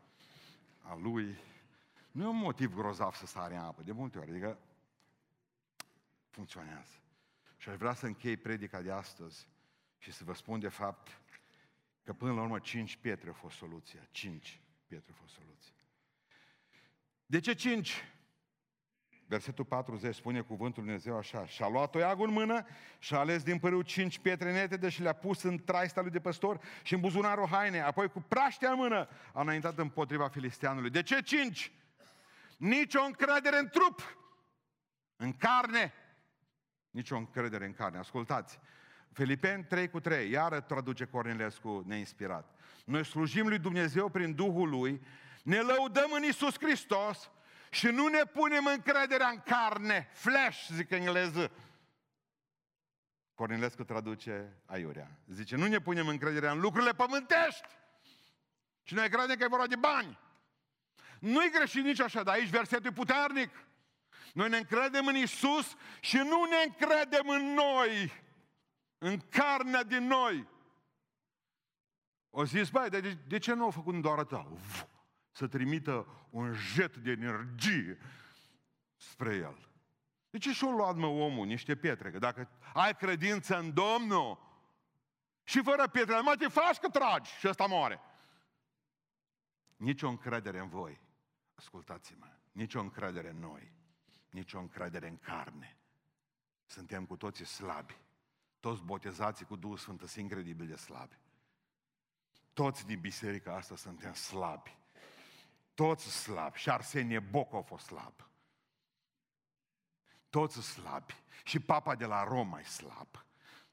a 0.83 0.95
lui 0.95 1.37
nu 2.11 2.23
e 2.23 2.27
un 2.27 2.37
motiv 2.37 2.73
grozav 2.73 3.13
să 3.13 3.25
sare 3.25 3.55
în 3.55 3.61
apă, 3.61 3.81
de 3.81 3.91
multe 3.91 4.17
ori, 4.17 4.29
adică 4.29 4.59
funcționează. 6.29 6.97
Și 7.57 7.69
aș 7.69 7.75
vrea 7.75 7.93
să 7.93 8.05
închei 8.05 8.37
predica 8.37 8.81
de 8.81 8.91
astăzi 8.91 9.47
și 9.97 10.11
să 10.11 10.23
vă 10.23 10.33
spun 10.33 10.59
de 10.59 10.67
fapt 10.67 11.19
că 12.03 12.13
până 12.13 12.33
la 12.33 12.41
urmă 12.41 12.59
cinci 12.59 12.97
pietre 12.97 13.27
au 13.27 13.33
fost 13.33 13.57
soluția. 13.57 14.07
Cinci 14.11 14.61
pietre 14.85 15.11
au 15.11 15.17
fost 15.21 15.33
soluția. 15.33 15.73
De 17.25 17.39
ce 17.39 17.53
cinci? 17.53 18.03
Versetul 19.33 19.65
40 19.65 20.15
spune 20.15 20.41
cuvântul 20.41 20.83
Dumnezeu 20.83 21.17
așa, 21.17 21.45
și-a 21.45 21.67
luat 21.67 21.89
toiagul 21.89 22.27
în 22.27 22.33
mână 22.33 22.65
și 22.99 23.13
a 23.13 23.17
ales 23.17 23.43
din 23.43 23.59
părâu 23.59 23.81
cinci 23.81 24.19
pietre 24.19 24.51
netede 24.51 24.89
și 24.89 25.01
le-a 25.01 25.13
pus 25.13 25.41
în 25.41 25.63
traista 25.63 26.01
lui 26.01 26.11
de 26.11 26.19
păstor 26.19 26.59
și 26.83 26.93
în 26.93 26.99
buzunarul 26.99 27.47
haine, 27.47 27.81
apoi 27.81 28.09
cu 28.09 28.21
praștea 28.27 28.71
în 28.71 28.77
mână 28.77 29.07
a 29.33 29.41
înaintat 29.41 29.77
împotriva 29.77 30.27
filisteanului. 30.27 30.89
De 30.89 31.01
ce 31.01 31.21
cinci? 31.21 31.71
Nici 32.57 32.95
o 32.95 33.03
încredere 33.03 33.57
în 33.57 33.67
trup, 33.67 34.17
în 35.15 35.33
carne, 35.33 35.93
nici 36.89 37.11
o 37.11 37.17
încredere 37.17 37.65
în 37.65 37.73
carne. 37.73 37.97
Ascultați, 37.97 38.59
Filipeni 39.11 39.63
3 39.63 39.89
cu 39.89 39.99
3, 39.99 40.29
iară 40.29 40.59
traduce 40.59 41.05
Cornilescu 41.05 41.83
neinspirat. 41.87 42.55
Noi 42.85 43.05
slujim 43.05 43.47
lui 43.47 43.59
Dumnezeu 43.59 44.09
prin 44.09 44.35
Duhul 44.35 44.69
Lui, 44.69 45.01
ne 45.43 45.59
lăudăm 45.59 46.11
în 46.11 46.23
Isus 46.23 46.57
Hristos 46.59 47.31
și 47.73 47.87
nu 47.87 48.07
ne 48.07 48.23
punem 48.23 48.65
încrederea 48.65 49.27
în 49.27 49.39
carne, 49.39 50.09
flesh, 50.11 50.67
zic 50.67 50.89
engleză. 50.89 51.51
Cornilescu 53.33 53.83
traduce 53.83 54.61
aiurea. 54.65 55.19
Zice, 55.27 55.55
nu 55.55 55.67
ne 55.67 55.79
punem 55.79 56.07
încrederea 56.07 56.51
în 56.51 56.59
lucrurile 56.59 56.91
pământești. 56.91 57.67
Și 58.83 58.93
noi 58.93 59.09
credem 59.09 59.35
că 59.35 59.43
e 59.43 59.47
vorba 59.47 59.67
de 59.67 59.75
bani. 59.75 60.19
Nu-i 61.19 61.51
greșit 61.51 61.83
nici 61.83 61.99
așa, 61.99 62.23
dar 62.23 62.35
aici 62.35 62.49
versetul 62.49 62.85
e 62.85 62.91
puternic. 62.91 63.49
Noi 64.33 64.49
ne 64.49 64.57
încredem 64.57 65.05
în 65.05 65.15
Isus 65.15 65.75
și 65.99 66.17
nu 66.17 66.43
ne 66.43 66.63
încredem 66.65 67.29
în 67.29 67.53
noi, 67.53 68.11
în 68.97 69.19
carnea 69.29 69.83
din 69.83 70.07
noi. 70.07 70.47
O 72.29 72.45
zis, 72.45 72.69
băi, 72.69 72.89
de, 72.89 73.17
de 73.27 73.37
ce 73.37 73.53
nu 73.53 73.63
au 73.63 73.71
făcut 73.71 74.01
doar 74.01 74.17
atât? 74.17 74.47
Să 75.33 75.47
trimită 75.47 76.07
un 76.29 76.53
jet 76.53 76.97
de 76.97 77.11
energie 77.11 77.97
spre 78.95 79.35
el. 79.35 79.67
De 80.29 80.37
ce 80.37 80.51
și-o 80.51 80.71
luat, 80.71 80.95
mă, 80.95 81.05
omul, 81.05 81.45
niște 81.45 81.75
pietre? 81.75 82.11
Că 82.11 82.19
dacă 82.19 82.49
ai 82.73 82.95
credință 82.95 83.57
în 83.57 83.73
Domnul 83.73 84.39
și 85.43 85.63
fără 85.63 85.87
pietre, 85.87 86.19
mai 86.19 86.35
te 86.35 86.47
faci 86.47 86.77
că 86.77 86.89
tragi 86.89 87.31
și 87.31 87.47
ăsta 87.47 87.65
moare. 87.65 87.99
Nici 89.75 90.01
o 90.01 90.09
încredere 90.09 90.59
în 90.59 90.69
voi. 90.69 91.01
Ascultați-mă. 91.55 92.27
Nici 92.51 92.73
o 92.73 92.79
încredere 92.79 93.29
în 93.29 93.39
noi. 93.39 93.73
Nici 94.29 94.53
o 94.53 94.59
încredere 94.59 95.07
în 95.07 95.17
carne. 95.17 95.77
Suntem 96.65 97.05
cu 97.05 97.15
toții 97.15 97.45
slabi. 97.45 97.97
Toți 98.59 98.83
botezații 98.83 99.45
cu 99.45 99.55
Duhul 99.55 99.77
Sfânt 99.77 99.99
sunt 99.99 100.11
incredibil 100.11 100.67
de 100.67 100.75
slabi. 100.75 101.17
Toți 102.53 102.85
din 102.85 102.99
biserica 102.99 103.55
asta 103.55 103.75
suntem 103.75 104.13
slabi. 104.13 104.77
Toți 105.73 106.11
slabi. 106.11 106.57
Și 106.57 106.69
Arsenie 106.69 107.19
Boc 107.19 107.53
a 107.53 107.61
fost 107.61 107.85
slab. 107.85 108.29
Toți 110.29 110.61
slabi. 110.61 111.23
Și 111.43 111.59
papa 111.59 111.95
de 111.95 112.05
la 112.05 112.23
Roma 112.23 112.59
e 112.59 112.63
slab. 112.63 113.25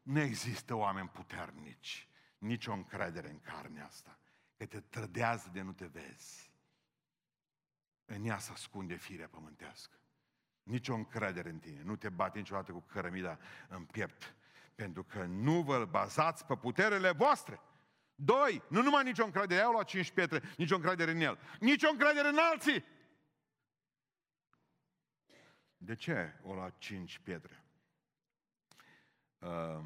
Nu 0.02 0.20
există 0.20 0.74
oameni 0.74 1.08
puternici. 1.08 2.08
Nici 2.38 2.66
o 2.66 2.72
încredere 2.72 3.30
în 3.30 3.40
carnea 3.40 3.86
asta. 3.86 4.18
Că 4.56 4.66
te 4.66 4.80
trădează 4.80 5.48
de 5.52 5.60
nu 5.60 5.72
te 5.72 5.86
vezi. 5.86 6.52
În 8.04 8.24
ea 8.24 8.38
se 8.38 8.52
ascunde 8.52 8.94
firea 8.96 9.28
pământească. 9.28 9.96
Nici 10.62 10.88
o 10.88 10.94
încredere 10.94 11.48
în 11.48 11.58
tine. 11.58 11.82
Nu 11.82 11.96
te 11.96 12.08
bate 12.08 12.38
niciodată 12.38 12.72
cu 12.72 12.80
cărămida 12.80 13.38
în 13.68 13.84
piept. 13.84 14.34
Pentru 14.74 15.04
că 15.04 15.24
nu 15.24 15.62
vă 15.62 15.84
bazați 15.84 16.46
pe 16.46 16.56
puterele 16.56 17.10
voastre. 17.10 17.60
Doi, 18.22 18.62
nu 18.68 18.82
numai 18.82 19.04
nicio 19.04 19.24
încredere, 19.24 19.62
au 19.62 19.72
luat 19.72 19.86
cinci 19.86 20.10
pietre, 20.10 20.42
nicio 20.56 20.74
încredere 20.74 21.10
în 21.10 21.20
el. 21.20 21.38
Nicio 21.60 21.88
încredere 21.88 22.28
în 22.28 22.38
alții. 22.38 22.84
De 25.76 25.94
ce 25.94 26.40
o 26.42 26.54
luat 26.54 26.78
cinci 26.78 27.18
pietre? 27.18 27.64
Uh, 29.38 29.84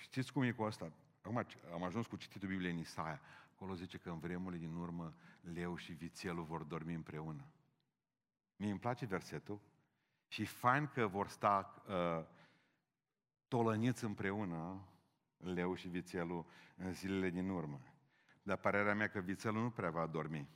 știți 0.00 0.32
cum 0.32 0.42
e 0.42 0.52
cu 0.52 0.62
asta? 0.62 0.92
Acum 1.22 1.46
am 1.72 1.82
ajuns 1.82 2.06
cu 2.06 2.16
cititul 2.16 2.48
Bibliei 2.48 2.72
în 2.72 2.78
Isaia. 2.78 3.20
Acolo 3.54 3.74
zice 3.74 3.98
că 3.98 4.10
în 4.10 4.18
vremurile 4.18 4.66
din 4.66 4.74
urmă 4.74 5.14
leu 5.40 5.76
și 5.76 5.92
vițelul 5.92 6.44
vor 6.44 6.62
dormi 6.62 6.94
împreună. 6.94 7.46
Mie 8.56 8.70
îmi 8.70 8.80
place 8.80 9.06
versetul 9.06 9.60
și 10.28 10.44
fain 10.44 10.86
că 10.86 11.06
vor 11.06 11.28
sta 11.28 11.82
uh, 11.86 12.24
tolăniți 13.48 14.04
împreună 14.04 14.88
leu 15.36 15.74
și 15.74 15.88
vițelul 15.88 16.46
în 16.76 16.92
zilele 16.92 17.30
din 17.30 17.48
urmă. 17.48 17.80
Dar 18.42 18.56
părerea 18.56 18.94
mea 18.94 19.08
că 19.08 19.20
vițelul 19.20 19.62
nu 19.62 19.70
prea 19.70 19.90
va 19.90 20.06
dormi. 20.06 20.48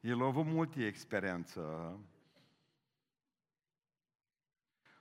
El 0.00 0.22
a 0.22 0.26
avut 0.26 0.46
multe 0.46 0.86
experiență. 0.86 1.98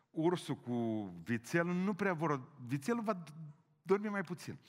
Ursul 0.09 0.55
cu 0.55 1.03
vițelul 1.23 1.73
nu 1.73 1.93
prea 1.93 2.13
vor... 2.13 2.57
Vițelul 2.65 3.03
va 3.03 3.23
dormi 3.81 4.07
mai 4.07 4.21
puțin. 4.21 4.59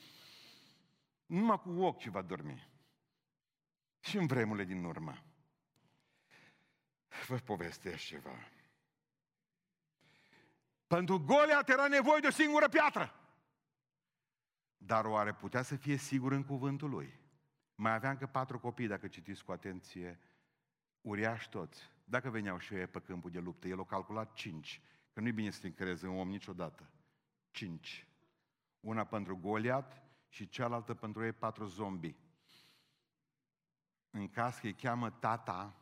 Numai 1.27 1.61
cu 1.61 1.71
ochi 1.71 2.05
va 2.05 2.23
dormi. 2.23 2.71
Și 4.01 4.17
în 4.17 4.27
vremurile 4.27 4.65
din 4.65 4.85
urmă. 4.85 5.25
Vă 7.27 7.37
povestesc 7.37 8.05
ceva. 8.05 8.56
Pentru 10.87 11.19
Goliat 11.21 11.69
era 11.69 11.89
nevoie 11.89 12.21
de 12.21 12.27
o 12.27 12.31
singură 12.31 12.69
piatră. 12.69 13.15
Dar 14.77 15.05
oare 15.05 15.35
putea 15.35 15.63
să 15.63 15.77
fie 15.77 15.97
sigur 15.97 16.33
în 16.33 16.45
cuvântul 16.45 16.91
lui? 16.91 17.21
Mai 17.75 17.95
avea 17.95 18.11
încă 18.11 18.27
patru 18.27 18.59
copii, 18.59 18.87
dacă 18.87 19.09
citiți 19.09 19.45
cu 19.45 19.53
atenție, 19.53 20.21
uriași 21.01 21.49
toți. 21.49 21.91
Dacă 22.05 22.31
veneau 22.31 22.59
și 22.59 22.75
ei 22.75 22.87
pe 22.87 23.01
câmpul 23.01 23.31
de 23.31 23.39
luptă, 23.39 23.69
el 23.69 23.79
o 23.79 23.85
calculat 23.85 24.33
cinci. 24.33 24.83
Că 25.13 25.21
nu-i 25.21 25.33
bine 25.33 25.51
să 25.51 25.61
te 25.61 25.67
încrezi 25.67 26.05
în 26.05 26.19
om 26.19 26.29
niciodată. 26.29 26.91
Cinci. 27.51 28.09
Una 28.81 29.05
pentru 29.05 29.37
Goliat 29.37 30.03
și 30.29 30.49
cealaltă 30.49 30.95
pentru 30.95 31.25
ei 31.25 31.33
patru 31.33 31.65
zombi. 31.65 32.17
În 34.11 34.29
caz 34.29 34.59
că 34.59 34.67
îi 34.67 34.75
cheamă 34.75 35.11
tata, 35.11 35.77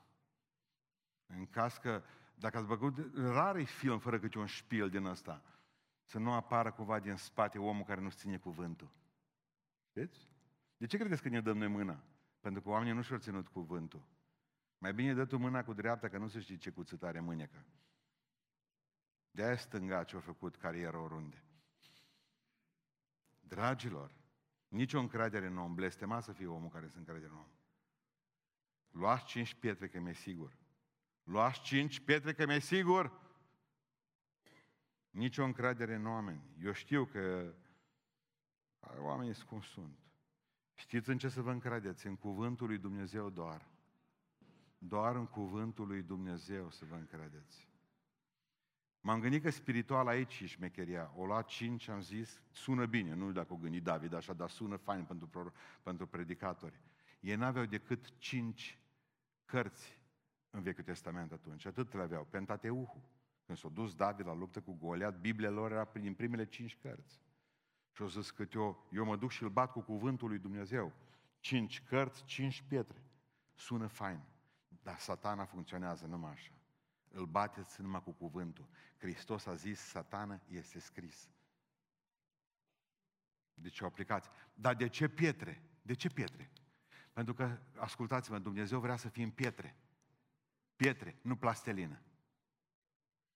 în 1.27 1.47
caz 1.47 1.77
că 1.77 2.03
dacă 2.35 2.59
ați 2.59 2.67
băgut, 2.67 3.15
rar 3.15 3.57
e 3.57 3.65
film 3.65 3.99
fără 3.99 4.19
câte 4.19 4.39
un 4.39 4.47
șpil 4.47 4.91
din 4.91 5.05
ăsta. 5.05 5.43
Să 6.05 6.19
nu 6.19 6.33
apară 6.33 6.73
cumva 6.73 7.01
din 7.01 7.17
spate 7.17 7.59
omul 7.59 7.85
care 7.85 8.01
nu-ți 8.01 8.17
ține 8.17 8.39
cuvântul. 8.39 8.91
Știți? 9.89 10.29
De 10.77 10.87
ce 10.87 10.97
credeți 10.97 11.23
că 11.23 11.29
ne 11.29 11.41
dăm 11.41 11.59
noi 11.59 11.69
mâna? 11.69 12.05
Pentru 12.41 12.63
că 12.63 12.69
oamenii 12.69 12.95
nu 12.95 13.03
și-au 13.03 13.19
ținut 13.19 13.49
cuvântul. 13.49 14.07
Mai 14.79 14.95
bine 14.95 15.15
dă 15.15 15.25
tu 15.25 15.37
mâna 15.37 15.65
cu 15.65 15.73
dreapta, 15.73 16.09
că 16.09 16.19
nu 16.19 16.29
se 16.29 16.41
știe 16.41 16.57
ce 16.57 16.71
cuțit 16.71 17.03
are 17.03 17.21
mânecă. 17.21 17.65
De-aia 19.31 19.57
stânga 19.57 20.05
ce-a 20.05 20.21
făcut 20.21 20.57
carieră 20.57 20.97
oriunde. 20.97 21.43
Dragilor, 23.41 24.11
nicio 24.69 24.99
încredere 24.99 25.47
în 25.47 25.59
om. 25.59 25.75
Blestema 25.75 26.21
să 26.21 26.33
fie 26.33 26.47
omul 26.47 26.69
care 26.69 26.89
se 26.89 26.99
încrede 26.99 27.27
în 27.27 27.35
om. 27.35 27.49
Luați 28.91 29.25
cinci 29.25 29.55
pietre, 29.55 29.89
că 29.89 30.01
mi-e 30.01 30.13
sigur. 30.13 30.57
Luați 31.25 31.61
cinci 31.61 32.01
pietre, 32.01 32.33
că 32.33 32.47
mi-e 32.47 32.61
sigur. 32.61 33.23
Nici 35.11 35.39
o 35.39 35.45
încredere 35.45 35.95
în 35.95 36.07
oameni. 36.07 36.43
Eu 36.63 36.73
știu 36.73 37.05
că 37.05 37.55
oamenii 38.99 39.35
sunt 39.35 39.49
cum 39.49 39.61
sunt. 39.61 39.99
Știți 40.75 41.11
în 41.11 41.19
ce 41.19 41.29
să 41.29 41.43
vă 41.43 41.51
încredeți? 41.51 42.07
În 42.07 42.17
cuvântul 42.17 42.67
lui 42.67 42.79
Dumnezeu 42.79 43.31
doar. 43.31 43.69
Doar 44.79 45.17
în 45.17 45.27
cuvântul 45.27 45.87
lui 45.87 46.03
Dumnezeu 46.03 46.71
să 46.71 46.85
vă 46.85 46.95
încredeți. 46.95 47.69
M-am 49.01 49.21
gândit 49.21 49.43
că 49.43 49.51
spiritual 49.51 50.07
aici 50.07 50.41
e 50.41 50.47
șmecheria. 50.47 51.13
O 51.17 51.27
luat 51.27 51.47
cinci, 51.47 51.89
am 51.89 52.01
zis, 52.01 52.43
sună 52.51 52.87
bine, 52.87 53.15
nu 53.15 53.21
știu 53.21 53.33
dacă 53.33 53.53
o 53.53 53.57
gândit 53.57 53.83
David 53.83 54.13
așa, 54.13 54.33
dar 54.33 54.51
sună 54.51 54.77
fain 54.77 55.05
pentru, 55.05 55.53
pentru 55.83 56.07
predicatori. 56.07 56.81
Ei 57.21 57.37
n-aveau 57.37 57.65
decât 57.65 58.19
cinci 58.19 58.79
cărți 59.45 59.99
în 60.55 60.63
Vechiul 60.63 60.85
Testament 60.85 61.33
atunci. 61.33 61.65
Atât 61.65 61.93
le 61.93 62.03
aveau. 62.03 62.25
Pentateuhul. 62.25 63.01
Când 63.47 63.59
s-a 63.59 63.69
dus 63.69 63.95
David 63.95 64.27
la 64.27 64.35
luptă 64.35 64.61
cu 64.61 64.73
Goliat, 64.73 65.21
Biblia 65.21 65.51
lor 65.51 65.71
era 65.73 65.85
prin 65.85 66.15
primele 66.15 66.47
cinci 66.47 66.77
cărți. 66.77 67.23
Și 67.93 68.03
o 68.03 68.09
zis 68.09 68.31
că 68.31 68.47
eu, 68.53 68.87
eu 68.91 69.05
mă 69.05 69.17
duc 69.17 69.31
și 69.31 69.43
îl 69.43 69.49
bat 69.49 69.73
cu 69.73 69.81
cuvântul 69.81 70.29
lui 70.29 70.39
Dumnezeu. 70.39 70.93
Cinci 71.41 71.83
cărți, 71.83 72.25
cinci 72.25 72.63
pietre. 72.69 73.03
Sună 73.55 73.87
fain. 73.87 74.21
Dar 74.83 74.99
satana 74.99 75.45
funcționează 75.45 76.07
numai 76.07 76.31
așa. 76.31 76.53
Îl 77.11 77.27
bateți 77.27 77.81
numai 77.81 78.03
cu 78.03 78.11
cuvântul. 78.11 78.69
Hristos 78.99 79.47
a 79.47 79.55
zis, 79.55 79.81
satană 79.81 80.41
este 80.49 80.79
scris. 80.79 81.31
Deci 83.55 83.81
o 83.81 83.87
aplicați. 83.87 84.29
Dar 84.55 84.75
de 84.75 84.89
ce 84.89 85.09
pietre? 85.09 85.63
De 85.83 85.95
ce 85.95 86.09
pietre? 86.09 86.51
Pentru 87.13 87.35
că, 87.35 87.59
ascultați-mă, 87.77 88.39
Dumnezeu 88.39 88.81
vrea 88.81 88.97
să 88.97 89.09
fim 89.09 89.31
pietre. 89.31 89.77
Pietre, 90.77 91.17
nu 91.21 91.37
plastelină. 91.37 92.01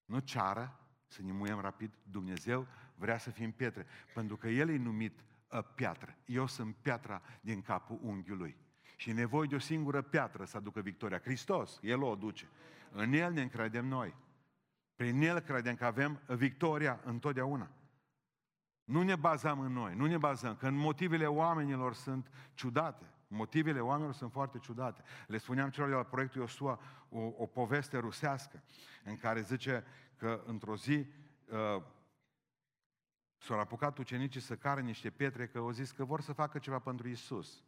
Nu 0.05 0.19
ceară, 0.19 0.81
să 1.07 1.23
ne 1.23 1.33
muiem 1.33 1.61
rapid, 1.61 1.99
Dumnezeu 2.03 2.67
vrea 2.95 3.19
să 3.19 3.31
fim 3.31 3.53
pietre. 3.53 3.87
Pentru 4.15 4.37
că 4.37 4.49
El 4.49 4.69
e 4.69 4.77
numit 4.77 5.25
uh, 5.51 5.61
piatră. 5.75 6.17
Eu 6.25 6.47
sunt 6.47 6.77
piatra 6.77 7.23
din 7.41 7.63
capul 7.63 7.99
unghiului. 8.03 8.57
Și 8.97 9.11
e 9.11 9.13
nevoie 9.13 9.49
de 9.49 9.55
o 9.55 9.59
singură 9.59 10.03
piatră 10.03 10.45
să 10.45 10.57
aducă 10.57 10.81
victoria. 10.81 11.19
Hristos, 11.19 11.79
El 11.83 12.03
o 12.03 12.11
aduce. 12.11 12.49
În 12.93 13.13
El 13.13 13.33
ne 13.33 13.43
încredem 13.43 13.87
noi. 13.87 14.15
Prin 14.97 15.21
El 15.21 15.41
credem 15.41 15.75
că 15.75 15.85
avem 15.85 16.21
victoria 16.27 17.01
întotdeauna. 17.05 17.71
Nu 18.85 19.03
ne 19.03 19.17
bazăm 19.17 19.61
în 19.61 19.73
noi, 19.73 19.95
nu 19.95 20.07
ne 20.07 20.19
bazăm, 20.19 20.57
că 20.57 20.71
motivele 20.71 21.27
oamenilor 21.27 21.95
sunt 21.95 22.31
ciudate. 22.55 23.05
Motivele 23.29 23.81
oamenilor 23.81 24.15
sunt 24.15 24.33
foarte 24.33 24.59
ciudate. 24.59 25.03
Le 25.27 25.39
spuneam 25.39 25.71
celor 25.71 25.89
de 25.89 25.95
la 25.95 26.03
proiectul 26.03 26.41
Iosua 26.41 26.81
o, 27.09 27.21
o 27.37 27.47
poveste 27.47 27.99
rusească 27.99 28.63
în 29.05 29.17
care 29.17 29.41
zice 29.41 29.85
că 30.17 30.43
într-o 30.47 30.77
zi 30.77 31.07
uh, 31.47 31.83
s-au 33.39 33.59
apucat 33.59 33.99
ucenicii 33.99 34.41
să 34.41 34.57
care 34.57 34.81
niște 34.81 35.11
pietre 35.11 35.47
că 35.47 35.59
au 35.59 35.71
zis 35.71 35.91
că 35.91 36.05
vor 36.05 36.21
să 36.21 36.33
facă 36.33 36.59
ceva 36.59 36.79
pentru 36.79 37.09
Isus. 37.09 37.63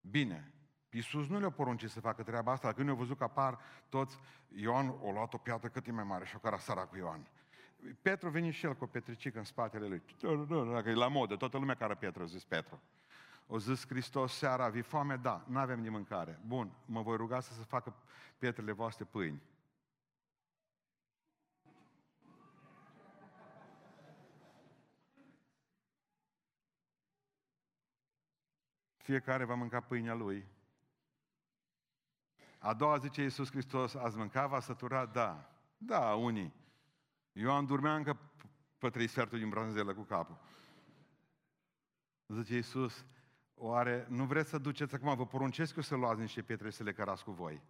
Bine, 0.00 0.52
Iisus 0.90 1.28
nu 1.28 1.38
le-a 1.38 1.50
poruncit 1.50 1.90
să 1.90 2.00
facă 2.00 2.22
treaba 2.22 2.52
asta, 2.52 2.72
când 2.72 2.88
au 2.88 2.94
văzut 2.94 3.18
că 3.18 3.24
apar 3.24 3.58
toți, 3.88 4.18
Ioan 4.48 4.86
a 4.86 5.12
luat 5.12 5.34
o 5.34 5.38
piatră 5.38 5.68
cât 5.68 5.86
e 5.86 5.92
mai 5.92 6.04
mare 6.04 6.24
și 6.24 6.36
o 6.36 6.38
care 6.38 6.56
săra 6.58 6.86
cu 6.86 6.96
Ioan. 6.96 7.26
Petru 8.02 8.28
vine 8.28 8.50
și 8.50 8.66
el 8.66 8.74
cu 8.74 8.84
o 8.84 8.86
petricică 8.86 9.38
în 9.38 9.44
spatele 9.44 9.86
lui. 9.86 10.02
Dacă 10.72 10.88
e 10.88 10.94
la 10.94 11.08
modă, 11.08 11.36
toată 11.36 11.58
lumea 11.58 11.74
care 11.74 11.94
pietră, 11.94 12.24
zis 12.24 12.44
Petru. 12.44 12.80
O 13.46 13.58
zis 13.58 13.86
Hristos 13.86 14.32
seara, 14.32 14.68
vi 14.68 14.82
foame? 14.82 15.16
Da, 15.16 15.44
nu 15.46 15.58
avem 15.58 15.82
de 15.82 15.88
mâncare. 15.88 16.40
Bun, 16.46 16.72
mă 16.84 17.02
voi 17.02 17.16
ruga 17.16 17.40
să 17.40 17.52
se 17.52 17.62
facă 17.62 17.94
pietrele 18.38 18.72
voastre 18.72 19.04
pâini. 19.04 19.42
Fiecare 28.96 29.44
va 29.44 29.54
mânca 29.54 29.80
pâinea 29.80 30.14
lui. 30.14 30.46
A 32.58 32.74
doua 32.74 32.98
zice 32.98 33.22
Iisus 33.22 33.50
Hristos, 33.50 33.94
ați 33.94 34.16
mâncat, 34.16 34.48
v-a 34.48 34.60
săturat? 34.60 35.12
Da. 35.12 35.50
Da, 35.76 36.14
unii. 36.14 36.52
Ioan 37.32 37.66
dormea 37.66 37.94
încă 37.94 38.18
pe 38.78 38.90
trei 38.90 39.06
sferturi 39.06 39.40
din 39.40 39.48
branzelă 39.48 39.94
cu 39.94 40.02
capul. 40.02 40.38
Zice 42.26 42.54
Iisus, 42.54 43.04
oare 43.64 44.06
nu 44.08 44.24
vreți 44.24 44.48
să 44.48 44.58
duceți 44.58 44.94
acum, 44.94 45.14
vă 45.14 45.26
poruncesc 45.26 45.76
eu 45.76 45.82
să 45.82 45.94
luați 45.94 46.20
niște 46.20 46.42
pietre 46.42 46.70
să 46.70 46.82
le 46.82 46.92
cărați 46.92 47.24
cu 47.24 47.30
voi. 47.30 47.62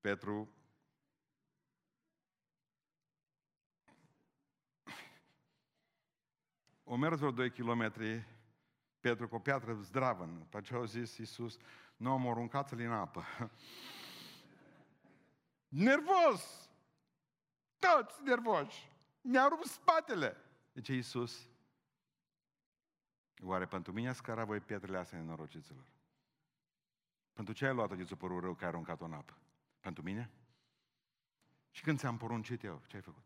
Petru 0.00 0.50
o 6.84 6.96
mers 6.96 7.18
vreo 7.18 7.30
2 7.30 7.50
kilometri 7.50 8.24
Petru 9.00 9.28
cu 9.28 9.34
o 9.34 9.38
piatră 9.38 9.74
zdravă. 9.74 10.24
După 10.38 10.60
ce 10.60 10.74
au 10.74 10.84
zis 10.84 11.16
Iisus, 11.16 11.56
nu 11.96 12.10
am 12.10 12.28
aruncat 12.28 12.70
în 12.70 12.92
apă. 12.92 13.24
Nervos! 15.68 16.70
Toți 17.78 18.22
nervoși! 18.22 18.90
Mi-a 19.20 19.46
rupt 19.48 19.66
spatele! 19.66 20.36
Zice 20.74 20.92
Iisus, 20.92 21.48
oare 23.42 23.66
pentru 23.66 23.92
mine 23.92 24.12
scăra 24.12 24.44
voi 24.44 24.60
pietrele 24.60 24.98
astea 24.98 25.18
nenorociților? 25.18 25.84
Pentru 27.32 27.54
ce 27.54 27.66
ai 27.66 27.74
luat-o 27.74 27.94
de 27.94 28.14
părul 28.14 28.40
rău 28.40 28.54
că 28.54 28.64
ai 28.64 28.68
aruncat-o 28.68 29.04
în 29.04 29.12
apă? 29.12 29.36
Pentru 29.80 30.02
mine? 30.02 30.30
Și 31.70 31.82
când 31.82 31.98
ți-am 31.98 32.16
poruncit 32.16 32.62
eu, 32.62 32.82
ce 32.86 32.96
ai 32.96 33.02
făcut? 33.02 33.22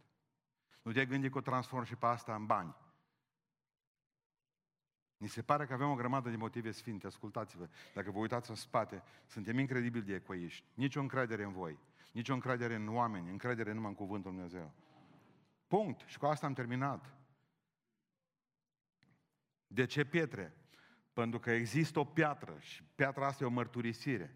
Nu 0.82 0.92
te-ai 0.92 1.06
gândit 1.06 1.32
că 1.32 1.38
o 1.38 1.40
transform 1.40 1.84
și 1.84 1.96
pe 1.96 2.06
asta 2.06 2.34
în 2.34 2.46
bani? 2.46 2.76
Ni 5.16 5.28
se 5.28 5.42
pare 5.42 5.66
că 5.66 5.72
avem 5.72 5.90
o 5.90 5.94
grămadă 5.94 6.30
de 6.30 6.36
motive 6.36 6.70
sfinte, 6.70 7.06
ascultați-vă, 7.06 7.68
dacă 7.94 8.10
vă 8.10 8.18
uitați 8.18 8.50
în 8.50 8.56
spate, 8.56 9.02
suntem 9.26 9.58
incredibil 9.58 10.02
de 10.02 10.14
ecoiști. 10.14 10.64
Nici 10.74 10.96
o 10.96 11.00
încredere 11.00 11.44
în 11.44 11.52
voi, 11.52 11.78
nici 12.12 12.28
o 12.28 12.34
încredere 12.34 12.74
în 12.74 12.88
oameni, 12.88 13.30
încredere 13.30 13.72
numai 13.72 13.88
în 13.88 13.94
Cuvântul 13.94 14.30
Dumnezeu. 14.30 14.72
Punct. 15.66 16.00
Și 16.06 16.18
cu 16.18 16.26
asta 16.26 16.46
am 16.46 16.52
terminat. 16.52 17.19
De 19.72 19.86
ce 19.86 20.04
pietre? 20.04 20.54
Pentru 21.12 21.38
că 21.38 21.50
există 21.50 21.98
o 21.98 22.04
piatră 22.04 22.58
și 22.60 22.82
piatra 22.94 23.26
asta 23.26 23.44
e 23.44 23.46
o 23.46 23.50
mărturisire. 23.50 24.34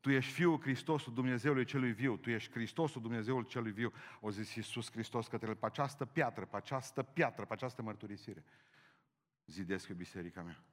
Tu 0.00 0.10
ești 0.10 0.32
Fiul 0.32 0.60
Hristosul 0.60 1.14
Dumnezeului 1.14 1.64
celui 1.64 1.92
viu, 1.92 2.16
tu 2.16 2.30
ești 2.30 2.52
Hristosul 2.52 3.02
Dumnezeului 3.02 3.48
celui 3.48 3.72
viu, 3.72 3.92
o 4.20 4.30
zis 4.30 4.54
Iisus 4.54 4.90
Hristos 4.90 5.26
către 5.26 5.48
el, 5.48 5.56
pe 5.56 5.66
această 5.66 6.04
piatră, 6.04 6.46
pe 6.46 6.56
această 6.56 7.02
piatră, 7.02 7.44
pe 7.44 7.52
această 7.52 7.82
mărturisire 7.82 8.44
zidesc 9.46 9.88
eu 9.88 9.96
biserica 9.96 10.42
mea. 10.42 10.64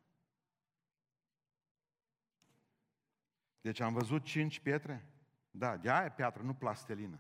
Deci 3.62 3.80
am 3.80 3.94
văzut 3.94 4.24
cinci 4.24 4.60
pietre? 4.60 5.08
Da, 5.52 5.78
de 5.78 5.90
aia 5.90 6.12
piatră, 6.12 6.44
nu 6.44 6.54
plastelină. 6.54 7.20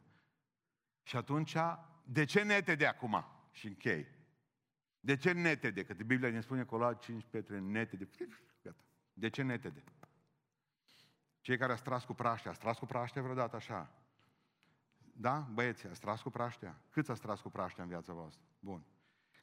Și 1.03 1.15
atunci, 1.15 1.55
de 2.03 2.24
ce 2.24 2.43
nete 2.43 2.76
de 2.76 2.86
acum? 2.86 3.26
Și 3.51 3.67
închei. 3.67 4.07
De 4.99 5.15
ce 5.15 5.31
nete 5.31 5.69
de? 5.69 5.83
Că 5.83 5.93
Biblia 5.93 6.29
ne 6.29 6.41
spune 6.41 6.65
că 6.65 6.75
o 6.75 6.93
cinci 6.93 7.25
pietre 7.29 7.59
nete 7.59 7.95
de. 7.95 8.07
De 9.13 9.29
ce 9.29 9.41
nete 9.41 9.69
de? 9.69 9.83
Cei 11.41 11.57
care 11.57 11.71
ați 11.71 11.83
tras 11.83 12.05
cu 12.05 12.13
praștea, 12.13 12.51
ați 12.51 12.59
tras 12.59 12.77
cu 12.77 12.85
praștea 12.85 13.21
vreodată 13.21 13.55
așa? 13.55 13.91
Da, 15.13 15.47
băieți, 15.53 15.87
ați 15.87 15.99
tras 15.99 16.21
cu 16.21 16.29
praștea? 16.29 16.81
Cât 16.89 17.09
ați 17.09 17.21
tras 17.21 17.41
cu 17.41 17.49
praștea 17.49 17.83
în 17.83 17.89
viața 17.89 18.13
voastră? 18.13 18.43
Bun. 18.59 18.83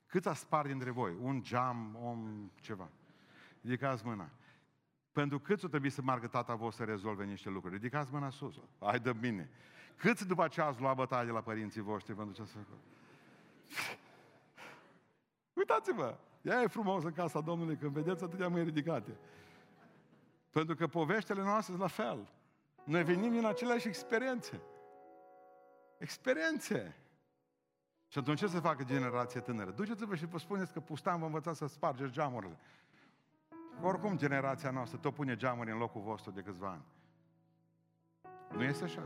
Cât 0.06 0.26
a 0.26 0.34
spart 0.34 0.66
dintre 0.66 0.90
voi? 0.90 1.16
Un 1.20 1.42
geam, 1.42 1.98
om, 2.02 2.50
ceva. 2.60 2.90
Ridicați 3.62 4.06
mâna. 4.06 4.30
Pentru 5.12 5.38
cât 5.38 5.62
o 5.62 5.68
trebuie 5.68 5.90
să 5.90 6.02
margă 6.02 6.26
tata 6.26 6.54
vostru 6.54 6.84
să 6.84 6.90
rezolve 6.90 7.24
niște 7.24 7.48
lucruri? 7.48 7.74
Ridicați 7.74 8.12
mâna 8.12 8.30
sus. 8.30 8.60
Hai 8.80 9.00
de 9.00 9.12
bine. 9.12 9.50
Cât 9.96 10.20
după 10.20 10.44
aceea 10.44 10.66
ați 10.66 10.80
luat 10.80 10.96
bătaie 10.96 11.24
de 11.24 11.30
la 11.30 11.42
părinții 11.42 11.80
voștri 11.80 12.14
pentru 12.14 12.34
ce 12.34 12.44
să 12.44 12.58
Uitați-vă! 15.68 16.16
Ea 16.42 16.62
e 16.62 16.66
frumos 16.66 17.04
în 17.04 17.12
casa 17.12 17.40
Domnului 17.40 17.76
când 17.76 17.92
vedeți 17.92 18.24
atâtea 18.24 18.48
mâini 18.48 18.64
ridicate. 18.64 19.16
Pentru 20.50 20.74
că 20.74 20.86
poveștile 20.86 21.42
noastre 21.42 21.74
sunt 21.74 21.78
la 21.78 21.86
fel. 21.86 22.28
Noi 22.84 23.04
venim 23.04 23.30
din 23.30 23.44
aceleași 23.44 23.88
experiențe. 23.88 24.60
Experiențe. 25.98 26.96
Și 28.08 28.18
atunci 28.18 28.38
ce 28.38 28.46
să 28.46 28.60
facă 28.60 28.84
generația 28.84 29.40
tânără? 29.40 29.70
Duceți-vă 29.70 30.14
și 30.14 30.26
vă 30.26 30.38
spuneți 30.38 30.72
că 30.72 30.80
pustan 30.80 31.18
vă 31.18 31.24
învăța 31.24 31.52
să 31.52 31.66
spargeți 31.66 32.12
geamurile. 32.12 32.58
Oricum 33.82 34.16
generația 34.16 34.70
noastră 34.70 34.98
tot 34.98 35.14
pune 35.14 35.36
geamuri 35.36 35.70
în 35.70 35.78
locul 35.78 36.00
vostru 36.00 36.30
de 36.30 36.40
câțiva 36.40 36.68
ani. 36.68 36.84
Nu 38.56 38.62
este 38.62 38.84
așa. 38.84 39.02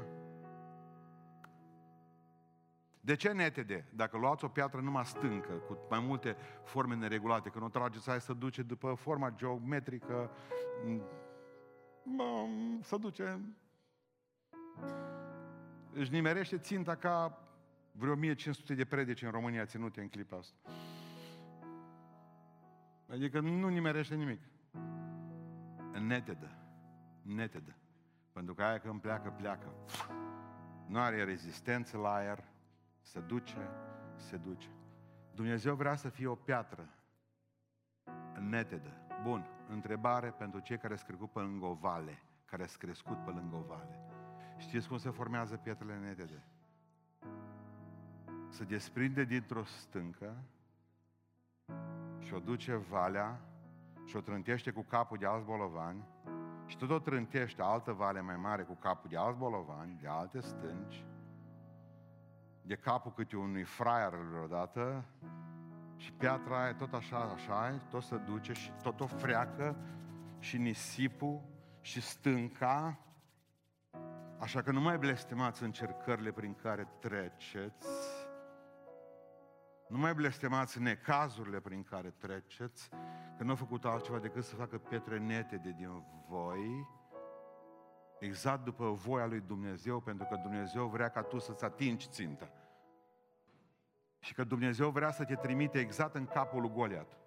De 3.01 3.15
ce 3.15 3.33
netede? 3.33 3.89
Dacă 3.95 4.17
luați 4.17 4.45
o 4.45 4.49
piatră 4.49 4.81
numai 4.81 5.05
stâncă, 5.05 5.53
cu 5.53 5.79
mai 5.91 6.01
multe 6.01 6.37
forme 6.65 6.95
neregulate, 6.95 7.49
când 7.49 7.65
o 7.65 7.69
trageți 7.69 8.11
aia 8.11 8.19
să 8.19 8.33
duce 8.33 8.63
după 8.63 8.95
forma 8.95 9.31
geometrică, 9.31 10.31
bă, 12.03 12.47
să 12.81 12.97
duce... 12.97 13.41
Își 15.93 16.11
nimerește 16.11 16.59
ținta 16.59 16.95
ca 16.95 17.39
vreo 17.93 18.13
1500 18.13 18.75
de 18.75 18.85
predici 18.85 19.23
în 19.23 19.31
România 19.31 19.65
ținute 19.65 20.01
în 20.01 20.09
clipa 20.09 20.37
asta. 20.37 20.57
Adică 23.09 23.41
nu 23.41 23.69
nimerește 23.69 24.15
nimic. 24.15 24.41
Netedă. 26.01 26.51
Netedă. 27.23 27.77
Pentru 28.33 28.55
că 28.55 28.63
aia 28.63 28.79
când 28.79 29.01
pleacă, 29.01 29.31
pleacă. 29.31 29.75
Nu 30.87 30.99
are 30.99 31.25
rezistență 31.25 31.97
la 31.97 32.13
aer, 32.13 32.45
se 33.11 33.21
duce, 33.21 33.69
se 34.17 34.37
duce. 34.37 34.69
Dumnezeu 35.35 35.75
vrea 35.75 35.95
să 35.95 36.09
fie 36.09 36.27
o 36.27 36.35
piatră 36.35 36.89
netedă. 38.39 38.93
Bun, 39.23 39.47
întrebare 39.69 40.31
pentru 40.31 40.61
cei 40.61 40.79
care 40.79 40.97
sunt 40.97 41.31
pe 41.31 41.41
lângă 41.41 41.67
o 41.67 41.75
vale, 41.75 42.23
care 42.45 42.67
sunt 42.67 42.79
crescut 42.79 43.25
pe 43.25 43.31
lângă 43.31 43.57
o 43.57 43.63
vale. 43.63 43.99
Știți 44.57 44.89
cum 44.89 44.99
se 44.99 45.11
formează 45.11 45.57
pietrele 45.57 45.99
netede? 45.99 46.43
Se 48.49 48.65
desprinde 48.65 49.25
dintr-o 49.25 49.65
stâncă 49.65 50.45
și 52.19 52.35
o 52.35 52.39
duce 52.39 52.75
valea 52.75 53.41
și 54.05 54.17
o 54.17 54.21
trântește 54.21 54.71
cu 54.71 54.83
capul 54.83 55.19
de 55.19 55.27
alți 55.27 55.47
bolovani 55.47 56.05
și 56.67 56.77
tot 56.77 56.91
o 56.91 56.99
trântește 56.99 57.63
altă 57.63 57.93
vale 57.93 58.21
mai 58.21 58.37
mare 58.37 58.63
cu 58.63 58.75
capul 58.75 59.11
de 59.11 59.17
alți 59.17 59.39
bolovani, 59.39 59.99
de 60.01 60.09
alte 60.09 60.41
stânci, 60.41 61.05
de 62.71 62.77
capul 62.77 63.13
câte 63.13 63.37
unui 63.37 63.63
fraier 63.63 64.13
odată 64.45 65.05
și 65.97 66.13
piatra 66.13 66.63
aia 66.63 66.75
tot 66.75 66.93
așa, 66.93 67.19
așa, 67.19 67.79
tot 67.91 68.03
se 68.03 68.17
duce 68.17 68.53
și 68.53 68.73
tot 68.83 69.01
o 69.01 69.07
freacă 69.07 69.77
și 70.39 70.59
nisipul 70.59 71.43
și 71.81 72.01
stânca. 72.01 72.99
Așa 74.39 74.63
că 74.63 74.71
nu 74.71 74.81
mai 74.81 74.99
blestemați 74.99 75.63
încercările 75.63 76.33
prin 76.33 76.55
care 76.55 76.89
treceți, 77.01 77.89
nu 79.89 79.99
mai 79.99 80.15
blestemați 80.15 80.81
necazurile 80.81 81.61
prin 81.61 81.83
care 81.83 82.11
treceți, 82.11 82.89
că 83.37 83.43
nu 83.43 83.51
au 83.51 83.57
făcut 83.57 83.85
altceva 83.85 84.19
decât 84.19 84.45
să 84.45 84.55
facă 84.55 84.79
pietre 84.79 85.19
netede 85.19 85.75
din 85.77 86.05
voi, 86.29 86.89
exact 88.19 88.65
după 88.65 88.91
voia 88.91 89.27
lui 89.27 89.41
Dumnezeu, 89.41 90.01
pentru 90.01 90.27
că 90.31 90.37
Dumnezeu 90.43 90.87
vrea 90.87 91.09
ca 91.09 91.23
tu 91.23 91.39
să-ți 91.39 91.65
atingi 91.65 92.09
ținta. 92.09 92.51
Și 94.21 94.35
că 94.35 94.45
Dumnezeu 94.45 94.91
vrea 94.91 95.11
să 95.11 95.25
te 95.25 95.35
trimite 95.35 95.79
exact 95.79 96.15
în 96.15 96.27
capul 96.27 96.61
lui 96.61 96.71
Goliat. 96.71 97.19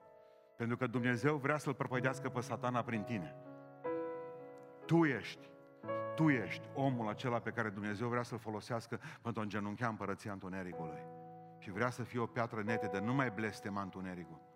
Pentru 0.55 0.77
că 0.77 0.87
Dumnezeu 0.87 1.35
vrea 1.35 1.57
să-l 1.57 1.73
prăpădească 1.73 2.29
pe 2.29 2.39
satana 2.39 2.83
prin 2.83 3.03
tine. 3.03 3.35
Tu 4.85 5.05
ești, 5.05 5.49
tu 6.15 6.29
ești 6.29 6.67
omul 6.73 7.09
acela 7.09 7.39
pe 7.39 7.51
care 7.51 7.69
Dumnezeu 7.69 8.07
vrea 8.07 8.23
să-l 8.23 8.37
folosească 8.37 8.99
pentru 9.21 9.41
a 9.41 9.43
îngenunchea 9.43 9.87
împărăția 9.87 10.31
întunericului. 10.31 10.99
Și 11.59 11.71
vrea 11.71 11.89
să 11.89 12.03
fie 12.03 12.19
o 12.19 12.25
piatră 12.25 12.61
netedă, 12.65 12.99
nu 12.99 13.13
mai 13.13 13.31
blestema 13.31 13.81
întunericul. 13.81 14.52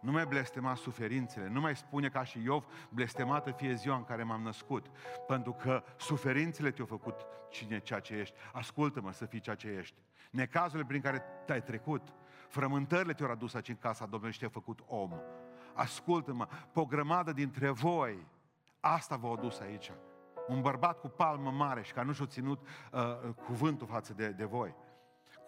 Nu 0.00 0.12
mai 0.12 0.26
blestema 0.26 0.74
suferințele, 0.74 1.48
nu 1.48 1.60
mai 1.60 1.76
spune 1.76 2.08
ca 2.08 2.24
și 2.24 2.42
Iov, 2.42 2.64
blestemată 2.88 3.50
fie 3.50 3.74
ziua 3.74 3.96
în 3.96 4.04
care 4.04 4.22
m-am 4.22 4.42
născut, 4.42 4.86
pentru 5.26 5.52
că 5.52 5.82
suferințele 5.96 6.70
te-au 6.70 6.86
făcut 6.86 7.26
cine 7.50 7.78
ceea 7.78 8.00
ce 8.00 8.14
ești. 8.14 8.34
Ascultă-mă 8.52 9.12
să 9.12 9.24
fii 9.24 9.40
ceea 9.40 9.56
ce 9.56 9.68
ești. 9.68 9.94
Necazurile 10.30 10.88
prin 10.88 11.00
care 11.00 11.22
te-ai 11.46 11.62
trecut, 11.62 12.02
frământările 12.48 13.12
te-au 13.12 13.30
adus 13.30 13.54
aici 13.54 13.68
în 13.68 13.76
casa 13.76 14.04
Domnului 14.04 14.32
și 14.32 14.38
te-au 14.38 14.50
făcut 14.50 14.80
om. 14.86 15.12
Ascultă-mă, 15.74 16.48
pe 16.72 16.80
o 16.80 16.84
grămadă 16.84 17.32
dintre 17.32 17.70
voi, 17.70 18.26
asta 18.80 19.16
v-a 19.16 19.30
adus 19.30 19.60
aici. 19.60 19.92
Un 20.48 20.60
bărbat 20.60 21.00
cu 21.00 21.08
palmă 21.08 21.50
mare 21.50 21.82
și 21.82 21.92
care 21.92 22.06
nu 22.06 22.12
și-a 22.12 22.26
ținut 22.26 22.66
uh, 22.92 23.34
cuvântul 23.44 23.86
față 23.86 24.12
de, 24.12 24.28
de 24.28 24.44
voi 24.44 24.74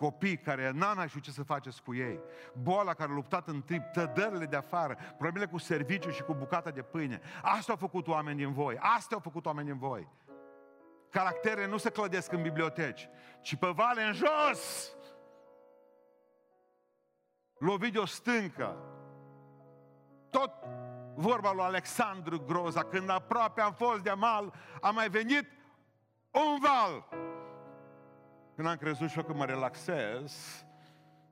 copii 0.00 0.36
care 0.36 0.70
n-a 0.74 0.92
mai 0.92 1.08
știut 1.08 1.22
ce 1.22 1.30
să 1.30 1.42
faceți 1.42 1.82
cu 1.82 1.94
ei, 1.94 2.20
boala 2.62 2.94
care 2.94 3.10
a 3.10 3.14
luptat 3.14 3.48
în 3.48 3.60
timp, 3.60 3.84
tădările 3.84 4.44
de 4.44 4.56
afară, 4.56 4.96
problemele 5.18 5.50
cu 5.50 5.58
serviciu 5.58 6.10
și 6.10 6.22
cu 6.22 6.34
bucata 6.34 6.70
de 6.70 6.82
pâine. 6.82 7.20
Asta 7.42 7.72
au 7.72 7.78
făcut 7.78 8.08
oameni 8.08 8.36
din 8.36 8.52
voi, 8.52 8.76
asta 8.78 9.14
au 9.14 9.20
făcut 9.20 9.46
oameni 9.46 9.66
din 9.66 9.78
voi. 9.78 10.08
Caracterele 11.10 11.66
nu 11.66 11.76
se 11.76 11.90
clădesc 11.90 12.32
în 12.32 12.42
biblioteci, 12.42 13.08
ci 13.40 13.56
pe 13.56 13.66
vale 13.66 14.02
în 14.02 14.12
jos. 14.12 14.92
Lovit 17.58 17.92
de 17.92 17.98
o 17.98 18.06
stâncă. 18.06 18.76
Tot 20.30 20.52
vorba 21.14 21.52
lui 21.52 21.64
Alexandru 21.64 22.44
Groza, 22.44 22.82
când 22.82 23.10
aproape 23.10 23.60
am 23.60 23.72
fost 23.72 24.02
de 24.02 24.12
mal, 24.12 24.54
a 24.80 24.90
mai 24.90 25.08
venit 25.08 25.48
un 26.30 26.58
val. 26.60 27.08
Când 28.54 28.68
am 28.68 28.76
crezut 28.76 29.08
și 29.08 29.18
eu 29.18 29.24
că 29.24 29.32
mă 29.32 29.44
relaxez, 29.44 30.64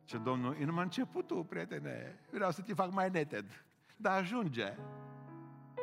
ce 0.05 0.19
Domnul, 0.19 0.57
e 0.61 0.65
numai 0.65 0.83
începutul, 0.83 1.45
prietene, 1.45 2.19
vreau 2.31 2.51
să 2.51 2.63
te 2.63 2.75
fac 2.75 2.93
mai 2.93 3.11
neted. 3.11 3.65
Dar 3.97 4.19
ajunge. 4.19 4.75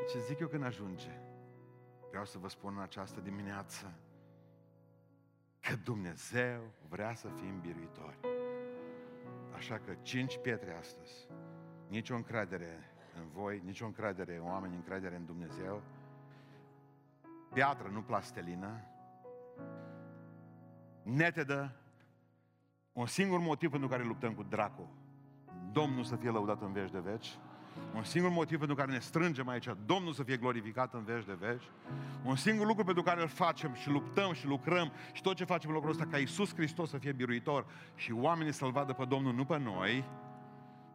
Ce 0.09 0.19
zic 0.19 0.39
eu 0.39 0.47
când 0.47 0.63
ajunge? 0.63 1.19
Vreau 2.09 2.25
să 2.25 2.37
vă 2.37 2.49
spun 2.49 2.73
în 2.75 2.81
această 2.81 3.19
dimineață 3.19 3.93
că 5.59 5.75
Dumnezeu 5.83 6.61
vrea 6.89 7.13
să 7.13 7.27
fim 7.27 7.59
biruitori. 7.59 8.17
Așa 9.55 9.79
că 9.79 9.93
cinci 10.01 10.39
pietre 10.41 10.75
astăzi. 10.77 11.27
Nici 11.87 12.09
o 12.09 12.15
încredere 12.15 12.79
în 13.19 13.27
voi, 13.27 13.61
nici 13.65 13.81
o 13.81 13.85
încredere 13.85 14.35
în 14.35 14.43
oameni, 14.43 14.75
încredere 14.75 15.15
în 15.15 15.25
Dumnezeu. 15.25 15.81
Piatră, 17.53 17.87
nu 17.87 18.01
plastelină. 18.01 18.81
Netedă. 21.05 21.75
Un 22.93 23.05
singur 23.05 23.39
motiv 23.39 23.69
pentru 23.69 23.87
care 23.87 24.03
luptăm 24.03 24.33
cu 24.33 24.43
dracu. 24.43 24.89
Domnul 25.71 26.03
să 26.03 26.15
fie 26.15 26.29
lăudat 26.29 26.61
în 26.61 26.71
veci 26.71 26.91
de 26.91 26.99
veci. 26.99 27.37
Un 27.95 28.03
singur 28.03 28.31
motiv 28.31 28.57
pentru 28.57 28.75
care 28.75 28.91
ne 28.91 28.99
strângem 28.99 29.47
aici, 29.47 29.67
Domnul 29.85 30.13
să 30.13 30.23
fie 30.23 30.37
glorificat 30.37 30.93
în 30.93 31.03
veci 31.03 31.25
de 31.25 31.37
veci. 31.39 31.63
Un 32.23 32.35
singur 32.35 32.67
lucru 32.67 32.83
pentru 32.83 33.03
care 33.03 33.21
îl 33.21 33.27
facem 33.27 33.73
și 33.73 33.89
luptăm 33.89 34.33
și 34.33 34.45
lucrăm 34.45 34.91
și 35.13 35.21
tot 35.21 35.35
ce 35.35 35.43
facem 35.43 35.69
în 35.69 35.75
locul 35.75 35.89
ăsta, 35.89 36.05
ca 36.05 36.17
Iisus 36.17 36.53
Hristos 36.53 36.89
să 36.89 36.97
fie 36.97 37.11
biruitor 37.11 37.65
și 37.95 38.11
oamenii 38.11 38.53
să-L 38.53 38.71
vadă 38.71 38.93
pe 38.93 39.05
Domnul, 39.05 39.33
nu 39.33 39.45
pe 39.45 39.57
noi, 39.57 40.05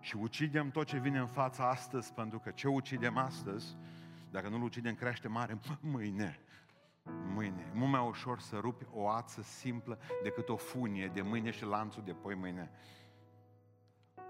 și 0.01 0.17
ucidem 0.17 0.71
tot 0.71 0.87
ce 0.87 0.99
vine 0.99 1.19
în 1.19 1.27
fața 1.27 1.69
astăzi, 1.69 2.13
pentru 2.13 2.39
că 2.39 2.51
ce 2.51 2.69
ucidem 2.69 3.17
astăzi, 3.17 3.77
dacă 4.31 4.49
nu-l 4.49 4.63
ucidem, 4.63 4.95
crește 4.95 5.29
mare 5.29 5.59
mâine. 5.81 6.39
Mâine. 7.35 7.71
E 7.75 7.79
mult 7.79 7.91
mai 7.91 8.07
ușor 8.09 8.39
să 8.39 8.57
rupi 8.57 8.87
o 8.93 9.09
ață 9.09 9.43
simplă 9.43 9.99
decât 10.23 10.49
o 10.49 10.57
funie 10.57 11.11
de 11.15 11.23
mâine 11.23 11.51
și 11.51 11.65
lanțul 11.65 12.03
de 12.05 12.13
poi 12.13 12.35
mâine 12.35 12.71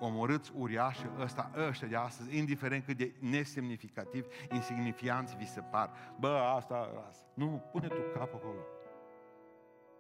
omorâți 0.01 0.53
uriași 0.55 1.07
ăsta, 1.19 1.51
ăștia 1.69 1.89
de 1.89 1.97
astăzi, 1.97 2.37
indiferent 2.37 2.85
cât 2.85 2.97
de 2.97 3.15
nesemnificativ, 3.19 4.27
insignifianți 4.53 5.37
vi 5.37 5.47
se 5.47 5.61
par. 5.61 5.91
Bă, 6.19 6.29
asta, 6.29 7.05
asta. 7.09 7.27
Nu, 7.35 7.63
pune 7.73 7.87
tu 7.87 8.01
capul 8.15 8.39
acolo. 8.39 8.61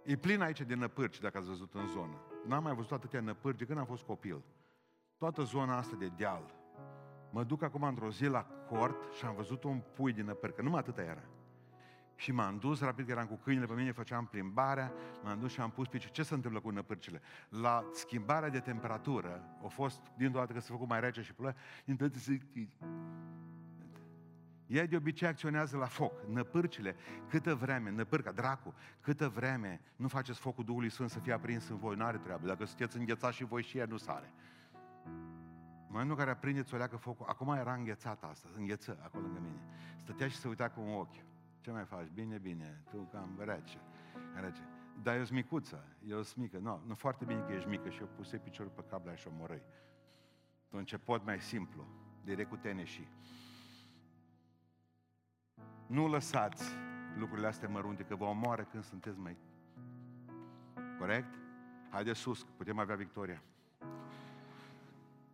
E 0.04 0.16
plin 0.16 0.40
aici 0.40 0.60
de 0.60 0.74
năpârci, 0.74 1.20
dacă 1.20 1.38
ați 1.38 1.48
văzut 1.48 1.74
în 1.74 1.86
zonă. 1.86 2.22
N-am 2.46 2.62
mai 2.62 2.74
văzut 2.74 2.92
atâtea 2.92 3.20
năpârci 3.20 3.58
de 3.58 3.64
când 3.64 3.78
am 3.78 3.84
fost 3.84 4.02
copil. 4.02 4.42
Toată 5.18 5.42
zona 5.42 5.76
asta 5.76 5.96
de 5.98 6.06
deal. 6.16 6.54
Mă 7.30 7.44
duc 7.44 7.62
acum 7.62 7.82
într-o 7.82 8.10
zi 8.10 8.24
la 8.24 8.46
cort 8.68 9.12
și 9.12 9.24
am 9.24 9.34
văzut 9.34 9.64
un 9.64 9.82
pui 9.94 10.12
din 10.12 10.24
năpârci, 10.24 10.54
că 10.54 10.62
numai 10.62 10.78
atâta 10.78 11.02
era. 11.02 11.24
Și 12.20 12.32
m-am 12.32 12.58
dus 12.58 12.80
rapid, 12.80 13.04
că 13.04 13.10
eram 13.10 13.26
cu 13.26 13.34
câinile 13.34 13.66
pe 13.66 13.72
mine, 13.72 13.92
făceam 13.92 14.26
plimbarea, 14.26 14.92
m-am 15.22 15.38
dus 15.38 15.52
și 15.52 15.60
am 15.60 15.70
pus 15.70 15.88
picior. 15.88 16.10
Ce 16.10 16.22
se 16.22 16.34
întâmplă 16.34 16.60
cu 16.60 16.70
năpârcile? 16.70 17.20
La 17.48 17.84
schimbarea 17.92 18.48
de 18.48 18.58
temperatură, 18.58 19.42
a 19.64 19.66
fost, 19.66 20.00
din 20.16 20.32
dată 20.32 20.52
că 20.52 20.60
s-a 20.60 20.72
făcut 20.72 20.88
mai 20.88 21.00
rece 21.00 21.22
și 21.22 21.32
ploaie, 21.32 21.54
din 21.84 21.96
toate 21.96 22.18
se... 22.18 22.40
Ea 24.66 24.86
de 24.86 24.96
obicei 24.96 25.28
acționează 25.28 25.76
la 25.76 25.86
foc. 25.86 26.12
Năpârcile, 26.28 26.96
câtă 27.28 27.54
vreme, 27.54 27.90
năpârca, 27.90 28.32
dracu, 28.32 28.74
câtă 29.00 29.28
vreme 29.28 29.80
nu 29.96 30.08
faceți 30.08 30.38
focul 30.38 30.64
Duhului 30.64 30.90
Sfânt 30.90 31.10
să 31.10 31.18
fie 31.18 31.32
aprins 31.32 31.68
în 31.68 31.76
voi, 31.76 31.96
nu 31.96 32.04
are 32.04 32.16
treabă. 32.16 32.46
Dacă 32.46 32.64
sunteți 32.64 32.96
înghețați 32.96 33.36
și 33.36 33.44
voi 33.44 33.62
și 33.62 33.78
ea 33.78 33.86
nu 33.86 33.96
sare. 33.96 34.32
În 35.04 35.96
momentul 35.96 36.10
în 36.10 36.18
care 36.24 36.30
aprindeți 36.30 36.74
o 36.74 36.76
leacă 36.76 36.96
focul, 36.96 37.26
acum 37.28 37.52
era 37.52 37.72
înghețată 37.72 38.26
asta, 38.26 38.48
îngheță 38.56 38.98
acolo 39.02 39.24
lângă 39.24 39.40
mine. 39.40 39.60
Stătea 39.96 40.28
și 40.28 40.36
se 40.36 40.48
uita 40.48 40.68
cu 40.68 40.80
un 40.80 40.94
ochi. 40.94 41.28
Ce 41.60 41.70
mai 41.70 41.84
faci? 41.84 42.08
Bine, 42.14 42.38
bine, 42.38 42.82
tu 42.90 43.08
cam 43.12 43.36
rece. 43.38 43.78
rece. 44.40 44.60
Dar 45.02 45.16
eu 45.16 45.24
sunt 45.24 45.36
micuță, 45.36 45.84
eu 46.06 46.22
sunt 46.22 46.36
mică. 46.36 46.58
Nu, 46.58 46.82
nu 46.86 46.94
foarte 46.94 47.24
bine 47.24 47.40
că 47.40 47.52
ești 47.52 47.68
mică 47.68 47.88
și 47.88 48.00
eu 48.00 48.08
puse 48.16 48.36
piciorul 48.38 48.72
pe 48.74 48.84
cabla 48.88 49.14
și 49.14 49.28
o 49.28 49.30
morăi. 49.38 49.62
Atunci 50.66 50.96
pot 50.96 51.24
mai 51.24 51.40
simplu, 51.40 51.86
direct 52.24 52.48
cu 52.48 52.58
și. 52.84 53.08
Nu 55.86 56.08
lăsați 56.08 56.64
lucrurile 57.16 57.46
astea 57.46 57.68
mărunte, 57.68 58.02
că 58.02 58.16
vă 58.16 58.24
omoară 58.24 58.62
când 58.62 58.84
sunteți 58.84 59.18
mai... 59.18 59.36
Corect? 60.98 61.34
Haide 61.90 62.12
sus, 62.12 62.46
putem 62.56 62.78
avea 62.78 62.96
victoria. 62.96 63.42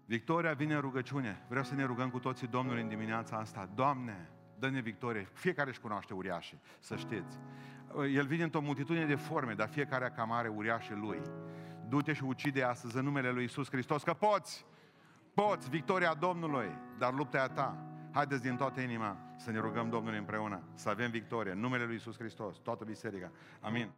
Victoria 0.04 0.52
vine 0.52 0.74
în 0.74 0.80
rugăciune. 0.80 1.44
Vreau 1.48 1.64
să 1.64 1.74
ne 1.74 1.84
rugăm 1.84 2.10
cu 2.10 2.18
toții 2.18 2.46
Domnului 2.46 2.82
în 2.82 2.88
dimineața 2.88 3.36
asta. 3.36 3.70
Doamne, 3.74 4.30
dă-ne 4.58 4.80
victorie. 4.80 5.28
Fiecare 5.32 5.70
își 5.70 5.80
cunoaște 5.80 6.14
uriașii, 6.14 6.60
să 6.78 6.96
știți. 6.96 7.38
El 8.12 8.26
vine 8.26 8.42
într-o 8.42 8.60
multitudine 8.60 9.04
de 9.04 9.14
forme, 9.14 9.54
dar 9.54 9.68
fiecare 9.68 10.12
cam 10.16 10.32
are 10.32 10.48
uriașii 10.48 10.94
lui. 10.94 11.20
Du-te 11.88 12.12
și 12.12 12.24
ucide 12.24 12.62
astăzi 12.62 12.96
în 12.96 13.04
numele 13.04 13.30
lui 13.30 13.44
Isus 13.44 13.68
Hristos, 13.70 14.02
că 14.02 14.12
poți! 14.12 14.66
Poți, 15.34 15.68
victoria 15.70 16.14
Domnului, 16.14 16.78
dar 16.98 17.14
lupta 17.14 17.36
e 17.36 17.40
a 17.40 17.46
ta. 17.48 17.86
Haideți 18.12 18.42
din 18.42 18.56
toată 18.56 18.80
inima 18.80 19.16
să 19.36 19.50
ne 19.50 19.58
rugăm 19.58 19.88
Domnului 19.88 20.18
împreună, 20.18 20.62
să 20.74 20.88
avem 20.88 21.10
victorie. 21.10 21.52
În 21.52 21.58
numele 21.58 21.84
Lui 21.84 21.92
Iisus 21.92 22.16
Hristos, 22.18 22.56
toată 22.56 22.84
biserica. 22.84 23.30
Amin. 23.60 23.90